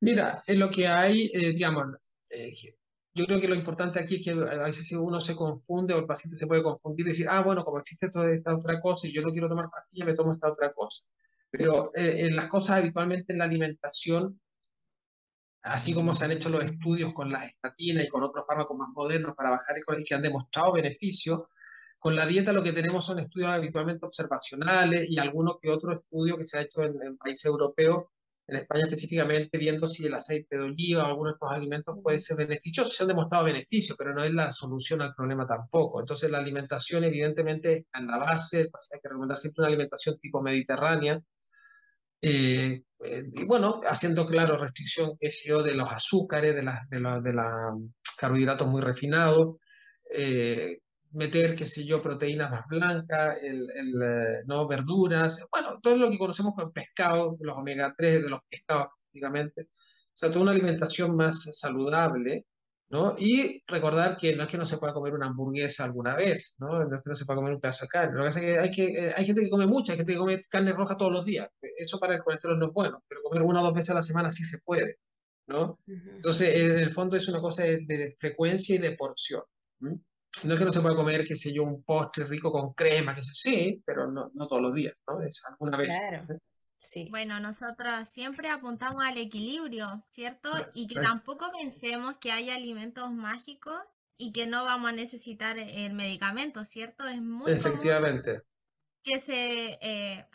Mira, 0.00 0.42
en 0.46 0.58
lo 0.58 0.70
que 0.70 0.88
hay, 0.88 1.30
eh, 1.32 1.52
digamos, 1.54 1.86
eh, 2.30 2.52
yo 3.14 3.26
creo 3.26 3.40
que 3.40 3.48
lo 3.48 3.54
importante 3.54 4.00
aquí 4.00 4.16
es 4.16 4.24
que 4.24 4.30
a 4.32 4.64
veces 4.64 4.90
uno 4.92 5.20
se 5.20 5.36
confunde 5.36 5.94
o 5.94 5.98
el 5.98 6.06
paciente 6.06 6.36
se 6.36 6.48
puede 6.48 6.62
confundir 6.64 7.06
y 7.06 7.10
decir, 7.10 7.28
ah, 7.30 7.42
bueno, 7.42 7.64
como 7.64 7.78
existe 7.78 8.10
toda 8.10 8.30
esta 8.32 8.54
otra 8.54 8.80
cosa 8.80 9.06
y 9.06 9.12
yo 9.12 9.22
no 9.22 9.30
quiero 9.30 9.48
tomar 9.48 9.70
pastillas, 9.70 10.06
me 10.06 10.14
tomo 10.14 10.32
esta 10.32 10.50
otra 10.50 10.72
cosa. 10.72 11.06
Pero 11.50 11.94
eh, 11.94 12.26
en 12.26 12.34
las 12.34 12.46
cosas 12.46 12.78
habitualmente 12.78 13.32
en 13.32 13.38
la 13.38 13.44
alimentación, 13.44 14.40
así 15.62 15.94
como 15.94 16.12
se 16.14 16.24
han 16.24 16.32
hecho 16.32 16.48
los 16.48 16.64
estudios 16.64 17.12
con 17.14 17.30
las 17.30 17.44
estatinas 17.46 18.04
y 18.04 18.08
con 18.08 18.24
otros 18.24 18.44
fármacos 18.46 18.76
más 18.76 18.88
modernos 18.94 19.34
para 19.36 19.50
bajar 19.50 19.76
el 19.78 19.84
colesterol 19.84 20.08
que 20.08 20.14
han 20.16 20.22
demostrado 20.22 20.72
beneficios, 20.72 21.48
con 22.00 22.16
la 22.16 22.26
dieta 22.26 22.52
lo 22.52 22.64
que 22.64 22.72
tenemos 22.72 23.06
son 23.06 23.20
estudios 23.20 23.52
habitualmente 23.52 24.04
observacionales 24.04 25.08
y 25.08 25.18
algunos 25.18 25.56
que 25.62 25.70
otro 25.70 25.92
estudio 25.92 26.36
que 26.36 26.46
se 26.46 26.58
ha 26.58 26.62
hecho 26.62 26.82
en, 26.82 27.00
en 27.00 27.16
países 27.16 27.46
europeos 27.46 28.06
en 28.46 28.56
España 28.56 28.84
específicamente, 28.84 29.56
viendo 29.58 29.86
si 29.86 30.06
el 30.06 30.14
aceite 30.14 30.58
de 30.58 30.64
oliva 30.64 31.04
o 31.04 31.06
alguno 31.06 31.30
de 31.30 31.34
estos 31.34 31.50
alimentos 31.50 31.96
puede 32.02 32.18
ser 32.20 32.36
beneficioso. 32.36 32.90
Se 32.90 33.02
han 33.02 33.08
demostrado 33.08 33.44
beneficios, 33.44 33.96
pero 33.96 34.12
no 34.14 34.22
es 34.22 34.32
la 34.32 34.52
solución 34.52 35.00
al 35.02 35.14
problema 35.14 35.46
tampoco. 35.46 36.00
Entonces, 36.00 36.30
la 36.30 36.38
alimentación, 36.38 37.04
evidentemente, 37.04 37.72
está 37.72 38.00
en 38.00 38.06
la 38.06 38.18
base. 38.18 38.68
Hay 38.92 39.00
que 39.00 39.08
recomendar 39.08 39.38
siempre 39.38 39.62
una 39.62 39.68
alimentación 39.68 40.18
tipo 40.18 40.42
mediterránea. 40.42 41.20
Eh, 42.20 42.82
eh, 43.02 43.24
y 43.32 43.44
bueno, 43.44 43.80
haciendo 43.86 44.26
claro 44.26 44.56
restricción, 44.58 45.12
qué 45.18 45.30
sé 45.30 45.48
yo, 45.48 45.62
de 45.62 45.74
los 45.74 45.90
azúcares, 45.90 46.54
de 46.54 46.62
los 46.62 46.74
de 46.90 47.00
la, 47.00 47.20
de 47.20 47.32
la 47.32 47.74
carbohidratos 48.18 48.68
muy 48.68 48.80
refinados. 48.82 49.56
Eh, 50.10 50.78
meter, 51.14 51.54
qué 51.54 51.66
sé 51.66 51.84
yo, 51.84 52.02
proteínas 52.02 52.50
más 52.50 52.64
blancas, 52.68 53.38
el, 53.42 53.70
el, 53.70 54.02
eh, 54.02 54.42
¿no? 54.46 54.66
verduras, 54.66 55.38
bueno, 55.50 55.78
todo 55.82 55.96
lo 55.96 56.10
que 56.10 56.18
conocemos 56.18 56.54
como 56.54 56.72
pescado, 56.72 57.36
los 57.40 57.56
omega 57.56 57.94
3 57.96 58.22
de 58.22 58.28
los 58.28 58.40
pescados 58.48 58.88
prácticamente. 59.00 59.62
O 59.62 60.16
sea, 60.16 60.30
toda 60.30 60.42
una 60.42 60.52
alimentación 60.52 61.16
más 61.16 61.42
saludable, 61.58 62.46
¿no? 62.90 63.16
Y 63.18 63.62
recordar 63.66 64.16
que 64.16 64.36
no 64.36 64.44
es 64.44 64.48
que 64.48 64.58
no 64.58 64.66
se 64.66 64.78
pueda 64.78 64.92
comer 64.92 65.14
una 65.14 65.26
hamburguesa 65.26 65.84
alguna 65.84 66.14
vez, 66.14 66.56
¿no? 66.58 66.84
No 66.84 66.96
es 66.96 67.02
que 67.02 67.10
no 67.10 67.16
se 67.16 67.24
pueda 67.24 67.38
comer 67.38 67.54
un 67.54 67.60
pedazo 67.60 67.84
de 67.84 67.88
carne. 67.88 68.14
Lo 68.14 68.22
que 68.22 68.28
pasa 68.28 68.40
es 68.40 68.46
que 68.46 68.58
hay, 68.58 68.70
que, 68.70 68.84
eh, 68.84 69.14
hay 69.16 69.24
gente 69.24 69.42
que 69.42 69.50
come 69.50 69.66
mucha, 69.66 69.92
hay 69.92 69.98
gente 69.98 70.12
que 70.12 70.18
come 70.18 70.40
carne 70.48 70.72
roja 70.72 70.96
todos 70.96 71.12
los 71.12 71.24
días. 71.24 71.48
Eso 71.76 71.98
para 71.98 72.14
el 72.14 72.20
colesterol 72.20 72.58
no 72.58 72.66
es 72.66 72.72
bueno, 72.72 73.02
pero 73.08 73.22
comer 73.22 73.42
una 73.42 73.60
o 73.60 73.64
dos 73.64 73.74
veces 73.74 73.90
a 73.90 73.94
la 73.94 74.02
semana 74.02 74.30
sí 74.30 74.44
se 74.44 74.58
puede, 74.58 74.98
¿no? 75.46 75.80
Entonces, 75.86 76.54
en 76.54 76.78
el 76.78 76.92
fondo 76.92 77.16
es 77.16 77.26
una 77.28 77.40
cosa 77.40 77.64
de, 77.64 78.14
frecuencia 78.18 78.76
y 78.76 78.78
de 78.78 78.92
porción 78.92 79.42
no 80.42 80.54
es 80.54 80.58
que 80.58 80.64
no 80.64 80.72
se 80.72 80.80
pueda 80.80 80.96
comer, 80.96 81.24
qué 81.24 81.36
sé 81.36 81.52
yo, 81.52 81.62
un 81.62 81.82
postre 81.82 82.24
rico 82.24 82.50
con 82.50 82.72
crema, 82.72 83.14
que 83.14 83.22
sí, 83.22 83.82
pero 83.84 84.10
no, 84.10 84.30
no 84.34 84.46
todos 84.46 84.62
los 84.62 84.74
días, 84.74 84.94
¿no? 85.06 85.22
Es 85.22 85.42
alguna 85.46 85.76
vez. 85.76 85.88
Claro. 85.88 86.26
Sí. 86.76 87.08
Bueno, 87.10 87.40
nosotros 87.40 88.08
siempre 88.10 88.50
apuntamos 88.50 89.02
al 89.04 89.16
equilibrio, 89.16 90.04
¿cierto? 90.10 90.50
Y 90.74 90.86
que 90.86 91.00
tampoco 91.00 91.50
pensemos 91.50 92.16
que 92.20 92.30
hay 92.30 92.50
alimentos 92.50 93.10
mágicos 93.10 93.80
y 94.18 94.32
que 94.32 94.46
no 94.46 94.64
vamos 94.64 94.90
a 94.90 94.92
necesitar 94.92 95.58
el 95.58 95.94
medicamento, 95.94 96.64
¿cierto? 96.64 97.06
Es 97.08 97.22
muy 97.22 97.50
Efectivamente. 97.50 98.42
que 99.02 99.18
se, 99.18 99.78
eh, 99.80 100.26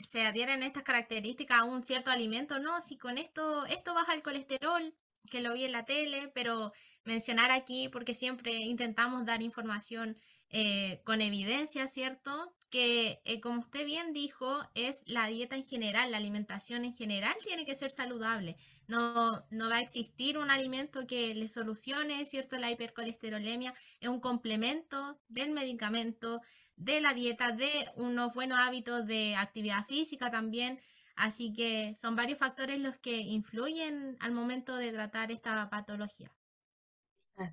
se 0.00 0.26
adhieren 0.26 0.62
estas 0.62 0.82
características 0.82 1.60
a 1.60 1.64
un 1.64 1.84
cierto 1.84 2.10
alimento. 2.10 2.58
No, 2.58 2.80
si 2.80 2.98
con 2.98 3.16
esto, 3.16 3.64
esto 3.66 3.94
baja 3.94 4.14
el 4.14 4.22
colesterol, 4.22 4.94
que 5.30 5.40
lo 5.40 5.54
vi 5.54 5.64
en 5.64 5.72
la 5.72 5.84
tele, 5.84 6.32
pero 6.34 6.72
mencionar 7.04 7.50
aquí, 7.50 7.88
porque 7.88 8.14
siempre 8.14 8.52
intentamos 8.52 9.24
dar 9.26 9.42
información 9.42 10.16
eh, 10.54 11.00
con 11.04 11.22
evidencia, 11.22 11.88
¿cierto? 11.88 12.54
Que, 12.70 13.22
eh, 13.24 13.40
como 13.40 13.60
usted 13.60 13.86
bien 13.86 14.12
dijo, 14.12 14.60
es 14.74 15.02
la 15.06 15.26
dieta 15.26 15.56
en 15.56 15.64
general, 15.64 16.10
la 16.10 16.18
alimentación 16.18 16.84
en 16.84 16.94
general 16.94 17.34
tiene 17.42 17.64
que 17.64 17.74
ser 17.74 17.90
saludable. 17.90 18.56
No, 18.86 19.46
no 19.50 19.70
va 19.70 19.76
a 19.76 19.80
existir 19.80 20.36
un 20.36 20.50
alimento 20.50 21.06
que 21.06 21.34
le 21.34 21.48
solucione, 21.48 22.26
¿cierto? 22.26 22.58
La 22.58 22.70
hipercolesterolemia 22.70 23.72
es 24.00 24.08
un 24.10 24.20
complemento 24.20 25.18
del 25.28 25.52
medicamento, 25.52 26.42
de 26.76 27.00
la 27.00 27.14
dieta, 27.14 27.52
de 27.52 27.88
unos 27.96 28.34
buenos 28.34 28.58
hábitos 28.58 29.06
de 29.06 29.36
actividad 29.36 29.86
física 29.86 30.30
también. 30.30 30.78
Así 31.16 31.52
que 31.54 31.94
son 31.96 32.14
varios 32.16 32.38
factores 32.38 32.78
los 32.78 32.98
que 32.98 33.18
influyen 33.20 34.16
al 34.20 34.32
momento 34.32 34.76
de 34.76 34.92
tratar 34.92 35.30
esta 35.32 35.70
patología. 35.70 36.30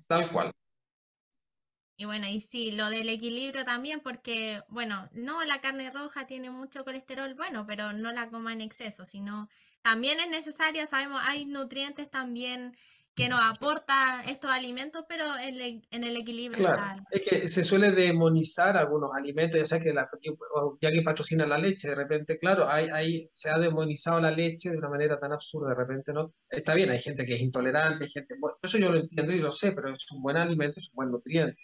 Tal 0.08 0.30
cual. 0.32 0.50
Y 1.96 2.06
bueno, 2.06 2.26
y 2.26 2.40
sí, 2.40 2.70
lo 2.72 2.88
del 2.88 3.10
equilibrio 3.10 3.64
también, 3.66 4.00
porque, 4.00 4.62
bueno, 4.68 5.08
no, 5.12 5.44
la 5.44 5.60
carne 5.60 5.90
roja 5.90 6.26
tiene 6.26 6.50
mucho 6.50 6.82
colesterol, 6.82 7.34
bueno, 7.34 7.66
pero 7.66 7.92
no 7.92 8.10
la 8.12 8.30
coma 8.30 8.54
en 8.54 8.62
exceso, 8.62 9.04
sino 9.04 9.50
también 9.82 10.18
es 10.18 10.30
necesaria, 10.30 10.86
sabemos, 10.86 11.20
hay 11.22 11.44
nutrientes 11.44 12.10
también 12.10 12.74
que 13.20 13.28
nos 13.28 13.40
aporta 13.42 14.22
estos 14.22 14.50
alimentos, 14.50 15.04
pero 15.06 15.24
en, 15.38 15.82
el 16.04 16.16
equilibrio. 16.16 16.64
Claro, 16.64 17.02
es 17.10 17.22
que 17.22 17.48
se 17.48 17.64
suele 17.64 17.90
demonizar 17.90 18.76
algunos 18.78 19.10
alimentos, 19.14 19.60
ya 19.60 19.66
sea 19.66 19.78
que 19.80 19.92
la, 19.92 20.08
ya 20.80 20.90
que 20.90 21.02
patrocina 21.02 21.46
la 21.46 21.58
leche, 21.58 21.88
de 21.88 21.94
repente, 21.94 22.38
claro, 22.38 22.66
hay, 22.66 22.88
hay, 22.88 23.30
se 23.32 23.50
ha 23.50 23.58
demonizado 23.58 24.20
la 24.20 24.30
leche 24.30 24.70
de 24.70 24.78
una 24.78 24.88
manera 24.88 25.18
tan 25.20 25.32
absurda, 25.32 25.70
de 25.70 25.74
repente, 25.74 26.14
¿no? 26.14 26.32
Está 26.48 26.74
bien, 26.74 26.90
hay 26.90 26.98
gente 26.98 27.26
que 27.26 27.34
es 27.34 27.40
intolerante, 27.40 28.04
hay 28.04 28.10
gente, 28.10 28.34
eso 28.62 28.78
yo 28.78 28.90
lo 28.90 28.98
entiendo 28.98 29.32
y 29.32 29.40
lo 29.40 29.52
sé, 29.52 29.72
pero 29.72 29.90
es 29.90 30.10
un 30.12 30.22
buen 30.22 30.38
alimento, 30.38 30.78
es 30.78 30.88
un 30.88 30.96
buen 30.96 31.10
nutriente. 31.10 31.62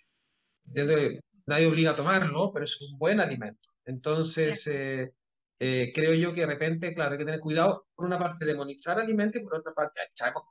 Nadie 1.47 1.67
obliga 1.67 1.93
a 1.93 1.97
tomarlo, 1.97 2.53
pero 2.53 2.65
es 2.65 2.79
un 2.83 2.99
buen 2.99 3.21
alimento. 3.21 3.71
Entonces, 3.85 4.67
eh, 4.67 5.13
eh, 5.59 5.93
creo 5.95 6.13
yo 6.13 6.35
que 6.35 6.41
de 6.41 6.49
repente, 6.49 6.93
claro, 6.93 7.13
hay 7.13 7.19
que 7.19 7.25
tener 7.25 7.41
cuidado, 7.41 7.87
por 7.95 8.05
una 8.05 8.19
parte, 8.19 8.45
demonizar 8.45 9.01
alimentos 9.01 9.41
y 9.41 9.45
por 9.45 9.59
otra 9.59 9.73
parte, 9.73 10.01
sabemos 10.13 10.43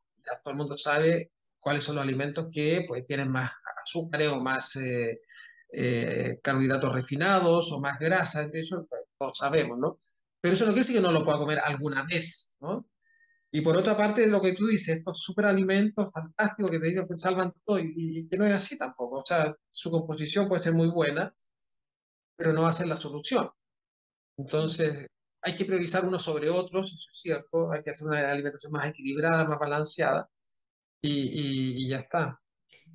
todo 0.43 0.51
el 0.51 0.57
mundo 0.57 0.77
sabe 0.77 1.31
cuáles 1.59 1.83
son 1.83 1.95
los 1.95 2.03
alimentos 2.03 2.47
que 2.51 2.85
pues, 2.87 3.05
tienen 3.05 3.31
más 3.31 3.51
azúcares 3.83 4.29
o 4.29 4.41
más 4.41 4.75
eh, 4.77 5.21
eh, 5.73 6.39
carbohidratos 6.43 6.93
refinados 6.93 7.71
o 7.71 7.79
más 7.79 7.99
grasa, 7.99 8.39
entonces 8.39 8.67
eso 8.67 8.85
pues, 8.89 9.01
lo 9.19 9.33
sabemos, 9.33 9.77
¿no? 9.79 9.99
Pero 10.41 10.53
eso 10.53 10.65
no 10.65 10.71
quiere 10.71 10.81
decir 10.81 10.95
que 10.97 11.01
no 11.01 11.11
lo 11.11 11.23
pueda 11.25 11.39
comer 11.39 11.59
alguna 11.59 12.03
vez, 12.03 12.55
¿no? 12.59 12.87
Y 13.55 13.61
por 13.61 13.77
otra 13.77 13.95
parte, 13.95 14.27
lo 14.27 14.41
que 14.41 14.53
tú 14.53 14.67
dices, 14.67 14.97
estos 14.97 15.21
superalimentos 15.21 16.11
fantásticos 16.11 16.71
que 16.71 16.79
te 16.79 16.87
dicen 16.87 17.07
que 17.07 17.15
salvan 17.15 17.53
todo 17.65 17.79
y, 17.79 18.27
que 18.29 18.37
no 18.37 18.45
es 18.45 18.53
así 18.53 18.77
tampoco. 18.77 19.21
O 19.21 19.25
sea, 19.25 19.55
su 19.71 19.89
composición 19.91 20.49
puede 20.49 20.61
ser 20.61 20.73
muy 20.73 20.89
buena, 20.89 21.33
pero 22.35 22.53
no 22.53 22.63
va 22.63 22.69
a 22.69 22.73
ser 22.73 22.87
la 22.87 22.99
solución. 22.99 23.49
Entonces, 24.37 25.07
hay 25.45 25.55
que 25.55 25.65
priorizar 25.65 26.03
unos 26.03 26.23
sobre 26.23 26.49
otros, 26.49 26.87
eso 26.87 27.09
es 27.11 27.19
cierto, 27.19 27.71
hay 27.71 27.83
que 27.83 27.91
hacer 27.91 28.07
una 28.07 28.31
alimentación 28.31 28.71
más 28.71 28.89
equilibrada, 28.89 29.45
más 29.45 29.59
balanceada 29.59 30.27
y, 31.03 31.87
ya 31.87 31.97
está. 31.97 32.41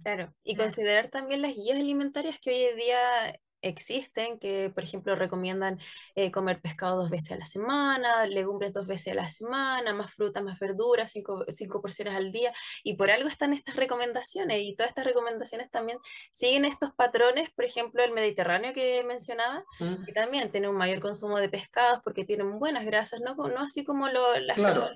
Claro, 0.02 0.34
y 0.42 0.56
considerar 0.56 1.10
también 1.10 1.42
las 1.42 1.54
guías 1.54 1.78
alimentarias 1.78 2.40
que 2.42 2.50
hoy 2.50 2.62
en 2.64 2.76
día 2.76 3.40
existen, 3.62 4.38
que 4.38 4.70
por 4.74 4.84
ejemplo 4.84 5.16
recomiendan 5.16 5.78
eh, 6.14 6.30
comer 6.30 6.60
pescado 6.60 6.96
dos 6.96 7.10
veces 7.10 7.32
a 7.32 7.38
la 7.38 7.46
semana, 7.46 8.26
legumbres 8.26 8.72
dos 8.72 8.86
veces 8.86 9.12
a 9.12 9.16
la 9.16 9.30
semana, 9.30 9.94
más 9.94 10.12
fruta, 10.12 10.42
más 10.42 10.58
verduras, 10.58 11.12
cinco, 11.12 11.44
cinco, 11.48 11.80
porciones 11.80 12.14
al 12.14 12.32
día, 12.32 12.52
y 12.82 12.94
por 12.94 13.10
algo 13.10 13.28
están 13.28 13.52
estas 13.52 13.76
recomendaciones, 13.76 14.60
y 14.62 14.74
todas 14.74 14.90
estas 14.90 15.04
recomendaciones 15.04 15.70
también 15.70 15.98
siguen 16.30 16.64
estos 16.64 16.92
patrones, 16.92 17.50
por 17.50 17.64
ejemplo 17.64 18.02
el 18.02 18.12
Mediterráneo 18.12 18.72
que 18.72 19.02
mencionaba, 19.04 19.64
mm. 19.78 20.04
que 20.04 20.12
también 20.12 20.50
tiene 20.50 20.68
un 20.68 20.76
mayor 20.76 21.00
consumo 21.00 21.38
de 21.38 21.48
pescados 21.48 22.00
porque 22.02 22.24
tienen 22.24 22.58
buenas 22.58 22.84
grasas, 22.84 23.20
no, 23.20 23.34
no 23.34 23.60
así 23.60 23.84
como 23.84 24.08
lo, 24.08 24.38
las 24.40 24.56
claro. 24.56 24.88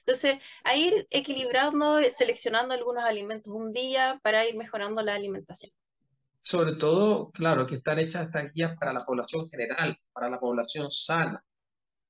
Entonces, 0.00 0.38
a 0.64 0.76
ir 0.76 1.06
equilibrando, 1.10 2.00
seleccionando 2.10 2.74
algunos 2.74 3.04
alimentos 3.04 3.52
un 3.52 3.72
día 3.72 4.20
para 4.22 4.46
ir 4.46 4.56
mejorando 4.56 5.02
la 5.02 5.14
alimentación 5.14 5.72
sobre 6.40 6.74
todo, 6.76 7.30
claro, 7.30 7.66
que 7.66 7.76
están 7.76 7.98
hechas 7.98 8.26
estas 8.26 8.52
guías 8.52 8.76
para 8.78 8.92
la 8.92 9.04
población 9.04 9.48
general, 9.48 9.96
para 10.12 10.30
la 10.30 10.38
población 10.38 10.90
sana. 10.90 11.42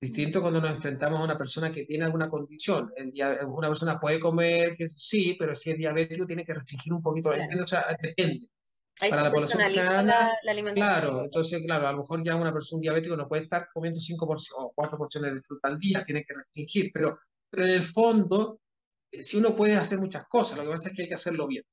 Distinto 0.00 0.40
cuando 0.40 0.60
nos 0.60 0.70
enfrentamos 0.70 1.18
a 1.18 1.24
una 1.24 1.36
persona 1.36 1.72
que 1.72 1.84
tiene 1.84 2.04
alguna 2.04 2.28
condición. 2.28 2.92
El 2.94 3.12
una 3.46 3.68
persona 3.68 3.98
puede 3.98 4.20
comer, 4.20 4.76
que 4.76 4.86
sí, 4.86 5.34
pero 5.36 5.56
si 5.56 5.70
es 5.70 5.76
diabético 5.76 6.24
tiene 6.24 6.44
que 6.44 6.54
restringir 6.54 6.92
un 6.92 7.02
poquito. 7.02 7.30
Claro. 7.30 7.64
O 7.64 7.66
sea, 7.66 7.84
depende. 8.00 8.48
para 9.10 9.24
la 9.24 9.30
población 9.32 9.60
general, 9.62 10.30
claro, 10.74 11.24
entonces, 11.24 11.62
claro, 11.64 11.88
a 11.88 11.92
lo 11.92 11.98
mejor 11.98 12.22
ya 12.22 12.36
una 12.36 12.52
persona 12.52 12.80
diabético 12.80 13.16
no 13.16 13.26
puede 13.26 13.42
estar 13.42 13.68
comiendo 13.72 13.98
cinco 13.98 14.28
o 14.56 14.72
cuatro 14.72 14.98
porciones 14.98 15.34
de 15.34 15.40
fruta 15.40 15.68
al 15.68 15.80
día, 15.80 16.04
tiene 16.04 16.22
que 16.22 16.34
restringir, 16.34 16.90
pero, 16.94 17.18
pero 17.50 17.64
en 17.64 17.70
el 17.70 17.82
fondo, 17.82 18.60
eh, 19.10 19.22
si 19.22 19.36
uno 19.36 19.56
puede 19.56 19.74
hacer 19.74 19.98
muchas 19.98 20.26
cosas, 20.28 20.58
lo 20.58 20.64
que 20.64 20.70
pasa 20.70 20.90
es 20.90 20.96
que 20.96 21.02
hay 21.02 21.08
que 21.08 21.14
hacerlo 21.14 21.48
bien. 21.48 21.64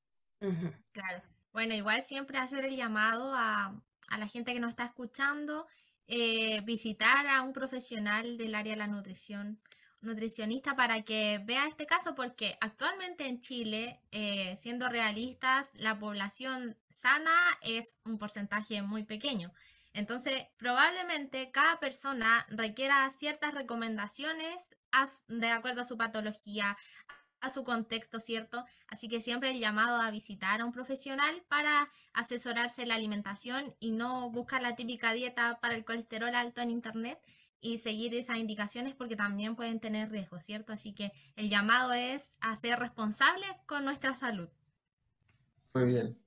Claro. 0.91 1.34
Bueno, 1.55 1.73
igual 1.73 2.03
siempre 2.03 2.37
hacer 2.37 2.65
el 2.65 2.75
llamado 2.75 3.33
a, 3.33 3.73
la 4.09 4.27
gente 4.27 4.53
que 4.53 4.59
nos 4.59 4.71
está 4.71 4.83
escuchando, 4.83 5.67
eh, 6.05 6.59
visitar 6.65 7.25
a 7.27 7.43
un 7.43 7.53
profesional 7.53 8.37
del 8.37 8.55
área 8.55 8.73
de 8.73 8.79
la 8.79 8.87
nutrición, 8.87 9.61
nutricionista, 10.01 10.75
para 10.75 11.03
que 11.03 11.39
vea 11.45 11.65
este 11.65 11.85
caso, 11.85 12.13
porque 12.13 12.57
actualmente 12.59 13.25
en 13.25 13.39
Chile, 13.39 14.01
eh, 14.11 14.57
siendo 14.59 14.89
realistas, 14.89 15.71
la 15.75 15.97
población 15.97 16.75
sana 16.91 17.31
es 17.61 17.99
un 18.03 18.17
porcentaje 18.17 18.81
muy 18.81 19.03
pequeño. 19.03 19.53
Entonces, 19.93 20.47
probablemente 20.57 21.51
cada 21.51 21.79
persona 21.79 22.45
requiera 22.49 23.09
ciertas 23.11 23.53
recomendaciones 23.53 24.75
de 25.29 25.47
acuerdo 25.51 25.81
a 25.81 25.85
su 25.85 25.95
patología, 25.95 26.75
a 27.41 27.49
su 27.49 27.63
contexto, 27.63 28.19
¿cierto? 28.19 28.65
Así 28.87 29.07
que 29.07 29.21
siempre 29.21 29.51
el 29.51 29.59
llamado 29.59 30.01
a 30.01 30.11
visitar 30.11 30.61
a 30.61 30.65
un 30.65 30.71
profesional 30.71 31.43
para 31.47 31.89
asesorarse 32.13 32.85
la 32.85 32.95
alimentación 32.95 33.75
y 33.79 33.91
no 33.91 34.29
buscar 34.29 34.61
la 34.61 34.75
típica 34.75 35.13
dieta 35.13 35.59
para 35.61 35.75
el 35.75 35.85
colesterol 35.85 36.33
alto 36.33 36.61
en 36.61 36.71
internet 36.71 37.19
y 37.61 37.77
seguir 37.77 38.13
esas 38.13 38.37
indicaciones 38.37 38.93
porque 38.93 39.15
también 39.15 39.55
pueden 39.55 39.79
tener 39.79 40.09
riesgo, 40.09 40.39
¿cierto? 40.39 40.73
Así 40.73 40.93
que 40.93 41.11
el 41.35 41.49
llamado 41.49 41.93
es 41.93 42.35
a 42.41 42.55
ser 42.55 42.79
responsable 42.79 43.45
con 43.65 43.85
nuestra 43.85 44.15
salud. 44.15 44.49
Muy 45.73 45.85
bien. 45.85 46.17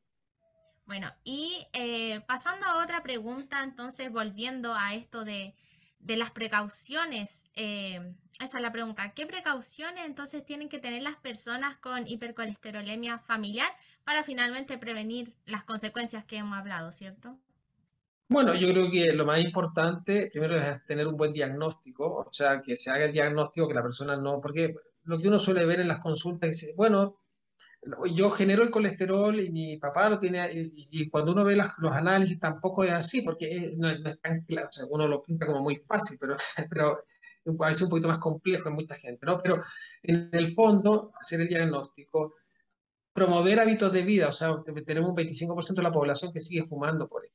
Bueno, 0.87 1.13
y 1.23 1.67
eh, 1.75 2.21
pasando 2.27 2.67
a 2.67 2.83
otra 2.83 3.03
pregunta, 3.03 3.63
entonces 3.63 4.11
volviendo 4.11 4.75
a 4.75 4.95
esto 4.95 5.25
de 5.25 5.55
de 6.01 6.17
las 6.17 6.31
precauciones, 6.31 7.45
eh, 7.55 8.15
esa 8.39 8.59
es 8.59 8.63
la 8.63 8.73
pregunta, 8.73 9.13
¿qué 9.15 9.27
precauciones 9.27 10.07
entonces 10.07 10.45
tienen 10.45 10.69
que 10.69 10.79
tener 10.79 11.03
las 11.03 11.17
personas 11.17 11.77
con 11.79 12.07
hipercolesterolemia 12.07 13.19
familiar 13.19 13.69
para 14.05 14.23
finalmente 14.23 14.79
prevenir 14.79 15.35
las 15.45 15.65
consecuencias 15.65 16.25
que 16.25 16.37
hemos 16.37 16.57
hablado, 16.57 16.93
¿cierto? 16.93 17.37
Bueno, 18.31 18.55
yo 18.55 18.69
creo 18.69 18.91
que 18.91 19.13
lo 19.13 19.25
más 19.25 19.43
importante 19.43 20.29
primero 20.31 20.55
es 20.57 20.85
tener 20.85 21.07
un 21.07 21.17
buen 21.17 21.33
diagnóstico, 21.33 22.27
o 22.27 22.33
sea, 22.33 22.61
que 22.61 22.77
se 22.77 22.91
haga 22.91 23.07
el 23.07 23.13
diagnóstico, 23.13 23.67
que 23.67 23.75
la 23.75 23.83
persona 23.83 24.17
no, 24.17 24.41
porque 24.41 24.75
lo 25.05 25.19
que 25.19 25.29
uno 25.29 25.39
suele 25.39 25.65
ver 25.65 25.81
en 25.81 25.89
las 25.89 25.99
consultas 25.99 26.63
es, 26.63 26.77
bueno, 26.77 27.17
yo 28.15 28.31
genero 28.31 28.63
el 28.63 28.71
colesterol 28.71 29.39
y 29.41 29.51
mi 29.51 29.79
papá 29.79 30.11
lo 30.11 30.19
tiene, 30.19 30.47
y, 30.53 31.09
cuando 31.09 31.33
uno 31.33 31.45
ve 31.45 31.57
los 31.57 31.93
análisis 31.93 32.39
tampoco 32.39 32.85
es 32.85 32.93
así, 32.93 33.23
porque 33.23 33.73
no, 33.77 33.89
es 33.89 34.21
tan 34.21 34.43
claro, 34.43 34.69
o 34.69 34.73
sea, 34.73 34.85
uno 34.91 35.09
lo 35.09 35.23
pinta 35.23 35.47
como 35.47 35.63
muy 35.63 35.77
fácil, 35.77 36.19
pero, 36.21 36.37
pero 36.71 36.99
a 37.61 37.69
veces 37.69 37.83
un 37.83 37.91
poquito 37.91 38.09
más 38.09 38.19
complejo 38.19 38.69
en 38.69 38.75
mucha 38.75 38.95
gente, 38.95 39.25
¿no? 39.27 39.39
Pero 39.43 39.63
en 40.03 40.31
el 40.33 40.53
fondo, 40.53 41.13
hacer 41.21 41.41
el 41.41 41.49
diagnóstico, 41.49 42.35
promover 43.13 43.61
hábitos 43.61 43.93
de 43.93 44.03
vida, 44.03 44.29
o 44.29 44.33
sea, 44.33 44.57
tenemos 44.87 45.11
un 45.11 45.17
25% 45.17 45.75
de 45.75 45.83
la 45.83 45.93
población 45.93 46.33
que 46.33 46.41
sigue 46.41 46.65
fumando 46.65 47.09
por 47.09 47.23
ahí. 47.23 47.31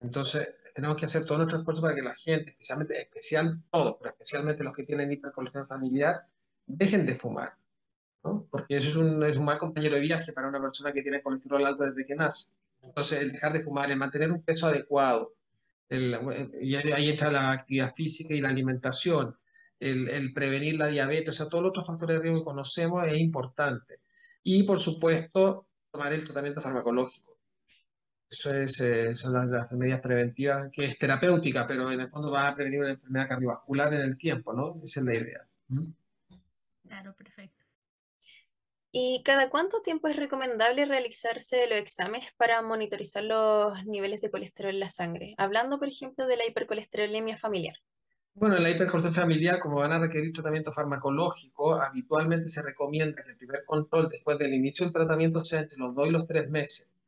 Entonces, 0.00 0.56
tenemos 0.74 0.96
que 0.96 1.06
hacer 1.06 1.24
todo 1.24 1.38
nuestro 1.38 1.58
esfuerzo 1.58 1.82
para 1.82 1.94
que 1.94 2.02
la 2.02 2.14
gente, 2.14 2.50
especialmente, 2.50 3.00
especial 3.00 3.62
todos, 3.70 3.96
pero 3.98 4.10
especialmente 4.10 4.62
los 4.62 4.76
que 4.76 4.84
tienen 4.84 5.10
hipercolesterol 5.10 5.66
familiar, 5.66 6.26
dejen 6.66 7.06
de 7.06 7.14
fumar 7.14 7.56
porque 8.50 8.76
eso 8.76 8.88
es 8.88 8.96
un, 8.96 9.22
es 9.24 9.36
un 9.36 9.44
mal 9.44 9.58
compañero 9.58 9.94
de 9.94 10.00
viaje 10.00 10.32
para 10.32 10.48
una 10.48 10.60
persona 10.60 10.92
que 10.92 11.02
tiene 11.02 11.22
colesterol 11.22 11.64
alto 11.64 11.84
desde 11.84 12.04
que 12.04 12.14
nace. 12.14 12.56
Entonces, 12.82 13.22
el 13.22 13.32
dejar 13.32 13.52
de 13.52 13.60
fumar, 13.60 13.90
el 13.90 13.96
mantener 13.96 14.30
un 14.30 14.42
peso 14.42 14.66
adecuado, 14.66 15.34
el, 15.88 16.14
ahí 16.92 17.08
entra 17.08 17.30
la 17.30 17.52
actividad 17.52 17.92
física 17.92 18.34
y 18.34 18.40
la 18.40 18.48
alimentación, 18.48 19.36
el, 19.78 20.32
prevenir 20.32 20.76
la 20.76 20.86
diabetes, 20.86 21.34
o 21.34 21.38
sea, 21.38 21.48
todos 21.48 21.62
los 21.62 21.70
otros 21.70 21.86
factores 21.86 22.16
de 22.16 22.22
riesgo 22.22 22.40
que 22.40 22.44
conocemos 22.44 23.06
es 23.06 23.18
importante. 23.18 24.00
Y, 24.42 24.62
por 24.62 24.78
supuesto, 24.78 25.66
tomar 25.90 26.12
el 26.12 26.24
tratamiento 26.24 26.60
farmacológico. 26.60 27.36
Eso 28.28 28.52
es, 28.54 28.80
eh, 28.80 29.14
son 29.14 29.34
las, 29.34 29.70
medidas 29.72 30.00
preventivas, 30.00 30.68
que 30.72 30.84
es 30.84 30.98
terapéutica, 30.98 31.66
pero 31.66 31.90
en 31.90 32.00
el 32.00 32.08
fondo 32.08 32.30
va 32.30 32.48
a 32.48 32.54
prevenir 32.54 32.80
una 32.80 32.90
enfermedad 32.90 33.28
cardiovascular 33.28 33.94
en 33.94 34.00
el 34.00 34.16
tiempo, 34.16 34.52
¿no? 34.52 34.80
Esa 34.82 35.00
es 35.00 35.06
la 35.06 35.14
idea. 35.14 35.48
¿Mm? 35.68 35.92
Claro, 36.88 37.14
perfecto. 37.14 37.55
¿Y 38.98 39.22
cada 39.24 39.50
cuánto 39.50 39.82
tiempo 39.82 40.08
es 40.08 40.16
recomendable 40.16 40.86
realizarse 40.86 41.66
los 41.68 41.76
exámenes 41.76 42.32
para 42.38 42.62
monitorizar 42.62 43.22
los 43.22 43.84
niveles 43.84 44.22
de 44.22 44.30
colesterol 44.30 44.72
en 44.72 44.80
la 44.80 44.88
sangre? 44.88 45.34
Hablando, 45.36 45.78
por 45.78 45.88
ejemplo, 45.88 46.26
de 46.26 46.38
la 46.38 46.46
hipercolesterolemia 46.46 47.36
familiar. 47.36 47.76
Bueno, 48.32 48.56
en 48.56 48.62
la 48.62 48.70
hipercolesterolemia 48.70 49.22
familiar, 49.22 49.58
como 49.58 49.80
van 49.80 49.92
a 49.92 49.98
requerir 49.98 50.32
tratamiento 50.32 50.72
farmacológico, 50.72 51.74
habitualmente 51.74 52.48
se 52.48 52.62
recomienda 52.62 53.22
que 53.22 53.32
el 53.32 53.36
primer 53.36 53.66
control 53.66 54.08
después 54.08 54.38
del 54.38 54.54
inicio 54.54 54.86
del 54.86 54.94
tratamiento 54.94 55.44
sea 55.44 55.60
entre 55.60 55.76
los 55.76 55.94
dos 55.94 56.08
y 56.08 56.12
los 56.12 56.26
tres 56.26 56.48
meses. 56.48 56.98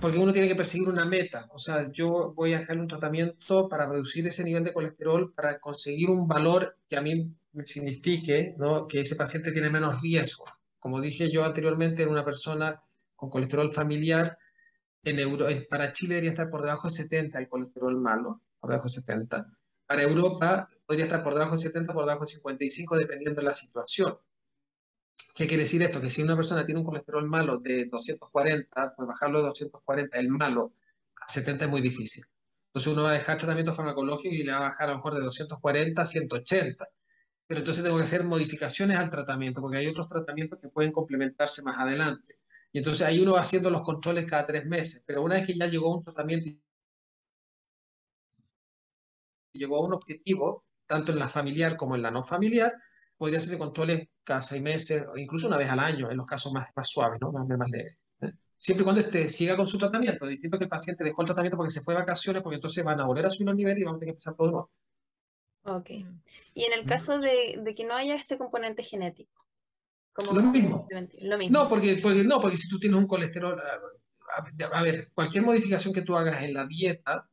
Porque 0.00 0.18
uno 0.18 0.32
tiene 0.32 0.48
que 0.48 0.56
perseguir 0.56 0.88
una 0.88 1.04
meta. 1.04 1.46
O 1.52 1.58
sea, 1.58 1.92
yo 1.92 2.32
voy 2.34 2.54
a 2.54 2.58
dejar 2.58 2.80
un 2.80 2.88
tratamiento 2.88 3.68
para 3.68 3.86
reducir 3.86 4.26
ese 4.26 4.42
nivel 4.42 4.64
de 4.64 4.72
colesterol, 4.72 5.32
para 5.32 5.60
conseguir 5.60 6.10
un 6.10 6.26
valor 6.26 6.76
que 6.88 6.96
a 6.96 7.00
mí 7.00 7.36
me 7.52 7.66
signifique 7.66 8.56
¿no? 8.58 8.88
que 8.88 8.98
ese 8.98 9.14
paciente 9.14 9.52
tiene 9.52 9.70
menos 9.70 10.00
riesgo. 10.02 10.44
Como 10.84 11.00
dije 11.00 11.30
yo 11.30 11.46
anteriormente, 11.46 12.02
en 12.02 12.10
una 12.10 12.26
persona 12.26 12.78
con 13.16 13.30
colesterol 13.30 13.72
familiar, 13.72 14.36
en 15.02 15.16
para 15.70 15.94
Chile 15.94 16.16
debería 16.16 16.32
estar 16.32 16.50
por 16.50 16.60
debajo 16.60 16.88
de 16.88 16.94
70 16.94 17.38
el 17.38 17.48
colesterol 17.48 17.98
malo, 17.98 18.42
por 18.60 18.68
debajo 18.68 18.88
de 18.88 18.92
70. 18.92 19.46
Para 19.86 20.02
Europa 20.02 20.68
podría 20.84 21.06
estar 21.06 21.24
por 21.24 21.32
debajo 21.32 21.54
de 21.54 21.62
70, 21.62 21.94
por 21.94 22.04
debajo 22.04 22.26
de 22.26 22.32
55, 22.32 22.98
dependiendo 22.98 23.40
de 23.40 23.46
la 23.46 23.54
situación. 23.54 24.18
¿Qué 25.34 25.46
quiere 25.46 25.62
decir 25.62 25.82
esto? 25.82 26.02
Que 26.02 26.10
si 26.10 26.20
una 26.20 26.36
persona 26.36 26.66
tiene 26.66 26.80
un 26.80 26.86
colesterol 26.86 27.26
malo 27.26 27.56
de 27.56 27.86
240, 27.86 28.94
pues 28.94 29.08
bajarlo 29.08 29.38
de 29.38 29.46
240, 29.46 30.18
el 30.18 30.28
malo, 30.28 30.74
a 31.18 31.32
70 31.32 31.64
es 31.64 31.70
muy 31.70 31.80
difícil. 31.80 32.24
Entonces 32.66 32.92
uno 32.92 33.04
va 33.04 33.12
a 33.12 33.14
dejar 33.14 33.38
tratamiento 33.38 33.72
farmacológico 33.72 34.34
y 34.34 34.42
le 34.42 34.52
va 34.52 34.58
a 34.58 34.68
bajar 34.68 34.88
a 34.88 34.90
lo 34.90 34.96
mejor 34.98 35.14
de 35.14 35.22
240 35.22 36.02
a 36.02 36.04
180 36.04 36.88
pero 37.46 37.60
entonces 37.60 37.84
tengo 37.84 37.96
que 37.98 38.04
hacer 38.04 38.24
modificaciones 38.24 38.98
al 38.98 39.10
tratamiento, 39.10 39.60
porque 39.60 39.78
hay 39.78 39.86
otros 39.86 40.08
tratamientos 40.08 40.58
que 40.60 40.68
pueden 40.68 40.92
complementarse 40.92 41.62
más 41.62 41.78
adelante. 41.78 42.38
Y 42.72 42.78
entonces 42.78 43.06
ahí 43.06 43.20
uno 43.20 43.34
va 43.34 43.40
haciendo 43.40 43.70
los 43.70 43.82
controles 43.82 44.26
cada 44.26 44.46
tres 44.46 44.66
meses, 44.66 45.04
pero 45.06 45.22
una 45.22 45.36
vez 45.36 45.46
que 45.46 45.56
ya 45.56 45.66
llegó 45.66 45.94
un 45.94 46.02
tratamiento 46.02 46.48
y 49.52 49.58
llegó 49.58 49.76
a 49.76 49.86
un 49.86 49.94
objetivo, 49.94 50.64
tanto 50.86 51.12
en 51.12 51.18
la 51.18 51.28
familiar 51.28 51.76
como 51.76 51.94
en 51.94 52.02
la 52.02 52.10
no 52.10 52.22
familiar, 52.22 52.74
podría 53.16 53.38
hacerse 53.38 53.58
controles 53.58 54.08
cada 54.24 54.42
seis 54.42 54.62
meses, 54.62 55.04
o 55.12 55.16
incluso 55.16 55.46
una 55.46 55.56
vez 55.56 55.70
al 55.70 55.78
año, 55.78 56.10
en 56.10 56.16
los 56.16 56.26
casos 56.26 56.52
más, 56.52 56.70
más 56.74 56.88
suaves, 56.88 57.18
¿no? 57.20 57.30
más, 57.30 57.46
más 57.46 57.70
leves. 57.70 57.96
¿eh? 58.22 58.32
Siempre 58.56 58.82
y 58.82 58.84
cuando 58.84 59.00
este 59.02 59.28
siga 59.28 59.56
con 59.56 59.66
su 59.66 59.78
tratamiento. 59.78 60.26
Distinto 60.26 60.58
que 60.58 60.64
el 60.64 60.70
paciente 60.70 61.04
dejó 61.04 61.22
el 61.22 61.26
tratamiento 61.26 61.56
porque 61.56 61.72
se 61.72 61.82
fue 61.82 61.94
de 61.94 62.00
vacaciones, 62.00 62.42
porque 62.42 62.56
entonces 62.56 62.84
van 62.84 63.00
a 63.00 63.06
volver 63.06 63.26
a 63.26 63.30
subir 63.30 63.48
los 63.48 63.56
niveles 63.56 63.82
y 63.82 63.84
vamos 63.84 63.98
a 63.98 64.00
tener 64.00 64.12
que 64.12 64.16
empezar 64.16 64.34
todo 64.34 64.50
nuevo. 64.50 64.70
Ok. 65.64 65.90
Mm. 65.90 66.18
Y 66.54 66.64
en 66.64 66.72
el 66.72 66.84
caso 66.86 67.18
de, 67.18 67.74
que 67.76 67.84
no 67.84 67.94
haya 67.94 68.14
este 68.14 68.38
componente 68.38 68.82
genético. 68.82 69.44
Como 70.12 70.32
lo, 70.32 70.42
mismo. 70.42 70.86
lo 71.22 71.38
mismo. 71.38 71.58
No, 71.58 71.68
porque, 71.68 71.96
porque, 71.96 72.22
no, 72.22 72.40
porque 72.40 72.56
si 72.56 72.68
tú 72.68 72.78
tienes 72.78 72.96
un 72.96 73.06
colesterol, 73.06 73.60
a, 74.72 74.82
ver, 74.82 75.08
cualquier 75.12 75.42
modificación 75.42 75.92
que 75.92 76.02
tú 76.02 76.16
hagas 76.16 76.42
en 76.42 76.54
la 76.54 76.66
dieta, 76.66 77.28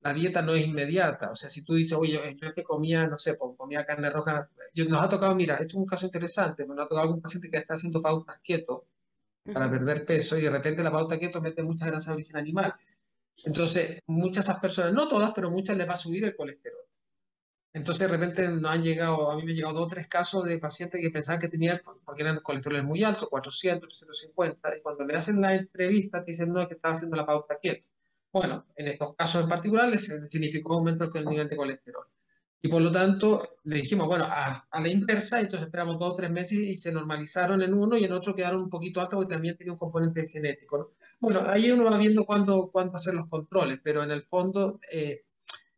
la 0.00 0.12
dieta 0.12 0.40
no 0.40 0.54
es 0.54 0.64
inmediata. 0.64 1.30
O 1.30 1.36
sea, 1.36 1.50
si 1.50 1.64
tú 1.64 1.74
dices, 1.74 1.96
oye, 1.96 2.36
yo 2.40 2.48
es 2.48 2.54
que 2.54 2.62
comía, 2.62 3.06
no 3.06 3.18
sé, 3.18 3.36
comía 3.38 3.84
carne 3.84 4.10
roja, 4.10 4.48
yo, 4.72 4.84
nos 4.86 5.02
ha 5.02 5.08
tocado, 5.08 5.34
mira, 5.34 5.54
esto 5.54 5.68
es 5.68 5.74
un 5.74 5.86
caso 5.86 6.06
interesante, 6.06 6.66
nos 6.66 6.78
ha 6.78 6.88
tocado 6.88 7.02
algún 7.02 7.20
paciente 7.20 7.50
que 7.50 7.58
está 7.58 7.74
haciendo 7.74 8.00
pautas 8.00 8.38
keto 8.42 8.86
para 9.52 9.70
perder 9.70 10.04
peso 10.04 10.38
y 10.38 10.42
de 10.42 10.50
repente 10.50 10.82
la 10.82 10.90
pauta 10.90 11.18
keto 11.18 11.40
mete 11.40 11.62
mucha 11.62 11.86
grasa 11.86 12.12
de 12.12 12.16
origen 12.16 12.36
animal. 12.36 12.74
Entonces, 13.44 14.00
muchas 14.06 14.46
de 14.46 14.52
esas 14.52 14.60
personas, 14.60 14.92
no 14.94 15.08
todas, 15.08 15.32
pero 15.34 15.50
muchas 15.50 15.76
les 15.76 15.88
va 15.88 15.94
a 15.94 15.96
subir 15.96 16.24
el 16.24 16.34
colesterol. 16.34 16.86
Entonces, 17.74 18.06
de 18.08 18.16
repente 18.16 18.48
nos 18.48 18.70
han 18.70 18.82
llegado, 18.82 19.30
a 19.30 19.36
mí 19.36 19.44
me 19.44 19.52
han 19.52 19.56
llegado 19.56 19.74
dos 19.74 19.86
o 19.86 19.90
tres 19.90 20.06
casos 20.06 20.44
de 20.44 20.58
pacientes 20.58 21.00
que 21.00 21.10
pensaban 21.10 21.40
que 21.40 21.48
tenían, 21.48 21.80
porque 22.04 22.22
eran 22.22 22.40
colesterol 22.40 22.82
muy 22.84 23.02
alto, 23.02 23.28
400, 23.28 23.88
350, 23.88 24.76
y 24.76 24.82
cuando 24.82 25.06
le 25.06 25.16
hacen 25.16 25.40
la 25.40 25.54
entrevista 25.54 26.20
te 26.20 26.32
dicen, 26.32 26.52
no, 26.52 26.60
es 26.60 26.68
que 26.68 26.74
estaba 26.74 26.94
haciendo 26.94 27.16
la 27.16 27.24
pauta 27.24 27.56
quieto. 27.60 27.88
Bueno, 28.32 28.66
en 28.76 28.88
estos 28.88 29.14
casos 29.14 29.42
en 29.42 29.48
particular 29.48 29.88
les 29.88 30.06
significó 30.30 30.74
aumento 30.74 31.06
del 31.08 31.26
nivel 31.26 31.48
de 31.48 31.56
colesterol. 31.56 32.06
Y 32.64 32.68
por 32.68 32.80
lo 32.80 32.92
tanto, 32.92 33.56
le 33.64 33.76
dijimos, 33.76 34.06
bueno, 34.06 34.24
a, 34.28 34.68
la 34.80 34.88
inversa, 34.88 35.40
entonces 35.40 35.66
esperamos 35.66 35.98
dos 35.98 36.12
o 36.12 36.16
tres 36.16 36.30
meses 36.30 36.58
y 36.58 36.76
se 36.76 36.92
normalizaron 36.92 37.60
en 37.62 37.74
uno 37.74 37.96
y 37.96 38.04
en 38.04 38.12
otro 38.12 38.34
quedaron 38.34 38.62
un 38.62 38.70
poquito 38.70 39.00
altos 39.00 39.16
porque 39.16 39.34
también 39.34 39.56
tenía 39.56 39.72
un 39.72 39.78
componente 39.78 40.28
genético. 40.28 40.92
Bueno, 41.18 41.42
ahí 41.46 41.70
uno 41.70 41.84
va 41.84 41.98
viendo 41.98 42.24
cuándo, 42.24 42.70
cuándo 42.70 42.96
hacer 42.96 43.14
los 43.14 43.26
controles, 43.26 43.80
pero 43.82 44.02
en 44.04 44.12
el 44.12 44.22
fondo 44.22 44.78
eh, 44.92 45.24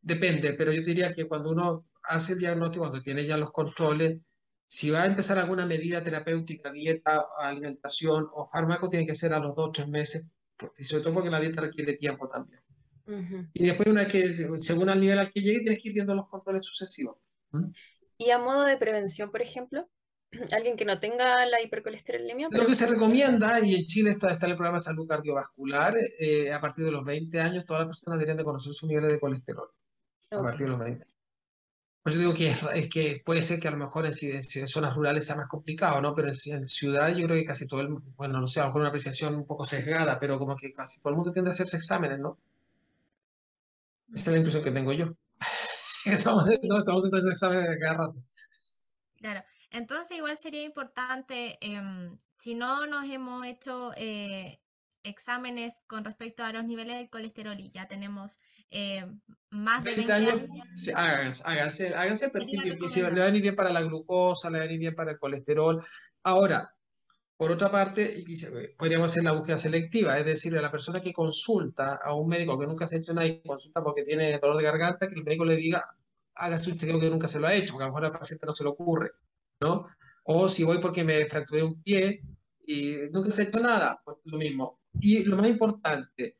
Depende, 0.04 0.52
pero 0.52 0.70
yo 0.70 0.82
diría 0.82 1.14
que 1.14 1.26
cuando 1.26 1.50
uno 1.50 1.86
hace 2.02 2.34
el 2.34 2.38
diagnóstico, 2.38 2.82
cuando 2.82 3.02
tiene 3.02 3.24
ya 3.24 3.38
los 3.38 3.50
controles, 3.50 4.18
si 4.66 4.90
va 4.90 5.02
a 5.02 5.06
empezar 5.06 5.38
alguna 5.38 5.64
medida 5.64 6.04
terapéutica, 6.04 6.70
dieta, 6.70 7.24
alimentación 7.38 8.28
o 8.34 8.44
fármaco, 8.44 8.90
tiene 8.90 9.06
que 9.06 9.14
ser 9.14 9.32
a 9.32 9.38
los 9.38 9.56
dos 9.56 9.68
o 9.68 9.72
tres 9.72 9.88
meses, 9.88 10.30
porque, 10.58 10.84
sobre 10.84 11.04
todo 11.04 11.14
porque 11.14 11.30
la 11.30 11.40
dieta 11.40 11.62
requiere 11.62 11.94
tiempo 11.94 12.28
también. 12.28 12.60
Y 13.54 13.64
después, 13.64 13.88
una 13.88 14.02
vez 14.02 14.12
que, 14.12 14.32
según 14.58 14.90
el 14.90 15.00
nivel 15.00 15.18
al 15.18 15.30
que 15.30 15.40
llegue, 15.40 15.60
tienes 15.60 15.82
que 15.82 15.88
ir 15.88 15.94
viendo 15.94 16.14
los 16.14 16.28
controles 16.28 16.66
sucesivos. 16.66 17.16
¿Y 18.18 18.28
a 18.28 18.38
modo 18.38 18.64
de 18.64 18.76
prevención, 18.76 19.30
por 19.30 19.40
ejemplo? 19.40 19.88
alguien 20.52 20.76
que 20.76 20.84
no 20.84 21.00
tenga 21.00 21.46
la 21.46 21.62
hipercolesterolemia. 21.62 22.48
Lo 22.50 22.66
que 22.66 22.74
se 22.74 22.86
recomienda, 22.86 23.58
y 23.60 23.74
en 23.74 23.86
Chile 23.86 24.10
está, 24.10 24.32
está 24.32 24.46
el 24.46 24.54
programa 24.54 24.78
de 24.78 24.84
salud 24.84 25.08
cardiovascular, 25.08 25.96
eh, 26.18 26.52
a 26.52 26.60
partir 26.60 26.84
de 26.84 26.90
los 26.90 27.02
20 27.06 27.40
años 27.40 27.64
todas 27.64 27.86
las 27.86 27.88
personas 27.88 28.18
deberían 28.18 28.36
de 28.36 28.44
conocer 28.44 28.74
su 28.74 28.86
nivel 28.86 29.08
de 29.08 29.18
colesterol 29.18 29.70
a 30.40 30.42
partir 30.42 30.66
de 30.66 30.68
los 30.68 30.78
20. 30.78 31.06
Por 32.04 32.12
eso 32.12 32.20
digo 32.20 32.34
que, 32.34 32.54
es, 32.74 32.90
que 32.90 33.22
puede 33.24 33.40
ser 33.40 33.58
que 33.58 33.68
a 33.68 33.70
lo 33.70 33.78
mejor 33.78 34.04
en, 34.04 34.12
zonas 34.68 34.94
rurales 34.94 35.26
sea 35.26 35.36
más 35.36 35.48
complicado, 35.48 36.02
¿no? 36.02 36.14
Pero 36.14 36.28
en, 36.28 36.68
ciudad 36.68 37.08
yo 37.08 37.24
creo 37.26 37.38
que 37.38 37.46
casi 37.46 37.66
todo 37.66 37.80
el 37.80 37.88
bueno, 37.88 38.38
no 38.38 38.46
sé, 38.46 38.60
a 38.60 38.64
lo 38.64 38.68
mejor 38.68 38.80
una 38.82 38.88
apreciación 38.90 39.34
un 39.34 39.46
poco 39.46 39.64
sesgada, 39.64 40.18
pero 40.20 40.38
como 40.38 40.54
que 40.54 40.70
casi 40.70 41.00
todo 41.00 41.10
el 41.10 41.16
mundo 41.16 41.32
tiende 41.32 41.50
a 41.50 41.54
hacerse 41.54 41.78
exámenes, 41.78 42.18
¿no? 42.18 42.38
Esa 44.12 44.20
es 44.20 44.28
la 44.28 44.36
impresión 44.36 44.62
que 44.62 44.70
tengo 44.70 44.92
yo. 44.92 45.14
estamos, 46.04 46.44
no, 46.44 46.78
estamos 46.78 47.04
haciendo 47.06 47.30
exámenes 47.30 47.78
cada 47.80 47.94
rato. 47.94 48.22
Claro. 49.16 49.42
Entonces 49.70 50.18
igual 50.18 50.36
sería 50.36 50.62
importante, 50.62 51.56
em, 51.62 52.18
si 52.38 52.54
no 52.54 52.86
nos 52.86 53.06
hemos 53.06 53.46
hecho 53.46 53.92
eh, 53.96 54.60
exámenes 55.04 55.82
con 55.86 56.04
respecto 56.04 56.44
a 56.44 56.52
los 56.52 56.64
niveles 56.64 56.98
de 56.98 57.08
colesterol 57.08 57.58
y 57.58 57.70
ya 57.70 57.88
tenemos 57.88 58.38
eh, 58.76 59.06
más 59.50 59.84
de 59.84 59.94
20 59.94 60.12
años, 60.12 60.40
háganse, 60.96 61.94
háganse, 61.94 62.30
perfil 62.30 62.76
si 62.88 63.00
le 63.00 63.10
va 63.10 63.22
a 63.22 63.26
venir 63.26 63.42
bien 63.42 63.54
para 63.54 63.72
la 63.72 63.82
glucosa, 63.82 64.50
le 64.50 64.58
va 64.58 64.64
a 64.64 64.66
venir 64.66 64.80
bien 64.80 64.94
para 64.96 65.12
el 65.12 65.18
colesterol. 65.18 65.80
Ahora, 66.24 66.74
por 67.36 67.52
otra 67.52 67.70
parte, 67.70 68.24
podríamos 68.76 69.12
hacer 69.12 69.22
la 69.22 69.30
búsqueda 69.30 69.58
selectiva, 69.58 70.18
es 70.18 70.26
decir, 70.26 70.58
a 70.58 70.60
la 70.60 70.72
persona 70.72 71.00
que 71.00 71.12
consulta 71.12 72.00
a 72.02 72.14
un 72.14 72.28
médico 72.28 72.58
que 72.58 72.66
nunca 72.66 72.88
se 72.88 72.96
ha 72.96 72.98
hecho 72.98 73.14
nada 73.14 73.28
y 73.28 73.42
consulta 73.42 73.80
porque 73.80 74.02
tiene 74.02 74.36
dolor 74.40 74.56
de 74.56 74.64
garganta, 74.64 75.06
que 75.06 75.14
el 75.14 75.22
médico 75.22 75.44
le 75.44 75.54
diga, 75.54 75.84
hágase 76.34 76.72
un 76.72 76.76
chequeo 76.76 76.98
que 76.98 77.10
nunca 77.10 77.28
se 77.28 77.38
lo 77.38 77.46
ha 77.46 77.54
hecho, 77.54 77.74
porque 77.74 77.84
a 77.84 77.86
lo 77.86 77.92
mejor 77.92 78.06
al 78.06 78.18
paciente 78.18 78.44
no 78.44 78.56
se 78.56 78.64
le 78.64 78.70
ocurre, 78.70 79.12
¿no? 79.60 79.86
O 80.24 80.48
si 80.48 80.64
voy 80.64 80.78
porque 80.78 81.04
me 81.04 81.26
fracturé 81.26 81.62
un 81.62 81.80
pie 81.80 82.22
y 82.66 82.96
nunca 83.12 83.30
se 83.30 83.42
ha 83.42 83.44
hecho 83.44 83.60
nada, 83.60 84.00
pues 84.04 84.16
lo 84.24 84.36
mismo 84.36 84.80
y 85.00 85.22
lo 85.22 85.36
más 85.36 85.46
importante, 85.46 86.38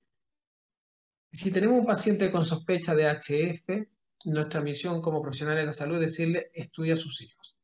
si 1.35 1.53
tenemos 1.53 1.81
un 1.81 1.87
paciente 1.87 2.31
con 2.31 2.45
sospecha 2.45 2.95
de 2.95 3.07
HF, 3.07 3.89
nuestra 4.27 4.61
misión 4.61 5.03
como 5.03 5.21
profesionales 5.21 5.63
de 5.63 5.67
la 5.67 5.73
salud 5.73 5.97
es 5.97 6.13
decirle, 6.13 6.51
estudia 6.55 6.95
a 6.95 6.97
sus 6.97 7.21
hijos. 7.23 7.59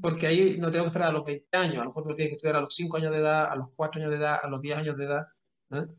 Porque 0.00 0.26
ahí 0.26 0.58
no 0.58 0.70
tenemos 0.70 0.86
que 0.86 0.98
esperar 0.98 1.10
a 1.10 1.12
los 1.12 1.24
20 1.24 1.56
años, 1.56 1.76
a 1.76 1.84
lo 1.84 1.90
mejor 1.90 2.06
lo 2.08 2.14
tienes 2.14 2.32
que 2.32 2.36
estudiar 2.36 2.56
a 2.56 2.60
los 2.60 2.74
5 2.74 2.96
años 2.96 3.12
de 3.12 3.18
edad, 3.18 3.52
a 3.52 3.56
los 3.56 3.68
4 3.76 4.00
años 4.00 4.10
de 4.10 4.16
edad, 4.16 4.38
a 4.42 4.48
los 4.48 4.60
10 4.60 4.78
años 4.78 4.96
de 4.96 5.04
edad. 5.04 5.26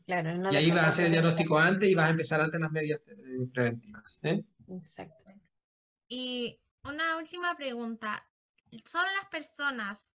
y 0.08 0.12
ahí 0.56 0.72
vas 0.72 0.84
a 0.84 0.88
hacer 0.88 1.06
el 1.06 1.12
diagnóstico 1.12 1.60
antes 1.60 1.88
y 1.88 1.96
vas 1.96 2.08
a 2.08 2.12
empezar 2.12 2.42
antes 2.42 2.60
las 2.60 2.72
medidas 2.72 3.02
preventivas. 3.54 4.20
¿eh? 4.24 4.44
Exacto. 4.68 5.26
Y 6.08 6.60
una 6.84 7.18
última 7.18 7.56
pregunta. 7.56 8.26
¿Son 8.84 9.06
las 9.16 9.30
personas 9.30 10.16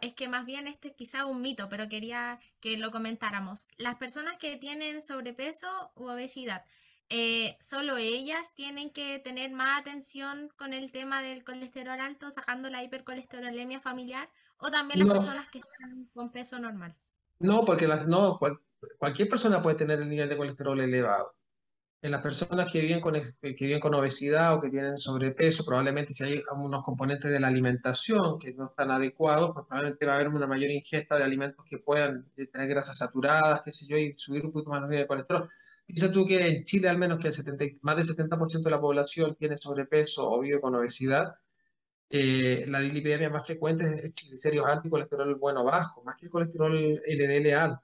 es 0.00 0.14
que 0.14 0.28
más 0.28 0.44
bien 0.46 0.66
este 0.66 0.88
es 0.88 0.94
quizá 0.94 1.26
un 1.26 1.42
mito, 1.42 1.68
pero 1.68 1.88
quería 1.88 2.38
que 2.60 2.76
lo 2.76 2.90
comentáramos. 2.90 3.68
Las 3.76 3.96
personas 3.96 4.36
que 4.38 4.56
tienen 4.56 5.02
sobrepeso 5.02 5.92
u 5.94 6.08
obesidad, 6.08 6.64
eh, 7.08 7.56
¿solo 7.60 7.96
ellas 7.96 8.52
tienen 8.54 8.90
que 8.90 9.18
tener 9.18 9.52
más 9.52 9.80
atención 9.80 10.50
con 10.56 10.72
el 10.72 10.90
tema 10.90 11.22
del 11.22 11.44
colesterol 11.44 12.00
alto, 12.00 12.30
sacando 12.30 12.68
la 12.70 12.82
hipercolesterolemia 12.82 13.80
familiar, 13.80 14.28
o 14.58 14.70
también 14.70 15.00
las 15.00 15.18
personas 15.18 15.48
que 15.50 15.58
están 15.58 16.08
con 16.14 16.32
peso 16.32 16.58
normal? 16.58 16.96
No, 17.38 17.64
porque 17.64 17.86
las, 17.86 18.06
no, 18.06 18.38
cualquier 18.98 19.28
persona 19.28 19.62
puede 19.62 19.76
tener 19.76 20.00
el 20.00 20.08
nivel 20.08 20.28
de 20.28 20.36
colesterol 20.36 20.80
elevado 20.80 21.34
en 22.02 22.10
las 22.10 22.22
personas 22.22 22.70
que 22.70 22.80
viven, 22.80 23.00
con, 23.00 23.14
que 23.14 23.64
viven 23.64 23.80
con 23.80 23.94
obesidad 23.94 24.54
o 24.54 24.60
que 24.60 24.68
tienen 24.68 24.96
sobrepeso, 24.98 25.64
probablemente 25.64 26.12
si 26.12 26.24
hay 26.24 26.42
unos 26.54 26.84
componentes 26.84 27.30
de 27.30 27.40
la 27.40 27.48
alimentación 27.48 28.38
que 28.38 28.54
no 28.54 28.66
están 28.66 28.90
adecuados, 28.90 29.52
pues 29.54 29.66
probablemente 29.66 30.06
va 30.06 30.12
a 30.12 30.14
haber 30.16 30.28
una 30.28 30.46
mayor 30.46 30.70
ingesta 30.70 31.16
de 31.16 31.24
alimentos 31.24 31.64
que 31.68 31.78
puedan 31.78 32.30
eh, 32.36 32.46
tener 32.46 32.68
grasas 32.68 32.98
saturadas, 32.98 33.62
qué 33.64 33.72
sé 33.72 33.86
yo, 33.86 33.96
y 33.96 34.14
subir 34.16 34.44
un 34.44 34.52
poquito 34.52 34.70
más 34.70 34.82
el 34.82 34.88
nivel 34.88 35.04
de 35.04 35.08
colesterol. 35.08 35.48
Piensa 35.86 36.12
tú 36.12 36.24
que 36.26 36.46
en 36.46 36.64
Chile 36.64 36.88
al 36.88 36.98
menos 36.98 37.18
que 37.20 37.28
el 37.28 37.34
70, 37.34 37.64
más 37.82 37.96
del 37.96 38.06
70% 38.06 38.62
de 38.62 38.70
la 38.70 38.80
población 38.80 39.34
tiene 39.36 39.56
sobrepeso 39.56 40.30
o 40.30 40.40
vive 40.40 40.60
con 40.60 40.74
obesidad, 40.74 41.34
eh, 42.08 42.64
la 42.68 42.80
dislipidemia 42.80 43.30
más 43.30 43.44
frecuente 43.44 43.84
es 43.84 44.14
triglicéridos 44.14 44.66
altos 44.66 44.86
y 44.86 44.90
colesterol 44.90 45.34
bueno 45.36 45.64
bajo, 45.64 46.02
más 46.04 46.16
que 46.16 46.26
el 46.26 46.30
colesterol 46.30 47.00
LDL 47.04 47.54
alto. 47.54 47.82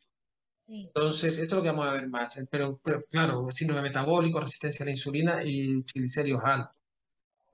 Entonces, 0.69 1.39
esto 1.39 1.55
es 1.55 1.59
lo 1.59 1.63
que 1.63 1.71
vamos 1.71 1.89
a 1.89 1.93
ver 1.93 2.09
más. 2.09 2.37
¿eh? 2.37 2.47
Pero, 2.51 2.81
claro, 3.11 3.49
síndrome 3.51 3.83
metabólico, 3.83 4.41
resistencia 4.41 4.85
a 4.85 4.87
la 4.87 4.93
insulina 4.93 5.41
y 5.45 5.83
triglicéridos 5.83 6.43
altos. 6.45 6.77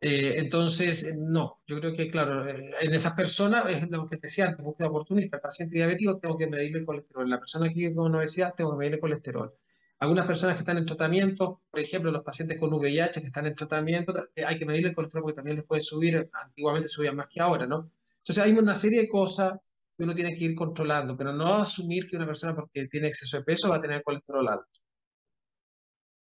Eh, 0.00 0.34
entonces, 0.38 1.16
no, 1.16 1.60
yo 1.66 1.80
creo 1.80 1.92
que, 1.92 2.06
claro, 2.06 2.46
eh, 2.48 2.70
en 2.80 2.94
esas 2.94 3.14
personas, 3.14 3.64
es 3.68 3.90
lo 3.90 4.06
que 4.06 4.16
te 4.16 4.28
decía 4.28 4.46
antes, 4.46 4.64
búsqueda 4.64 4.88
oportunista, 4.88 5.36
el 5.38 5.42
paciente 5.42 5.74
diabético 5.76 6.18
tengo 6.18 6.38
que 6.38 6.46
medirle 6.46 6.80
el 6.80 6.86
colesterol, 6.86 7.28
la 7.28 7.38
persona 7.38 7.68
que 7.68 7.74
vive 7.74 7.94
con 7.94 8.14
obesidad 8.14 8.54
tengo 8.54 8.72
que 8.72 8.78
medirle 8.78 8.96
el 8.96 9.00
colesterol. 9.00 9.52
Algunas 10.00 10.26
personas 10.26 10.54
que 10.54 10.60
están 10.60 10.78
en 10.78 10.86
tratamiento, 10.86 11.62
por 11.68 11.80
ejemplo, 11.80 12.12
los 12.12 12.22
pacientes 12.22 12.60
con 12.60 12.72
VIH 12.72 13.20
que 13.20 13.26
están 13.26 13.46
en 13.46 13.56
tratamiento, 13.56 14.14
hay 14.46 14.56
que 14.56 14.64
medirle 14.64 14.90
el 14.90 14.94
colesterol 14.94 15.24
porque 15.24 15.36
también 15.36 15.56
les 15.56 15.66
puede 15.66 15.82
subir, 15.82 16.30
antiguamente 16.32 16.88
subían 16.88 17.16
más 17.16 17.26
que 17.28 17.40
ahora, 17.40 17.66
¿no? 17.66 17.90
Entonces 18.18 18.44
hay 18.44 18.52
una 18.52 18.76
serie 18.76 19.00
de 19.00 19.08
cosas 19.08 19.58
que 19.98 20.04
uno 20.04 20.14
tiene 20.14 20.36
que 20.36 20.44
ir 20.44 20.54
controlando, 20.54 21.16
pero 21.16 21.32
no 21.32 21.56
asumir 21.56 22.08
que 22.08 22.16
una 22.16 22.26
persona 22.26 22.54
porque 22.54 22.86
tiene 22.86 23.08
exceso 23.08 23.38
de 23.38 23.44
peso 23.44 23.68
va 23.68 23.76
a 23.76 23.80
tener 23.80 24.00
colesterol 24.00 24.46
alto. 24.46 24.80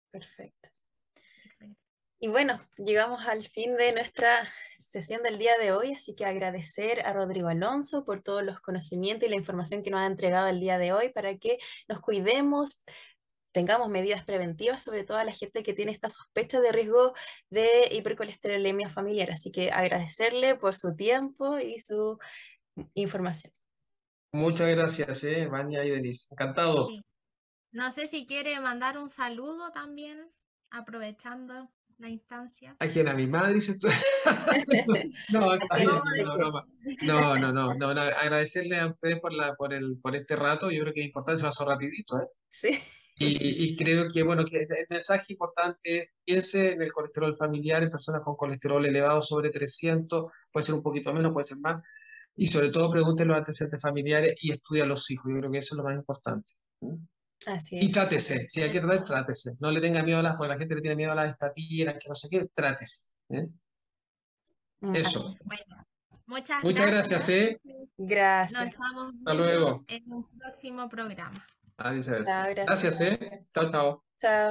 Perfecto. 0.09 0.69
Y 2.19 2.29
bueno, 2.29 2.59
llegamos 2.77 3.27
al 3.27 3.45
fin 3.45 3.75
de 3.75 3.91
nuestra 3.91 4.49
sesión 4.79 5.21
del 5.21 5.37
día 5.37 5.57
de 5.59 5.73
hoy, 5.73 5.93
así 5.93 6.15
que 6.15 6.25
agradecer 6.25 7.01
a 7.01 7.11
Rodrigo 7.11 7.49
Alonso 7.49 8.05
por 8.05 8.23
todos 8.23 8.41
los 8.41 8.61
conocimientos 8.61 9.27
y 9.27 9.29
la 9.29 9.35
información 9.35 9.83
que 9.83 9.91
nos 9.91 9.99
ha 9.99 10.07
entregado 10.07 10.47
el 10.47 10.61
día 10.61 10.77
de 10.77 10.93
hoy 10.93 11.09
para 11.09 11.37
que 11.37 11.57
nos 11.89 11.99
cuidemos, 11.99 12.81
tengamos 13.51 13.89
medidas 13.89 14.23
preventivas, 14.23 14.81
sobre 14.83 15.03
todo 15.03 15.17
a 15.17 15.25
la 15.25 15.33
gente 15.33 15.61
que 15.61 15.73
tiene 15.73 15.91
esta 15.91 16.09
sospecha 16.09 16.61
de 16.61 16.71
riesgo 16.71 17.13
de 17.51 17.89
hipercolesterolemia 17.91 18.89
familiar. 18.89 19.29
Así 19.29 19.51
que 19.51 19.71
agradecerle 19.71 20.55
por 20.55 20.75
su 20.75 20.95
tiempo 20.95 21.59
y 21.59 21.79
su 21.79 22.17
información. 22.93 23.53
Muchas 24.33 24.69
gracias, 24.69 25.23
eh, 25.23 25.47
Vania 25.47 25.83
y 25.85 25.91
Denise. 25.91 26.27
Encantado. 26.31 26.89
No 27.71 27.91
sé 27.91 28.07
si 28.07 28.25
quiere 28.25 28.59
mandar 28.59 28.97
un 28.97 29.09
saludo 29.09 29.71
también, 29.71 30.31
aprovechando 30.69 31.69
la 31.97 32.09
instancia. 32.09 32.75
¿A 32.79 32.87
quién? 32.87 33.07
¿A 33.07 33.13
mi 33.13 33.27
madre? 33.27 33.55
Dices 33.55 33.79
no, 35.29 35.55
no, 37.03 37.37
no, 37.37 37.73
no, 37.73 37.93
no, 37.93 38.01
agradecerle 38.01 38.79
a 38.79 38.87
ustedes 38.87 39.19
por, 39.19 39.33
la, 39.33 39.55
por, 39.55 39.73
el, 39.73 39.97
por 40.01 40.15
este 40.15 40.35
rato. 40.35 40.69
Yo 40.69 40.81
creo 40.83 40.93
que 40.93 41.01
es 41.01 41.07
importante, 41.07 41.39
se 41.39 41.45
pasó 41.45 41.65
rapidito. 41.65 42.17
¿eh? 42.17 42.27
Sí. 42.49 42.79
Y, 43.19 43.63
y, 43.63 43.75
creo 43.75 44.07
que, 44.13 44.21
bueno, 44.21 44.45
que 44.45 44.57
el 44.59 44.85
mensaje 44.89 45.33
importante 45.33 45.79
es 45.83 46.09
piense 46.23 46.73
en 46.73 46.83
el 46.83 46.91
colesterol 46.91 47.35
familiar 47.35 47.81
en 47.81 47.89
personas 47.89 48.21
con 48.23 48.35
colesterol 48.35 48.85
elevado 48.85 49.23
sobre 49.23 49.49
300, 49.49 50.31
puede 50.51 50.63
ser 50.63 50.75
un 50.75 50.83
poquito 50.83 51.11
menos, 51.15 51.33
puede 51.33 51.47
ser 51.47 51.57
más, 51.57 51.81
y 52.37 52.47
sobre 52.47 52.69
todo 52.69 52.91
pregunten 52.91 53.27
los 53.27 53.37
antecedentes 53.37 53.81
familiares 53.81 54.35
y 54.41 54.51
estudia 54.51 54.83
a 54.83 54.87
los 54.87 55.09
hijos. 55.09 55.25
Yo 55.29 55.39
creo 55.39 55.51
que 55.51 55.57
eso 55.57 55.73
es 55.73 55.77
lo 55.77 55.83
más 55.83 55.95
importante. 55.95 56.53
Así 57.47 57.77
es. 57.77 57.83
Y 57.83 57.91
trátese, 57.91 58.47
si 58.47 58.61
hay 58.61 58.71
que 58.71 58.79
tratar, 58.79 59.05
trátese. 59.05 59.57
No 59.59 59.71
le 59.71 59.81
tenga 59.81 60.03
miedo 60.03 60.19
a 60.19 60.23
las, 60.23 60.35
porque 60.35 60.53
la 60.53 60.57
gente 60.57 60.75
le 60.75 60.81
tiene 60.81 60.95
miedo 60.95 61.11
a 61.11 61.15
las 61.15 61.31
estatinas, 61.31 61.95
que 61.99 62.07
no 62.07 62.15
sé 62.15 62.29
qué, 62.29 62.47
trátese. 62.53 63.07
¿eh? 63.29 63.47
Eso. 64.93 65.35
muchas, 66.27 66.63
muchas 66.63 66.91
gracias. 66.91 67.29
¿eh? 67.29 67.59
Gracias. 67.97 68.59
Nos 68.59 68.69
estamos 68.69 69.13
Hasta 69.19 69.33
luego. 69.33 69.83
en 69.87 70.13
un 70.13 70.29
próximo 70.37 70.87
programa. 70.87 71.45
Así 71.77 72.01
se 72.03 72.11
ve. 72.11 72.23
Chao, 72.23 72.49
gracias. 72.49 72.65
Gracias, 72.67 73.01
¿eh? 73.01 73.39
Chao, 73.53 73.71
chao. 73.71 74.03
Chao. 74.17 74.45